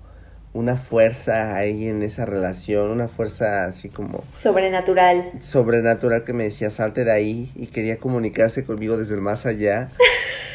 una 0.55 0.77
fuerza 0.77 1.57
ahí 1.57 1.89
en 1.89 2.03
esa 2.03 2.27
relación, 2.27 2.91
una 2.91 3.09
fuerza 3.09 3.65
así 3.65 3.89
como... 3.89 4.23
Sobrenatural. 4.29 5.33
Sobrenatural 5.41 6.25
que 6.25 6.35
me 6.35 6.45
decía, 6.45 6.71
salte 6.71 7.05
de 7.05 7.13
ahí 7.13 7.51
y 7.55 7.69
quería 7.69 7.99
comunicarse 7.99 8.65
conmigo 8.65 8.99
desde 8.99 9.15
el 9.15 9.23
más 9.23 9.47
allá 9.47 9.91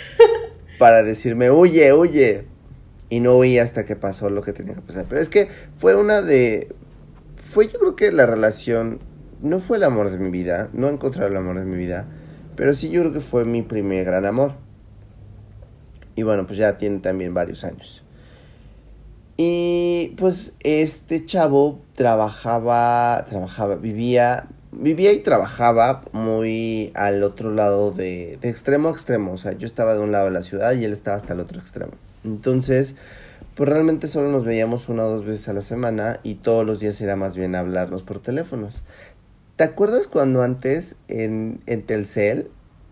para 0.77 1.01
decirme, 1.01 1.49
huye, 1.49 1.93
huye. 1.93 2.45
Y 3.09 3.19
no 3.21 3.33
oí 3.33 3.57
hasta 3.57 3.85
que 3.85 3.95
pasó 3.95 4.29
lo 4.29 4.41
que 4.41 4.53
tenía 4.53 4.75
que 4.75 4.81
pasar. 4.81 5.05
Pero 5.07 5.21
es 5.21 5.29
que 5.29 5.49
fue 5.75 5.95
una 5.95 6.21
de... 6.21 6.73
Fue 7.35 7.67
yo 7.67 7.79
creo 7.79 7.95
que 7.95 8.11
la 8.11 8.25
relación... 8.25 8.99
No 9.41 9.59
fue 9.59 9.77
el 9.77 9.83
amor 9.83 10.09
de 10.09 10.17
mi 10.17 10.29
vida. 10.29 10.69
No 10.73 10.89
encontré 10.89 11.25
el 11.25 11.35
amor 11.37 11.59
de 11.59 11.65
mi 11.65 11.77
vida. 11.77 12.07
Pero 12.55 12.73
sí 12.73 12.89
yo 12.89 13.01
creo 13.01 13.13
que 13.13 13.21
fue 13.21 13.45
mi 13.45 13.61
primer 13.61 14.05
gran 14.05 14.25
amor. 14.25 14.53
Y 16.15 16.23
bueno, 16.23 16.47
pues 16.47 16.57
ya 16.57 16.77
tiene 16.77 16.99
también 16.99 17.33
varios 17.35 17.63
años. 17.63 18.03
Y 19.37 20.15
pues 20.17 20.53
este 20.61 21.23
chavo 21.23 21.79
trabajaba, 21.93 23.23
trabajaba, 23.29 23.75
vivía, 23.75 24.47
vivía 24.71 25.13
y 25.13 25.19
trabajaba 25.19 26.01
muy 26.11 26.91
al 26.95 27.21
otro 27.21 27.51
lado 27.51 27.91
de, 27.91 28.39
de 28.41 28.49
extremo 28.49 28.89
a 28.89 28.91
extremo. 28.91 29.33
O 29.33 29.37
sea, 29.37 29.51
yo 29.51 29.67
estaba 29.67 29.93
de 29.93 29.99
un 29.99 30.11
lado 30.11 30.25
de 30.25 30.31
la 30.31 30.41
ciudad 30.41 30.73
y 30.73 30.83
él 30.83 30.91
estaba 30.91 31.17
hasta 31.17 31.33
el 31.33 31.39
otro 31.39 31.59
extremo. 31.59 31.91
Entonces, 32.27 32.95
pues 33.55 33.69
realmente 33.69 34.07
solo 34.07 34.29
nos 34.29 34.45
veíamos 34.45 34.87
una 34.87 35.05
o 35.05 35.09
dos 35.09 35.25
veces 35.25 35.49
a 35.49 35.53
la 35.53 35.61
semana 35.61 36.19
y 36.21 36.35
todos 36.35 36.65
los 36.65 36.79
días 36.79 37.01
era 37.01 37.15
más 37.15 37.35
bien 37.35 37.55
hablarnos 37.55 38.03
por 38.03 38.19
teléfonos. 38.19 38.75
¿Te 39.55 39.63
acuerdas 39.63 40.07
cuando 40.07 40.43
antes 40.43 40.97
en, 41.07 41.61
en 41.65 41.81
Telcel, 41.81 42.51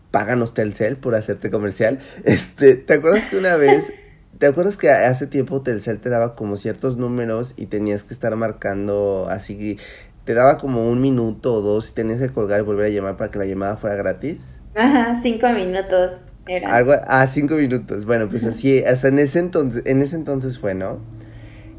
páganos 0.10 0.56
Telcel 0.56 0.98
por 0.98 1.14
hacerte 1.14 1.52
comercial, 1.52 2.00
este, 2.24 2.76
¿te 2.76 2.96
acuerdas 2.96 3.28
que 3.28 3.38
una 3.38 3.56
vez, 3.58 3.94
te 4.40 4.48
acuerdas 4.48 4.76
que 4.76 4.90
hace 4.90 5.28
tiempo 5.28 5.62
Telcel 5.62 6.00
te 6.00 6.10
daba 6.10 6.36
como 6.36 6.58
ciertos 6.58 6.98
números 6.98 7.54
y 7.58 7.68
tenías 7.68 8.04
que 8.04 8.16
estar 8.16 8.36
marcando 8.36 9.28
así, 9.30 9.78
te 10.24 10.34
daba 10.34 10.58
como 10.58 10.90
un 10.90 11.00
minuto 11.00 11.54
o 11.54 11.62
dos 11.62 11.92
y 11.92 11.94
tenías 11.94 12.20
que 12.20 12.30
colgar 12.30 12.62
y 12.62 12.64
volver 12.64 12.88
a 12.88 12.90
llamar 12.90 13.18
para 13.18 13.30
que 13.30 13.38
la 13.38 13.46
llamada 13.46 13.78
fuera 13.78 13.96
gratis? 13.96 14.60
Ajá, 14.74 15.14
cinco 15.14 15.48
minutos. 15.50 16.22
Algo, 16.66 16.94
ah, 17.08 17.26
cinco 17.28 17.56
minutos. 17.56 18.06
Bueno, 18.06 18.30
pues 18.30 18.46
así, 18.46 18.84
o 18.84 18.96
sea, 18.96 19.10
en 19.10 19.20
ese 19.20 19.40
entonces, 19.40 19.82
en 19.86 20.02
ese 20.02 20.16
entonces 20.16 20.60
fue, 20.60 20.76
¿no? 20.76 21.00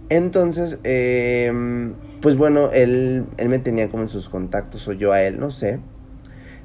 Entonces, 0.08 0.78
eh, 0.84 1.52
pues 2.20 2.36
bueno, 2.36 2.70
él, 2.72 3.26
él 3.38 3.48
me 3.48 3.58
tenía 3.58 3.88
como 3.88 4.04
en 4.04 4.08
sus 4.08 4.28
contactos 4.28 4.86
o 4.88 4.92
yo 4.92 5.12
a 5.12 5.22
él, 5.22 5.38
no 5.38 5.50
sé. 5.50 5.80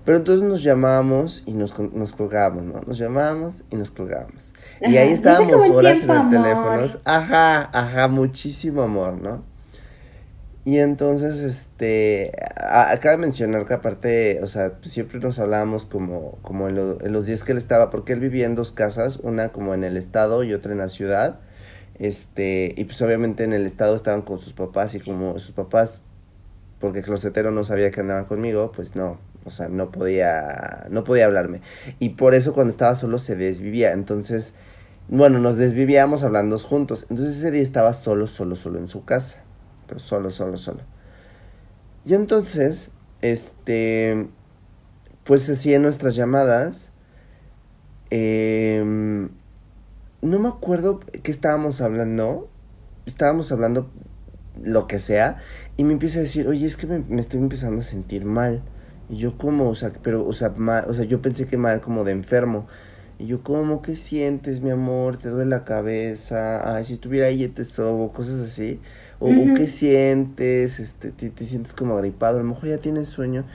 Pero 0.05 0.17
entonces 0.17 0.43
nos 0.43 0.63
llamábamos 0.63 1.43
y 1.45 1.53
nos, 1.53 1.77
nos 1.93 2.13
colgábamos, 2.13 2.63
¿no? 2.63 2.81
Nos 2.87 2.97
llamábamos 2.97 3.63
y 3.69 3.75
nos 3.75 3.91
colgábamos. 3.91 4.51
y 4.81 4.97
ahí 4.97 5.11
estábamos 5.11 5.69
horas 5.69 6.01
en 6.01 6.09
el 6.09 6.29
teléfono. 6.29 6.85
Ajá, 7.05 7.69
ajá, 7.71 8.07
muchísimo 8.07 8.81
amor, 8.81 9.13
¿no? 9.21 9.43
Y 10.63 10.77
entonces, 10.77 11.39
este, 11.39 12.33
acaba 12.55 13.13
de 13.13 13.17
mencionar 13.17 13.65
que 13.65 13.73
aparte, 13.73 14.41
o 14.43 14.47
sea, 14.47 14.73
siempre 14.83 15.19
nos 15.19 15.39
hablábamos 15.39 15.85
como, 15.85 16.37
como 16.43 16.69
en, 16.69 16.77
en, 16.77 17.11
los 17.11 17.25
días 17.25 17.43
que 17.43 17.53
él 17.53 17.57
estaba, 17.57 17.89
porque 17.89 18.13
él 18.13 18.19
vivía 18.19 18.45
en 18.45 18.53
dos 18.53 18.71
casas, 18.71 19.17
una 19.17 19.49
como 19.49 19.73
en 19.73 19.83
el 19.83 19.97
estado 19.97 20.43
y 20.43 20.53
otra 20.53 20.71
en 20.73 20.77
la 20.77 20.89
ciudad, 20.89 21.39
este, 21.97 22.75
y 22.77 22.85
pues 22.85 23.01
obviamente 23.01 23.43
en 23.43 23.53
el 23.53 23.65
estado 23.65 23.95
estaban 23.95 24.21
con 24.21 24.39
sus 24.39 24.53
papás 24.53 24.93
y 24.93 24.99
como 24.99 25.39
sus 25.39 25.51
papás, 25.51 26.03
porque 26.79 27.01
Closetero 27.01 27.49
no 27.49 27.63
sabía 27.63 27.89
que 27.89 28.01
andaban 28.01 28.25
conmigo, 28.25 28.71
pues 28.71 28.95
no, 28.95 29.19
o 29.45 29.49
sea, 29.49 29.67
no 29.67 29.91
podía, 29.91 30.85
no 30.91 31.03
podía 31.03 31.25
hablarme. 31.25 31.61
Y 31.97 32.09
por 32.09 32.35
eso 32.35 32.53
cuando 32.53 32.69
estaba 32.71 32.95
solo 32.95 33.17
se 33.17 33.35
desvivía, 33.35 33.93
entonces, 33.93 34.53
bueno, 35.09 35.39
nos 35.39 35.57
desvivíamos 35.57 36.23
hablando 36.23 36.59
juntos, 36.59 37.07
entonces 37.09 37.37
ese 37.37 37.49
día 37.49 37.63
estaba 37.63 37.93
solo, 37.93 38.27
solo, 38.27 38.55
solo 38.55 38.77
en 38.77 38.87
su 38.87 39.05
casa 39.05 39.43
solo, 39.99 40.31
solo, 40.31 40.57
solo. 40.57 40.81
Y 42.05 42.13
entonces, 42.13 42.91
este, 43.21 44.27
pues 45.23 45.49
así 45.49 45.73
en 45.73 45.83
nuestras 45.83 46.15
llamadas, 46.15 46.91
eh, 48.09 49.29
no 50.21 50.39
me 50.39 50.49
acuerdo 50.49 50.99
qué 50.99 51.31
estábamos 51.31 51.81
hablando, 51.81 52.49
estábamos 53.05 53.51
hablando 53.51 53.89
lo 54.61 54.87
que 54.87 54.99
sea, 54.99 55.37
y 55.77 55.83
me 55.83 55.93
empieza 55.93 56.19
a 56.19 56.21
decir, 56.21 56.47
oye, 56.47 56.67
es 56.67 56.75
que 56.77 56.87
me, 56.87 57.19
estoy 57.19 57.39
empezando 57.39 57.81
a 57.81 57.83
sentir 57.83 58.25
mal. 58.25 58.61
Y 59.09 59.17
yo 59.17 59.37
como, 59.37 59.69
o 59.69 59.75
sea, 59.75 59.91
pero, 60.03 60.25
o 60.25 60.33
sea, 60.33 60.49
mal, 60.49 60.85
o 60.87 60.93
sea, 60.93 61.05
yo 61.05 61.21
pensé 61.21 61.47
que 61.47 61.57
mal 61.57 61.81
como 61.81 62.03
de 62.03 62.11
enfermo. 62.11 62.67
Y 63.19 63.27
yo, 63.27 63.43
¿cómo? 63.43 63.81
¿Qué 63.81 63.95
sientes, 63.95 64.61
mi 64.61 64.71
amor? 64.71 65.17
¿Te 65.17 65.29
duele 65.29 65.49
la 65.49 65.63
cabeza? 65.63 66.75
Ay, 66.75 66.85
si 66.85 66.93
estuviera 66.93 67.27
ahí 67.27 67.47
te 67.47 67.65
sobo, 67.65 68.11
cosas 68.13 68.39
así. 68.39 68.79
O, 69.23 69.29
qué 69.53 69.67
sientes, 69.67 70.79
este, 70.79 71.11
te, 71.11 71.29
te, 71.29 71.45
sientes 71.45 71.73
como 71.73 71.95
agripado, 71.95 72.39
a 72.39 72.41
lo 72.41 72.49
mejor 72.49 72.69
ya 72.69 72.79
tienes 72.79 73.07
sueño. 73.07 73.45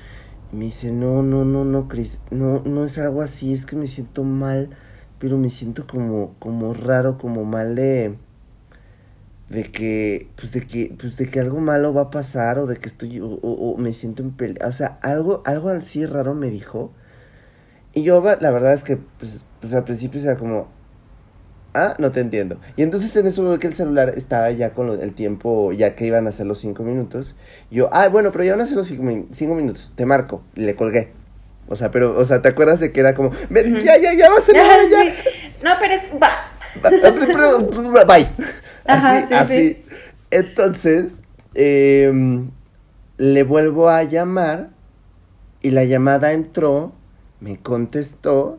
Y 0.53 0.57
me 0.57 0.67
dice, 0.67 0.93
no, 0.93 1.25
no, 1.25 1.45
no, 1.45 1.65
no, 1.65 1.89
Cris, 1.89 2.21
no, 2.31 2.63
no 2.65 2.85
es 2.85 2.97
algo 2.99 3.21
así, 3.21 3.53
es 3.53 3.67
que 3.67 3.75
me 3.75 3.89
siento 3.89 4.23
mal, 4.23 4.71
pero 5.19 5.39
me 5.39 5.51
siento 5.51 5.89
como, 5.89 6.37
como 6.39 6.73
raro, 6.73 7.19
como 7.19 7.45
mal 7.45 7.75
de, 7.75 8.15
de 9.49 9.65
que, 9.65 10.29
pues 10.37 10.53
de 10.53 10.65
que, 10.65 10.95
pues 10.97 11.17
de 11.17 11.29
que 11.29 11.41
algo 11.41 11.59
malo 11.59 11.93
va 11.93 12.03
a 12.03 12.11
pasar, 12.11 12.61
o 12.61 12.67
de 12.69 12.77
que 12.77 12.89
estoy, 12.89 13.19
o, 13.19 13.27
o, 13.27 13.77
me 13.77 13.93
siento 13.93 14.23
en 14.23 14.31
pelea, 14.31 14.69
o 14.69 14.73
sea, 14.73 15.01
algo, 15.03 15.43
algo 15.47 15.71
así 15.71 16.07
raro 16.07 16.35
me 16.35 16.49
dijo. 16.49 16.93
Y 17.93 18.05
yo, 18.05 18.23
la 18.23 18.51
verdad 18.51 18.73
es 18.73 18.85
que, 18.85 18.99
pues, 18.99 19.45
pues 19.61 19.75
al 19.75 19.83
principio 19.83 20.21
era 20.21 20.37
como, 20.37 20.69
ah, 21.77 21.95
no 21.99 22.11
te 22.11 22.21
entiendo. 22.21 22.59
Y 22.77 22.83
entonces 22.83 23.15
en 23.17 23.27
eso 23.27 23.45
veo 23.45 23.59
que 23.59 23.67
el 23.67 23.75
celular 23.75 24.13
estaba 24.17 24.51
ya 24.51 24.71
con 24.71 24.89
el 24.89 25.13
tiempo, 25.13 25.73
ya 25.73 25.95
que 25.95 26.07
iban 26.07 26.27
a 26.27 26.33
ser 26.33 26.47
los 26.47 26.59
cinco 26.59 26.83
minutos. 26.83 27.35
Yo, 27.71 27.89
ah, 27.93 28.09
bueno, 28.09 28.33
pero 28.33 28.45
ya 28.45 28.53
van 28.53 28.63
a 28.63 28.67
ser 28.67 28.77
los 28.77 28.87
cinco, 28.87 29.55
minutos, 29.55 29.93
te 29.95 30.07
marco. 30.07 30.43
Y 30.55 30.61
le 30.63 30.75
colgué. 30.75 31.13
O 31.69 31.77
sea, 31.77 31.91
pero, 31.91 32.17
o 32.17 32.25
sea, 32.25 32.43
¿te 32.43 32.49
acuerdas 32.49 32.81
de 32.81 32.93
que 32.93 33.01
era 33.01 33.15
como, 33.15 33.31
ya, 33.51 33.97
ya, 33.99 34.15
ya 34.15 34.31
va 34.31 34.39
a 34.39 34.41
ser 34.41 34.55
ya? 34.55 35.05
No, 35.63 35.71
pero 35.81 35.95
es, 35.95 36.03
va. 36.23 36.53
Bye. 38.07 38.29
Así, 38.85 39.35
así. 39.35 39.85
Entonces, 40.31 41.21
eh, 41.55 42.13
le 43.19 43.43
vuelvo 43.43 43.89
a 43.89 44.03
llamar 44.03 44.71
y 45.63 45.71
la 45.71 45.85
llamada 45.85 46.33
entró, 46.33 46.93
me 47.41 47.59
contestó 47.59 48.59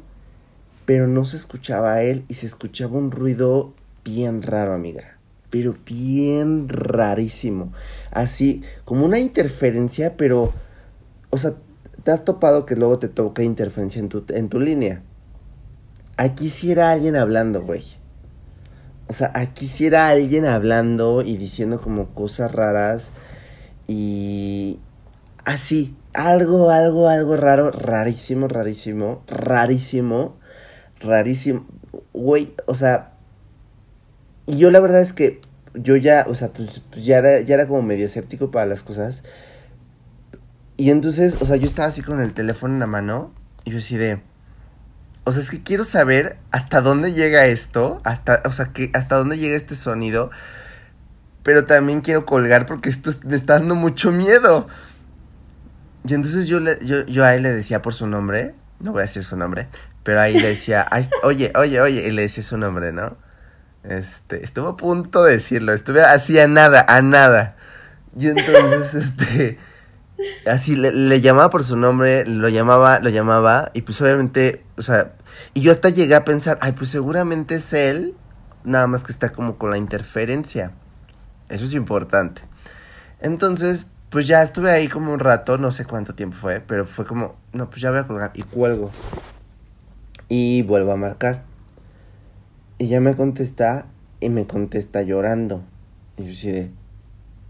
pero 0.88 1.06
no 1.06 1.26
se 1.26 1.36
escuchaba 1.36 1.96
a 1.96 2.04
él 2.04 2.24
y 2.30 2.36
se 2.36 2.46
escuchaba 2.46 2.98
un 2.98 3.12
ruido 3.12 3.74
bien 4.06 4.42
raro, 4.42 4.72
amiga. 4.74 5.18
Pero 5.50 5.76
bien 5.86 6.70
rarísimo. 6.70 7.74
Así, 8.10 8.64
como 8.86 9.04
una 9.04 9.20
interferencia, 9.20 10.16
pero... 10.16 10.54
O 11.30 11.38
sea, 11.38 11.56
te 12.06 12.12
has 12.12 12.24
topado 12.24 12.66
que 12.66 12.78
luego 12.78 13.00
te 13.00 13.10
toca 13.10 13.44
interferencia 13.44 14.00
en 14.00 14.08
tu, 14.08 14.24
en 14.30 14.48
tu 14.48 14.62
línea. 14.62 15.02
Aquí 16.16 16.48
sí 16.48 16.72
era 16.72 16.92
alguien 16.92 17.18
hablando, 17.18 17.62
güey. 17.64 17.84
O 19.10 19.14
sea, 19.14 19.34
aquí 19.36 19.68
sí 19.68 19.88
era 19.88 20.08
alguien 20.08 20.46
hablando 20.46 21.22
y 21.22 21.36
diciendo 21.36 21.82
como 21.82 22.14
cosas 22.14 22.54
raras. 22.54 23.12
Y... 23.88 24.80
Así, 25.44 25.98
algo, 26.14 26.70
algo, 26.70 27.10
algo 27.10 27.36
raro, 27.36 27.72
rarísimo, 27.72 28.48
rarísimo, 28.48 29.24
rarísimo 29.28 30.38
rarísimo. 31.00 31.66
Güey, 32.14 32.54
o 32.66 32.76
sea, 32.76 33.14
y 34.46 34.58
yo 34.58 34.72
la 34.72 34.80
verdad 34.80 35.02
es 35.02 35.14
que 35.14 35.42
yo 35.74 35.96
ya, 35.96 36.26
o 36.28 36.36
sea, 36.36 36.50
pues, 36.50 36.82
pues, 36.92 37.06
ya, 37.06 37.18
era, 37.18 37.42
ya 37.42 37.56
era 37.56 37.68
como 37.68 37.82
medio 37.82 38.06
escéptico 38.06 38.52
para 38.52 38.66
las 38.66 38.84
cosas. 38.84 39.24
Y 40.78 40.92
entonces, 40.92 41.38
o 41.40 41.46
sea, 41.46 41.56
yo 41.56 41.66
estaba 41.66 41.88
así 41.88 42.02
con 42.02 42.22
el 42.22 42.34
teléfono 42.34 42.74
en 42.74 42.80
la 42.80 42.88
mano 42.88 43.34
y 43.64 43.72
yo 43.72 43.78
así 43.80 43.98
de... 43.98 44.22
O 45.24 45.32
sea, 45.32 45.42
es 45.42 45.50
que 45.50 45.62
quiero 45.62 45.84
saber 45.84 46.38
hasta 46.52 46.80
dónde 46.80 47.14
llega 47.14 47.48
esto, 47.48 47.98
hasta, 48.06 48.42
o 48.46 48.54
sea, 48.54 48.68
que 48.68 48.92
hasta 48.94 49.18
dónde 49.18 49.38
llega 49.38 49.58
este 49.58 49.76
sonido. 49.76 50.32
Pero 51.44 51.66
también 51.66 52.00
quiero 52.00 52.26
colgar 52.26 52.66
porque 52.66 52.90
esto 52.90 53.12
me 53.26 53.36
está 53.36 53.60
dando 53.60 53.76
mucho 53.76 54.12
miedo. 54.12 54.68
Y 56.08 56.14
entonces 56.14 56.48
yo, 56.48 56.62
le, 56.62 56.78
yo, 56.86 57.06
yo 57.06 57.26
a 57.26 57.36
él 57.36 57.44
le 57.44 57.52
decía 57.52 57.82
por 57.82 57.94
su 57.94 58.08
nombre, 58.08 58.56
no 58.80 58.94
voy 58.94 59.00
a 59.00 59.02
decir 59.02 59.24
su 59.24 59.36
nombre, 59.36 59.68
pero 60.08 60.22
ahí 60.22 60.40
le 60.40 60.48
decía, 60.48 60.88
oye, 61.24 61.52
oye, 61.58 61.82
oye, 61.82 62.08
y 62.08 62.12
le 62.12 62.22
decía 62.22 62.42
su 62.42 62.58
nombre, 62.58 62.94
¿no? 62.94 63.18
Este, 63.84 64.42
estuvo 64.42 64.70
a 64.70 64.78
punto 64.78 65.26
de 65.26 65.34
decirlo, 65.34 65.74
estuve 65.74 66.02
así 66.02 66.40
a 66.40 66.48
nada, 66.48 66.86
a 66.88 67.02
nada. 67.02 67.58
Y 68.18 68.28
entonces, 68.28 68.94
este, 68.96 69.58
así 70.50 70.78
le, 70.78 71.20
llamaba 71.20 71.50
por 71.50 71.66
su 71.66 71.76
nombre, 71.76 72.26
lo 72.26 72.48
llamaba, 72.48 73.02
lo 73.02 73.10
llamaba, 73.10 73.70
y 73.74 73.82
pues 73.82 74.00
obviamente, 74.00 74.64
o 74.78 74.82
sea, 74.82 75.12
y 75.54 75.60
yo 75.60 75.74
hasta 75.74 75.90
llegué 75.90 76.16
a 76.16 76.24
pensar, 76.24 76.58
ay, 76.62 76.72
pues 76.72 76.90
seguramente 76.90 77.56
es 77.56 77.74
él, 77.74 78.16
nada 78.64 78.88
más 78.88 79.04
que 79.04 79.12
está 79.12 79.34
como 79.34 79.58
con 79.58 79.72
la 79.72 79.78
interferencia. 79.78 80.72
Eso 81.50 81.66
es 81.66 81.74
importante. 81.74 82.44
Entonces, 83.20 83.88
pues 84.10 84.26
ya 84.26 84.42
estuve 84.42 84.72
ahí 84.72 84.88
como 84.88 85.12
un 85.12 85.20
rato, 85.20 85.58
no 85.58 85.74
sé 85.74 85.84
cuánto 85.84 86.16
tiempo 86.16 86.38
fue, 86.38 86.62
pero 86.62 86.86
fue 86.86 87.06
como, 87.06 87.36
no, 87.52 87.70
pues 87.70 87.82
ya 87.82 87.90
voy 87.90 88.00
a 88.00 88.08
colgar 88.08 88.32
y 88.36 88.44
cuelgo. 88.44 88.90
Y 90.30 90.62
vuelvo 90.64 90.92
a 90.92 90.98
marcar. 90.98 91.44
Y 92.78 92.88
ya 92.88 93.00
me 93.00 93.16
contesta 93.16 93.88
y 94.20 94.30
me 94.30 94.46
contesta 94.46 95.02
llorando. 95.02 95.64
Y 96.18 96.26
yo 96.26 96.32
así 96.32 96.52
de, 96.52 96.72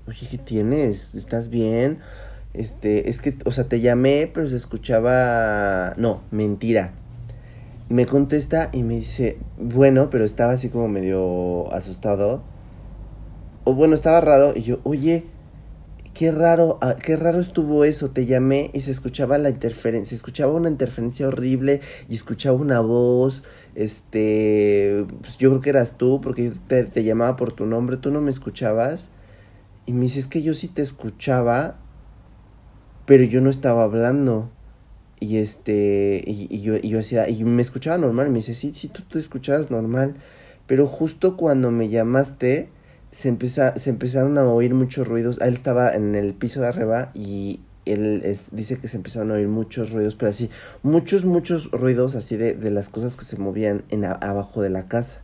oye, 0.07 0.27
¿qué 0.29 0.37
tienes? 0.37 1.15
¿Estás 1.15 1.49
bien? 1.49 1.99
Este, 2.53 3.09
es 3.09 3.19
que, 3.19 3.37
o 3.45 3.51
sea, 3.51 3.65
te 3.65 3.79
llamé, 3.81 4.29
pero 4.33 4.47
se 4.47 4.55
escuchaba, 4.55 5.93
no, 5.97 6.21
mentira. 6.31 6.93
Me 7.89 8.05
contesta 8.05 8.69
y 8.73 8.83
me 8.83 8.95
dice, 8.95 9.37
bueno, 9.57 10.09
pero 10.09 10.25
estaba 10.25 10.53
así 10.53 10.69
como 10.69 10.87
medio 10.87 11.71
asustado. 11.73 12.43
O 13.63 13.75
bueno, 13.75 13.95
estaba 13.95 14.21
raro. 14.21 14.53
Y 14.55 14.63
yo, 14.63 14.79
oye, 14.83 15.25
qué 16.17 16.31
raro, 16.31 16.79
ah, 16.81 16.95
qué 16.95 17.15
raro 17.15 17.39
estuvo 17.39 17.83
eso. 17.83 18.09
Te 18.09 18.25
llamé 18.25 18.71
y 18.73 18.81
se 18.81 18.89
escuchaba 18.89 19.37
la 19.37 19.49
interferencia, 19.49 20.09
se 20.09 20.15
escuchaba 20.15 20.53
una 20.53 20.67
interferencia 20.69 21.27
horrible 21.27 21.81
y 22.09 22.15
escuchaba 22.15 22.57
una 22.57 22.79
voz. 22.79 23.43
Este, 23.75 25.05
pues 25.21 25.37
yo 25.37 25.49
creo 25.51 25.61
que 25.61 25.69
eras 25.69 25.97
tú 25.97 26.19
porque 26.19 26.51
te, 26.67 26.85
te 26.85 27.03
llamaba 27.03 27.35
por 27.35 27.53
tu 27.53 27.67
nombre, 27.67 27.97
tú 27.97 28.09
no 28.09 28.19
me 28.21 28.31
escuchabas. 28.31 29.11
Y 29.85 29.93
me 29.93 30.03
dice, 30.03 30.19
es 30.19 30.27
que 30.27 30.41
yo 30.41 30.55
sí 30.55 30.67
te 30.67 30.81
escuchaba, 30.81 31.77
pero 33.05 33.23
yo 33.23 33.39
no 33.39 33.51
estaba 33.51 33.83
hablando. 33.83 34.49
Y 35.19 35.37
este, 35.37 36.23
y, 36.25 36.61
yo, 36.61 36.77
y 36.77 36.89
yo 36.89 36.99
hacía, 36.99 37.29
y 37.29 37.43
me 37.43 37.61
escuchaba 37.61 37.99
normal. 37.99 38.31
Me 38.31 38.37
dice, 38.37 38.55
sí, 38.55 38.73
sí, 38.73 38.87
tú 38.87 39.03
te 39.03 39.19
escuchabas 39.19 39.69
normal. 39.69 40.15
Pero 40.65 40.87
justo 40.87 41.37
cuando 41.37 41.69
me 41.69 41.89
llamaste, 41.89 42.69
se, 43.11 43.29
empieza, 43.29 43.75
se 43.77 43.89
empezaron 43.89 44.37
a 44.37 44.45
oír 44.45 44.73
muchos 44.73 45.07
ruidos. 45.07 45.39
Él 45.41 45.53
estaba 45.53 45.93
en 45.93 46.15
el 46.15 46.33
piso 46.33 46.61
de 46.61 46.67
arriba 46.67 47.11
y 47.13 47.61
él 47.85 48.21
dice 48.51 48.77
que 48.77 48.87
se 48.87 48.97
empezaron 48.97 49.31
a 49.31 49.35
oír 49.35 49.47
muchos 49.47 49.91
ruidos, 49.91 50.15
pero 50.15 50.29
así, 50.29 50.49
muchos, 50.83 51.25
muchos 51.25 51.71
ruidos 51.71 52.15
así 52.15 52.35
de, 52.35 52.53
de 52.53 52.71
las 52.71 52.89
cosas 52.89 53.15
que 53.15 53.25
se 53.25 53.37
movían 53.37 53.83
en 53.89 54.05
abajo 54.05 54.61
de 54.61 54.69
la 54.69 54.87
casa. 54.87 55.21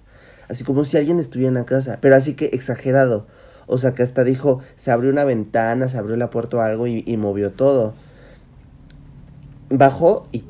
Así 0.49 0.63
como 0.63 0.85
si 0.85 0.97
alguien 0.97 1.19
estuviera 1.19 1.49
en 1.49 1.55
la 1.55 1.65
casa, 1.65 1.99
pero 2.01 2.15
así 2.15 2.33
que 2.35 2.45
exagerado. 2.53 3.27
O 3.65 3.77
sea 3.77 3.93
que 3.93 4.03
hasta 4.03 4.23
dijo, 4.23 4.59
se 4.75 4.91
abrió 4.91 5.09
una 5.09 5.23
ventana, 5.23 5.87
se 5.87 5.97
abrió 5.97 6.17
la 6.17 6.29
puerta 6.29 6.57
o 6.57 6.61
algo 6.61 6.87
y, 6.87 7.03
y 7.05 7.17
movió 7.17 7.51
todo. 7.51 7.93
Bajó 9.69 10.27
y 10.31 10.43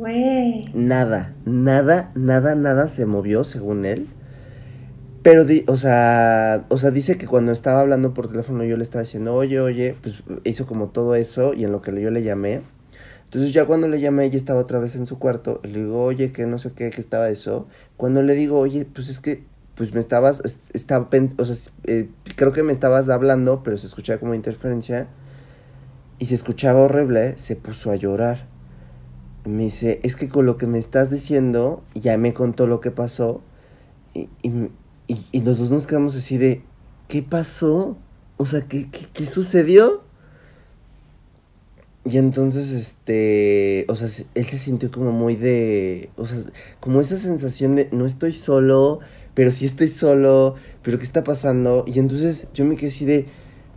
nada, 0.74 1.34
nada, 1.46 2.12
nada, 2.16 2.56
nada 2.56 2.88
se 2.88 3.06
movió 3.06 3.44
según 3.44 3.86
él. 3.86 4.10
Pero, 5.24 5.46
o 5.68 5.78
sea, 5.78 6.66
o 6.68 6.78
sea, 6.78 6.92
dice 6.92 7.18
que 7.18 7.28
cuando 7.28 7.54
estaba 7.54 7.80
hablando 7.80 8.14
por 8.14 8.28
teléfono 8.28 8.66
yo 8.66 8.76
le 8.76 8.84
estaba 8.84 9.04
diciendo, 9.04 9.34
oye, 9.34 9.62
oye, 9.62 9.96
pues 10.02 10.22
hizo 10.44 10.68
como 10.68 10.90
todo 10.90 11.16
eso 11.16 11.54
y 11.54 11.64
en 11.64 11.72
lo 11.72 11.82
que 11.82 12.00
yo 12.02 12.12
le 12.12 12.24
llamé. 12.24 12.62
Entonces 13.24 13.54
ya 13.54 13.66
cuando 13.66 13.88
le 13.88 14.02
llamé 14.02 14.26
ella 14.26 14.36
estaba 14.36 14.60
otra 14.60 14.80
vez 14.80 14.98
en 14.98 15.06
su 15.06 15.20
cuarto, 15.20 15.62
le 15.64 15.80
digo, 15.80 16.04
oye, 16.04 16.34
que 16.34 16.46
no 16.46 16.58
sé 16.58 16.74
qué, 16.74 16.90
que 16.90 17.00
estaba 17.00 17.30
eso. 17.30 17.68
Cuando 17.96 18.22
le 18.22 18.36
digo, 18.36 18.60
oye, 18.60 18.86
pues 18.86 19.08
es 19.08 19.22
que, 19.22 19.44
pues 19.76 19.94
me 19.94 20.02
estabas, 20.02 20.42
estaba, 20.74 21.10
o 21.38 21.46
sea, 21.46 21.72
eh, 21.86 22.10
creo 22.36 22.52
que 22.52 22.64
me 22.64 22.74
estabas 22.74 23.08
hablando, 23.08 23.64
pero 23.64 23.78
se 23.78 23.88
escuchaba 23.88 24.20
como 24.20 24.36
interferencia. 24.36 25.08
Y 26.20 26.26
se 26.28 26.36
escuchaba 26.36 26.82
horrible, 26.82 27.38
se 27.38 27.56
puso 27.56 27.92
a 27.92 27.96
llorar. 27.96 28.48
me 29.46 29.64
dice, 29.64 30.00
es 30.04 30.16
que 30.18 30.30
con 30.30 30.46
lo 30.46 30.58
que 30.58 30.68
me 30.68 30.80
estás 30.80 31.10
diciendo, 31.10 31.84
ya 31.96 32.18
me 32.18 32.34
contó 32.34 32.68
lo 32.68 32.82
que 32.82 32.92
pasó. 32.92 33.42
y, 34.14 34.30
y, 34.44 34.70
y 35.08 35.42
nosotros 35.42 35.72
nos 35.72 35.88
quedamos 35.88 36.16
así 36.16 36.38
de, 36.38 36.64
¿qué 37.08 37.22
pasó? 37.22 37.98
O 38.38 38.46
sea, 38.46 38.62
¿qué, 38.62 38.88
qué, 38.90 39.26
sucedió? 39.26 40.04
Y 42.06 42.18
entonces, 42.18 42.72
este, 42.72 43.86
o 43.88 43.96
sea, 43.96 44.08
él 44.36 44.46
se 44.46 44.58
sintió 44.58 44.92
como 44.92 45.12
muy 45.12 45.36
de, 45.36 46.10
o 46.18 46.26
sea, 46.26 46.40
como 46.80 47.00
esa 47.00 47.18
sensación 47.18 47.76
de, 47.76 47.88
no 47.92 48.06
estoy 48.06 48.34
solo, 48.34 49.00
pero 49.34 49.52
sí 49.52 49.66
estoy 49.66 49.88
solo, 49.88 50.56
pero 50.82 50.98
¿qué 50.98 51.04
está 51.04 51.24
pasando? 51.24 51.86
Y 51.88 52.00
entonces 52.00 52.48
yo 52.54 52.66
me 52.66 52.76
quedé 52.76 52.88
así 52.88 53.06
de, 53.06 53.28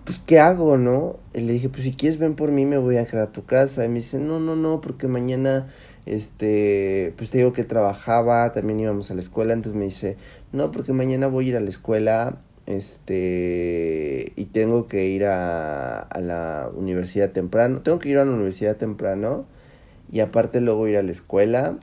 pues, 0.05 0.21
¿qué 0.25 0.41
hago, 0.41 0.77
no? 0.77 1.19
Y 1.35 1.41
le 1.43 1.53
dije, 1.53 1.69
pues, 1.69 1.85
si 1.85 1.93
quieres 1.93 2.19
ven 2.19 2.35
por 2.35 2.51
mí, 2.51 2.67
me 2.67 2.79
voy 2.79 2.97
a 2.97 3.07
quedar 3.07 3.29
a 3.29 3.33
tu 3.33 3.45
casa. 3.45 3.85
Y 3.85 3.89
me 3.89 3.97
dice, 3.97 4.19
no, 4.19 4.41
no, 4.41 4.57
no, 4.57 4.81
porque 4.81 5.09
mañana 5.09 5.69
este, 6.07 7.13
pues 7.17 7.31
te 7.31 7.39
digo 7.39 7.53
que 7.53 7.65
trabajaba, 7.65 8.51
también 8.53 8.81
íbamos 8.81 9.11
a 9.11 9.15
la 9.15 9.21
escuela, 9.21 9.53
entonces 9.53 9.79
me 9.79 9.87
dice, 9.87 10.17
no, 10.57 10.73
porque 10.73 10.93
mañana 10.93 11.27
voy 11.29 11.47
a 11.47 11.49
ir 11.51 11.57
a 11.57 11.61
la 11.61 11.69
escuela, 11.69 12.41
este, 12.67 14.33
y 14.37 14.47
tengo 14.47 14.89
que 14.89 15.07
ir 15.07 15.27
a, 15.27 16.01
a 16.01 16.21
la 16.21 16.71
universidad 16.75 17.31
temprano, 17.31 17.83
tengo 17.83 17.99
que 17.99 18.09
ir 18.09 18.19
a 18.19 18.25
la 18.25 18.33
universidad 18.33 18.77
temprano, 18.77 19.47
y 20.11 20.21
aparte 20.21 20.61
luego 20.61 20.89
ir 20.89 20.97
a 20.97 21.03
la 21.03 21.13
escuela, 21.13 21.79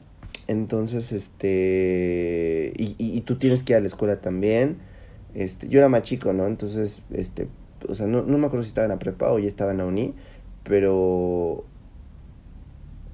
entonces, 0.47 1.11
este, 1.11 2.73
y, 2.75 2.95
y, 2.97 3.21
tú 3.21 3.37
tienes 3.37 3.63
que 3.63 3.73
ir 3.73 3.77
a 3.77 3.79
la 3.79 3.87
escuela 3.87 4.19
también, 4.19 4.77
este, 5.35 5.69
yo 5.69 5.79
era 5.79 5.87
más 5.87 6.01
chico, 6.01 6.33
¿no? 6.33 6.47
Entonces, 6.47 7.01
este, 7.11 7.47
o 7.87 7.95
sea, 7.95 8.07
no, 8.07 8.23
no 8.23 8.37
me 8.37 8.47
acuerdo 8.47 8.63
si 8.63 8.69
estaba 8.69 8.85
en 8.85 8.91
la 8.91 8.99
prepa 8.99 9.31
o 9.31 9.39
ya 9.39 9.47
estaba 9.47 9.71
en 9.71 9.77
la 9.77 9.85
uni, 9.85 10.13
pero 10.63 11.65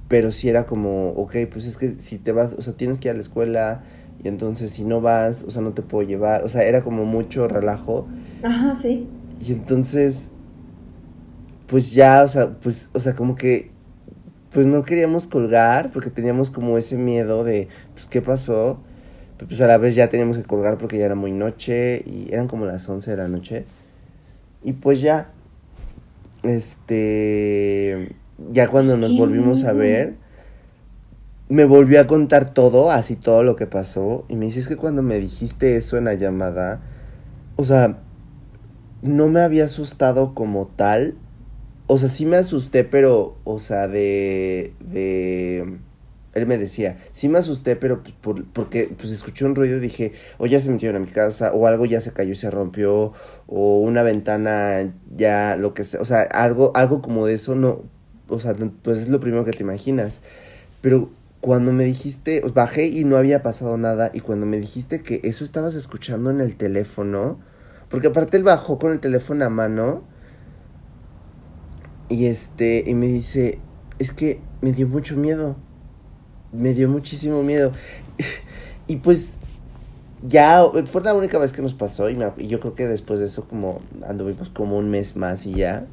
pero 0.08 0.32
si 0.32 0.50
era 0.50 0.66
como, 0.66 1.12
ok, 1.12 1.36
pues 1.52 1.68
es 1.68 1.78
que 1.78 2.00
si 2.00 2.18
te 2.18 2.32
vas, 2.32 2.54
o 2.54 2.62
sea, 2.64 2.74
tienes 2.74 3.00
que 3.00 3.10
ir 3.10 3.12
a 3.12 3.14
la 3.14 3.22
escuela 3.22 3.84
y 4.24 4.28
entonces 4.28 4.72
si 4.72 4.84
no 4.84 5.02
vas, 5.02 5.44
o 5.44 5.52
sea, 5.52 5.62
no 5.62 5.72
te 5.72 5.82
puedo 5.82 6.08
llevar, 6.08 6.44
o 6.44 6.50
sea, 6.50 6.64
era 6.64 6.82
como 6.82 7.06
mucho 7.06 7.48
relajo. 7.48 8.08
Ajá, 8.44 8.76
sí. 8.76 9.08
Y 9.42 9.54
entonces, 9.54 10.30
pues 11.68 11.92
ya, 11.92 12.24
o 12.24 12.28
sea, 12.28 12.52
pues, 12.60 12.90
o 12.94 13.00
sea, 13.00 13.16
como 13.16 13.36
que, 13.36 13.72
pues 14.52 14.68
no 14.68 14.84
queríamos 14.84 15.28
colgar 15.28 15.92
porque 15.92 16.10
teníamos 16.10 16.52
como 16.52 16.78
ese 16.78 16.98
miedo 16.98 17.44
de, 17.44 17.68
pues, 17.94 18.08
¿qué 18.08 18.22
pasó? 18.22 18.80
Pero 19.38 19.48
pues 19.48 19.62
a 19.62 19.68
la 19.68 19.78
vez 19.78 19.96
ya 19.96 20.10
teníamos 20.10 20.38
que 20.38 20.44
colgar 20.44 20.78
porque 20.78 20.98
ya 20.98 21.06
era 21.06 21.16
muy 21.16 21.32
noche 21.32 22.04
y 22.06 22.28
eran 22.34 22.48
como 22.48 22.66
las 22.66 22.90
11 22.90 23.12
de 23.12 23.18
la 23.18 23.30
noche. 23.30 23.66
Y 24.64 24.74
pues 24.74 25.00
ya, 25.00 25.32
este 26.44 28.16
ya 28.52 28.68
cuando 28.68 28.98
nos 28.98 29.18
volvimos 29.18 29.64
a 29.64 29.72
ver, 29.72 30.16
me 31.50 31.66
volvió 31.66 32.00
a 32.00 32.08
contar 32.08 32.54
todo, 32.54 32.92
así 32.92 33.16
todo 33.16 33.44
lo 33.44 33.56
que 33.56 33.68
pasó. 33.68 34.26
Y 34.30 34.36
me 34.36 34.46
dice, 34.46 34.60
es 34.60 34.68
que 34.68 34.78
cuando 34.78 35.02
me 35.02 35.20
dijiste 35.20 35.76
eso 35.76 35.98
en 35.98 36.06
la 36.06 36.14
llamada, 36.14 36.82
o 37.56 37.66
sea, 37.66 38.00
no 39.02 39.28
me 39.28 39.42
había 39.42 39.66
asustado 39.66 40.34
como 40.36 40.68
tal. 40.68 41.16
O 41.88 41.98
sea, 41.98 42.08
sí 42.08 42.26
me 42.26 42.38
asusté, 42.38 42.84
pero, 42.84 43.38
o 43.44 43.60
sea, 43.60 43.88
de... 43.88 44.74
de 44.80 45.80
él 46.36 46.46
me 46.46 46.60
decía, 46.60 46.98
sí 47.12 47.28
me 47.28 47.40
asusté, 47.40 47.76
pero 47.76 48.04
pues, 48.04 48.14
por, 48.22 48.46
porque 48.54 48.94
pues 48.96 49.12
escuché 49.12 49.46
un 49.46 49.56
ruido 49.56 49.78
y 49.78 49.80
dije, 49.80 50.14
o 50.38 50.46
ya 50.46 50.60
se 50.60 50.70
metieron 50.70 51.02
a 51.02 51.06
mi 51.06 51.12
casa, 51.12 51.52
o 51.54 51.66
algo 51.66 51.86
ya 51.86 52.02
se 52.02 52.14
cayó 52.14 52.32
y 52.32 52.36
se 52.36 52.52
rompió, 52.52 53.14
o 53.48 53.80
una 53.80 54.04
ventana 54.04 54.94
ya, 55.16 55.56
lo 55.58 55.74
que 55.74 55.84
sea, 55.84 56.00
o 56.00 56.06
sea, 56.06 56.22
algo, 56.22 56.72
algo 56.76 57.02
como 57.02 57.26
de 57.26 57.34
eso, 57.34 57.56
no, 57.56 57.82
o 58.28 58.40
sea, 58.40 58.56
pues 58.84 59.00
es 59.00 59.10
lo 59.10 59.20
primero 59.20 59.44
que 59.44 59.52
te 59.52 59.64
imaginas. 59.64 60.22
Pero 60.82 61.10
cuando 61.42 61.72
me 61.72 61.86
dijiste, 61.86 62.42
bajé 62.54 62.88
y 62.88 63.06
no 63.06 63.18
había 63.18 63.42
pasado 63.44 63.78
nada, 63.78 64.12
y 64.14 64.20
cuando 64.20 64.46
me 64.46 64.58
dijiste 64.58 65.02
que 65.02 65.22
eso 65.24 65.44
estabas 65.44 65.76
escuchando 65.76 66.32
en 66.32 66.42
el 66.42 66.56
teléfono, 66.56 67.40
porque 67.90 68.08
aparte 68.08 68.38
él 68.38 68.44
bajó 68.44 68.78
con 68.78 68.92
el 68.92 69.00
teléfono 69.00 69.46
a 69.46 69.50
mano, 69.50 70.04
y 72.10 72.26
este, 72.26 72.84
y 72.86 72.96
me 72.96 73.08
dice, 73.08 73.60
es 74.00 74.12
que 74.12 74.42
me 74.62 74.72
dio 74.72 74.88
mucho 74.88 75.16
miedo, 75.16 75.56
me 76.52 76.74
dio 76.74 76.90
muchísimo 76.90 77.44
miedo. 77.44 77.72
y 78.88 78.98
pues 78.98 79.38
ya 80.28 80.64
fue 80.86 81.02
la 81.02 81.14
única 81.14 81.38
vez 81.38 81.52
que 81.52 81.62
nos 81.62 81.74
pasó 81.74 82.10
y, 82.10 82.18
yo 82.48 82.60
creo 82.60 82.76
que 82.76 82.88
después 82.88 83.20
de 83.20 83.28
eso 83.28 83.48
como 83.48 83.82
anduvimos 84.06 84.50
como 84.50 84.78
un 84.78 84.90
mes 84.90 85.16
más 85.16 85.46
y 85.46 85.54
ya. 85.54 85.86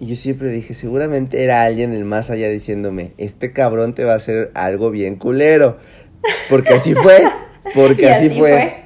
Y 0.00 0.06
yo 0.06 0.16
siempre 0.16 0.48
dije, 0.48 0.72
seguramente 0.72 1.44
era 1.44 1.62
alguien 1.62 1.92
del 1.92 2.06
más 2.06 2.30
allá 2.30 2.48
diciéndome, 2.48 3.12
este 3.18 3.52
cabrón 3.52 3.94
te 3.94 4.04
va 4.04 4.14
a 4.14 4.16
hacer 4.16 4.50
algo 4.54 4.90
bien 4.90 5.16
culero. 5.16 5.76
Porque 6.48 6.74
así 6.74 6.94
fue, 6.94 7.18
porque 7.74 8.10
así, 8.10 8.30
fue. 8.30 8.76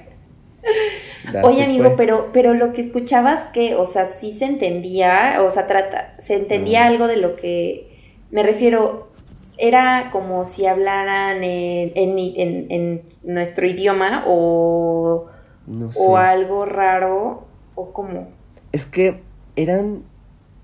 Oye, 1.42 1.62
amigo, 1.62 1.94
pero 1.96 2.30
pero 2.32 2.54
lo 2.54 2.72
que 2.72 2.80
escuchabas 2.80 3.46
que, 3.52 3.76
o 3.76 3.86
sea, 3.86 4.06
sí 4.06 4.32
se 4.32 4.44
entendía, 4.44 5.36
o 5.40 5.50
sea, 5.52 5.68
trata, 5.68 6.14
se 6.18 6.34
entendía 6.34 6.86
algo 6.86 7.06
de 7.06 7.16
lo 7.16 7.36
que 7.36 7.94
me 8.32 8.42
refiero, 8.42 9.12
era 9.58 10.08
como 10.10 10.44
si 10.44 10.66
hablaran 10.66 11.44
en, 11.44 11.92
en, 11.94 12.66
en, 12.70 13.02
nuestro 13.22 13.66
idioma 13.66 14.24
o, 14.26 15.26
o 15.96 16.16
algo 16.16 16.66
raro 16.66 17.46
o 17.76 17.92
como... 17.92 18.28
Es 18.72 18.86
que 18.86 19.22
eran, 19.54 20.02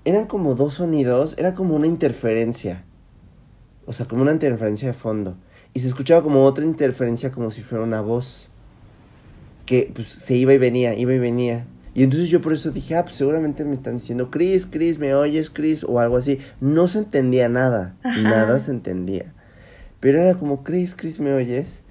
eran 0.05 0.25
como 0.25 0.55
dos 0.55 0.75
sonidos, 0.75 1.35
era 1.37 1.53
como 1.53 1.75
una 1.75 1.87
interferencia. 1.87 2.83
O 3.85 3.93
sea, 3.93 4.07
como 4.07 4.21
una 4.21 4.31
interferencia 4.31 4.87
de 4.87 4.93
fondo. 4.93 5.37
Y 5.73 5.79
se 5.79 5.87
escuchaba 5.87 6.21
como 6.21 6.43
otra 6.43 6.63
interferencia 6.63 7.31
como 7.31 7.51
si 7.51 7.61
fuera 7.61 7.83
una 7.83 8.01
voz. 8.01 8.49
Que 9.65 9.91
pues 9.93 10.07
se 10.07 10.35
iba 10.35 10.53
y 10.53 10.57
venía, 10.57 10.97
iba 10.97 11.13
y 11.13 11.19
venía. 11.19 11.65
Y 11.93 12.03
entonces 12.03 12.29
yo 12.29 12.41
por 12.41 12.53
eso 12.53 12.71
dije, 12.71 12.95
ah, 12.95 13.03
pues 13.03 13.15
seguramente 13.15 13.65
me 13.65 13.73
están 13.73 13.97
diciendo, 13.97 14.31
Chris, 14.31 14.65
Chris, 14.65 14.97
¿me 14.97 15.13
oyes, 15.13 15.49
Chris? 15.49 15.83
O 15.83 15.99
algo 15.99 16.17
así. 16.17 16.39
No 16.59 16.87
se 16.87 16.99
entendía 16.99 17.49
nada. 17.49 17.95
Nada 18.03 18.59
se 18.59 18.71
entendía. 18.71 19.33
Pero 19.99 20.21
era 20.21 20.35
como, 20.35 20.63
Chris, 20.63 20.95
Chris, 20.95 21.19
¿me 21.19 21.33
oyes? 21.33 21.81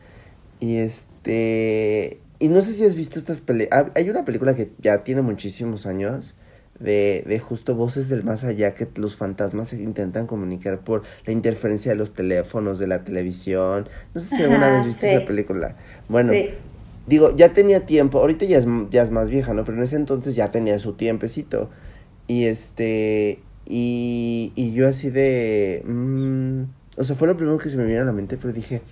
Y 0.58 0.76
este... 0.76 2.20
Y 2.38 2.48
no 2.48 2.62
sé 2.62 2.72
si 2.72 2.84
has 2.84 2.94
visto 2.94 3.18
estas 3.18 3.42
películas. 3.42 3.86
Hay 3.94 4.08
una 4.08 4.24
película 4.24 4.54
que 4.54 4.72
ya 4.78 5.04
tiene 5.04 5.20
muchísimos 5.20 5.84
años. 5.84 6.34
De, 6.80 7.24
de, 7.26 7.38
justo 7.38 7.74
voces 7.74 8.08
del 8.08 8.24
más 8.24 8.42
allá 8.42 8.74
que 8.74 8.88
los 8.96 9.14
fantasmas 9.14 9.68
se 9.68 9.82
intentan 9.82 10.26
comunicar 10.26 10.78
por 10.78 11.02
la 11.26 11.32
interferencia 11.32 11.92
de 11.92 11.96
los 11.96 12.14
teléfonos, 12.14 12.78
de 12.78 12.86
la 12.86 13.04
televisión. 13.04 13.86
No 14.14 14.20
sé 14.20 14.36
si 14.36 14.42
alguna 14.42 14.70
vez 14.70 14.86
viste 14.86 15.14
esa 15.14 15.26
película. 15.26 15.76
Bueno, 16.08 16.32
digo, 17.06 17.36
ya 17.36 17.52
tenía 17.52 17.84
tiempo, 17.84 18.18
ahorita 18.18 18.46
ya 18.46 18.56
es, 18.56 18.66
ya 18.90 19.02
es 19.02 19.10
más 19.10 19.28
vieja, 19.28 19.52
¿no? 19.52 19.64
Pero 19.66 19.76
en 19.76 19.84
ese 19.84 19.96
entonces 19.96 20.34
ya 20.34 20.50
tenía 20.50 20.78
su 20.78 20.94
tiempecito. 20.94 21.68
Y 22.26 22.44
este, 22.44 23.40
y, 23.66 24.52
y 24.54 24.72
yo 24.72 24.88
así 24.88 25.10
de, 25.10 25.82
mm, 25.86 26.62
o 26.96 27.04
sea, 27.04 27.14
fue 27.14 27.28
lo 27.28 27.36
primero 27.36 27.58
que 27.58 27.68
se 27.68 27.76
me 27.76 27.84
vino 27.84 28.00
a 28.00 28.04
la 28.04 28.12
mente, 28.12 28.36
pero 28.36 28.52
dije, 28.52 28.82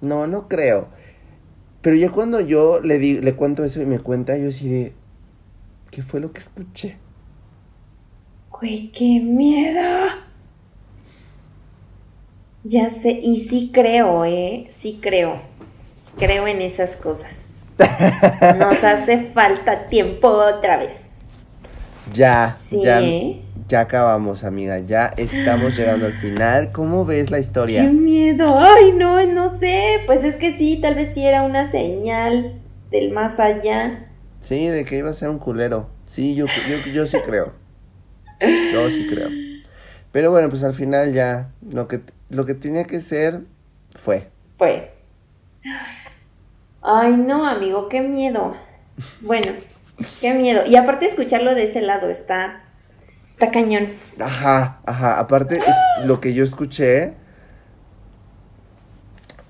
no, 0.00 0.26
no 0.26 0.48
creo. 0.48 0.88
Pero 1.80 1.96
ya 1.96 2.10
cuando 2.10 2.40
yo 2.40 2.80
le, 2.80 2.98
di, 2.98 3.20
le 3.20 3.34
cuento 3.34 3.64
eso 3.64 3.82
y 3.82 3.86
me 3.86 3.98
cuenta, 4.00 4.36
yo 4.36 4.48
así 4.48 4.68
de, 4.68 4.92
¿qué 5.90 6.02
fue 6.02 6.20
lo 6.20 6.32
que 6.32 6.40
escuché? 6.40 6.96
Güey, 8.60 8.92
qué 8.92 9.20
miedo. 9.20 10.06
Ya 12.62 12.88
sé, 12.88 13.10
y 13.10 13.36
sí 13.40 13.72
creo, 13.74 14.24
¿eh? 14.24 14.68
Sí 14.70 15.00
creo. 15.02 15.40
Creo 16.16 16.46
en 16.46 16.62
esas 16.62 16.96
cosas. 16.96 17.54
Nos 18.58 18.84
hace 18.84 19.18
falta 19.18 19.86
tiempo 19.86 20.28
otra 20.28 20.76
vez. 20.76 21.08
Ya, 22.12 22.56
sí. 22.56 22.80
ya, 22.84 23.02
ya 23.68 23.80
acabamos, 23.80 24.44
amiga. 24.44 24.78
Ya 24.78 25.12
estamos 25.16 25.76
llegando 25.76 26.06
al 26.06 26.14
final. 26.14 26.70
¿Cómo 26.70 27.04
ves 27.04 27.32
la 27.32 27.40
historia? 27.40 27.82
¡Qué 27.82 27.88
miedo! 27.88 28.56
Ay, 28.56 28.92
no, 28.92 29.26
no 29.26 29.58
sé. 29.58 29.98
Pues 30.06 30.22
es 30.22 30.36
que 30.36 30.56
sí, 30.56 30.78
tal 30.80 30.94
vez 30.94 31.12
sí 31.12 31.26
era 31.26 31.42
una 31.42 31.72
señal 31.72 32.60
del 32.92 33.10
más 33.10 33.40
allá. 33.40 34.12
Sí, 34.38 34.68
de 34.68 34.84
que 34.84 34.98
iba 34.98 35.10
a 35.10 35.14
ser 35.14 35.28
un 35.28 35.40
culero. 35.40 35.90
Sí, 36.06 36.36
yo, 36.36 36.46
yo, 36.46 36.92
yo 36.92 37.04
sí 37.06 37.18
creo. 37.24 37.63
Yo 38.40 38.90
sí 38.90 39.06
creo. 39.06 39.28
Pero 40.12 40.30
bueno, 40.30 40.48
pues 40.48 40.62
al 40.62 40.74
final 40.74 41.12
ya 41.12 41.50
lo 41.70 41.88
que, 41.88 42.00
lo 42.30 42.44
que 42.44 42.54
tenía 42.54 42.84
que 42.84 43.00
ser 43.00 43.40
fue. 43.94 44.28
Fue. 44.56 44.92
Ay, 46.82 47.16
no, 47.16 47.46
amigo, 47.46 47.88
qué 47.88 48.00
miedo. 48.00 48.56
Bueno, 49.20 49.52
qué 50.20 50.34
miedo. 50.34 50.66
Y 50.66 50.76
aparte 50.76 51.06
escucharlo 51.06 51.54
de 51.54 51.64
ese 51.64 51.80
lado 51.80 52.10
está 52.10 52.64
Está 53.34 53.50
cañón. 53.50 53.88
Ajá, 54.20 54.78
ajá. 54.86 55.18
Aparte, 55.18 55.60
lo 56.04 56.20
que 56.20 56.34
yo 56.34 56.44
escuché. 56.44 57.14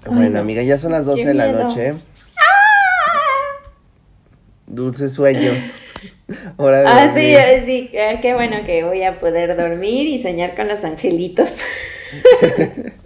bueno, 0.06 0.40
amiga, 0.40 0.62
ya 0.62 0.78
son 0.78 0.92
las 0.92 1.04
12 1.04 1.26
de 1.26 1.34
la 1.34 1.48
noche. 1.48 1.94
¡Ah! 2.38 3.68
Dulces 4.66 5.12
sueños. 5.12 5.62
Hora 6.56 6.80
de 6.80 6.86
ah, 6.86 7.12
sí, 7.14 7.64
sí. 7.66 7.96
Ah, 7.98 8.20
qué 8.20 8.34
bueno 8.34 8.64
que 8.64 8.84
voy 8.84 9.02
a 9.02 9.18
poder 9.18 9.56
dormir 9.56 10.06
y 10.06 10.18
soñar 10.18 10.54
con 10.56 10.68
los 10.68 10.84
angelitos. 10.84 11.58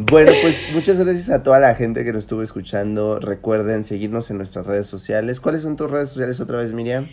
Bueno, 0.00 0.30
pues 0.42 0.72
muchas 0.72 1.00
gracias 1.00 1.28
a 1.28 1.42
toda 1.42 1.58
la 1.58 1.74
gente 1.74 2.04
que 2.04 2.12
nos 2.12 2.20
estuvo 2.22 2.44
escuchando. 2.44 3.18
Recuerden 3.18 3.82
seguirnos 3.82 4.30
en 4.30 4.36
nuestras 4.36 4.64
redes 4.64 4.86
sociales. 4.86 5.40
¿Cuáles 5.40 5.62
son 5.62 5.74
tus 5.74 5.90
redes 5.90 6.10
sociales 6.10 6.38
otra 6.38 6.58
vez, 6.58 6.72
Miriam? 6.72 7.08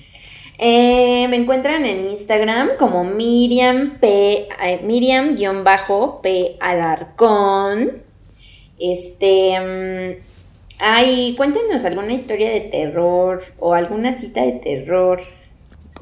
Eh, 0.60 1.28
me 1.28 1.36
encuentran 1.36 1.84
en 1.88 2.12
Instagram 2.12 2.78
como 2.78 3.04
Miriam 3.04 3.98
P, 4.00 4.48
eh, 4.64 4.82
Miriam-P 4.84 6.58
Alarcón. 6.60 8.04
Este, 8.80 9.60
mm, 9.60 10.35
ay, 10.80 11.36
cuéntenos 11.36 11.86
alguna 11.86 12.14
historia 12.14 12.52
de 12.52 12.62
terror 12.62 13.44
o 13.60 13.74
alguna 13.74 14.14
cita 14.14 14.44
de 14.44 14.54
terror. 14.54 15.22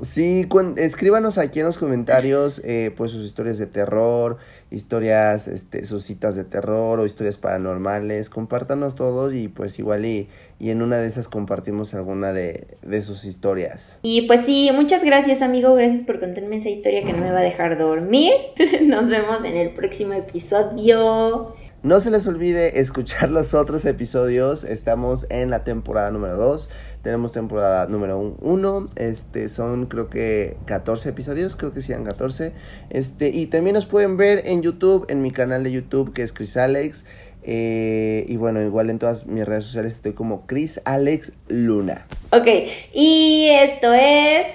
Sí, 0.01 0.47
escríbanos 0.78 1.38
aquí 1.38 1.59
en 1.59 1.67
los 1.67 1.78
comentarios 1.78 2.61
eh, 2.65 2.91
pues 2.97 3.11
sus 3.11 3.24
historias 3.26 3.59
de 3.59 3.67
terror, 3.67 4.38
historias, 4.71 5.47
este, 5.47 5.86
sus 5.86 6.03
citas 6.03 6.36
de 6.36 6.43
terror 6.43 6.99
o 6.99 7.05
historias 7.05 7.38
paranormales. 7.38 8.32
Compártanos 8.32 8.95
todos 8.95 9.34
y 9.36 9.49
pues 9.49 9.78
igual 9.78 10.05
y, 10.05 10.30
y 10.59 10.71
en 10.71 10.82
una 10.82 10.97
de 10.97 11.07
esas 11.07 11.28
compartimos 11.28 11.93
alguna 11.93 12.34
de, 12.34 12.67
de, 12.82 13.03
sus 13.03 13.24
historias. 13.24 13.99
Y 14.01 14.24
pues 14.24 14.41
sí, 14.41 14.71
muchas 14.74 15.03
gracias 15.03 15.43
amigo, 15.43 15.76
gracias 15.76 16.01
por 16.01 16.19
contarme 16.19 16.55
esa 16.55 16.69
historia 16.69 17.03
que 17.03 17.13
no 17.13 17.19
me 17.19 17.32
va 17.32 17.39
a 17.39 17.43
dejar 17.43 17.78
dormir. 17.78 18.34
Nos 18.82 19.09
vemos 19.09 19.43
en 19.43 19.55
el 19.55 19.69
próximo 19.76 20.13
episodio. 20.13 21.55
No 21.84 22.00
se 22.00 22.12
les 22.12 22.26
olvide 22.28 22.80
escuchar 22.80 23.30
los 23.30 23.54
otros 23.54 23.84
episodios. 23.84 24.64
Estamos 24.64 25.28
en 25.30 25.50
la 25.50 25.66
temporada 25.66 26.12
número 26.12 26.38
2. 26.38 26.70
Tenemos 27.02 27.34
temporada 27.34 27.88
número 27.88 28.38
1. 28.40 28.90
Este 28.96 29.50
son 29.50 29.88
creo 29.88 30.10
que 30.10 30.56
14 30.64 31.10
episodios. 31.10 31.58
Creo 31.58 31.74
que 31.74 31.82
sean 31.82 32.06
14. 32.06 32.54
Este, 32.90 33.32
y 33.34 33.48
también 33.48 33.74
nos 33.74 33.86
pueden 33.86 34.16
ver 34.16 34.44
en 34.46 34.62
YouTube, 34.62 35.06
en 35.10 35.22
mi 35.22 35.32
canal 35.32 35.66
de 35.66 35.74
YouTube 35.74 36.14
que 36.14 36.24
es 36.24 36.32
Chris 36.32 36.56
Alex. 36.56 37.04
Eh, 37.44 38.26
y 38.30 38.38
bueno, 38.38 38.62
igual 38.62 38.90
en 38.90 38.98
todas 38.98 39.28
mis 39.28 39.44
redes 39.44 39.66
sociales 39.66 39.96
estoy 39.96 40.14
como 40.14 40.48
Chris 40.48 40.80
Alex 40.86 41.34
Luna. 41.50 42.08
Ok, 42.32 42.48
y 42.94 43.50
esto 43.50 43.94
es. 43.94 44.48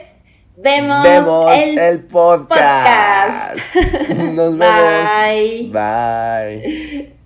Vemos, 0.56 1.06
el, 1.06 2.00
podcast. 2.04 3.58
podcast. 3.76 4.08
Nos 4.34 4.56
vemos. 4.56 5.70
Bye. 5.70 5.70
Bye. 5.70 7.17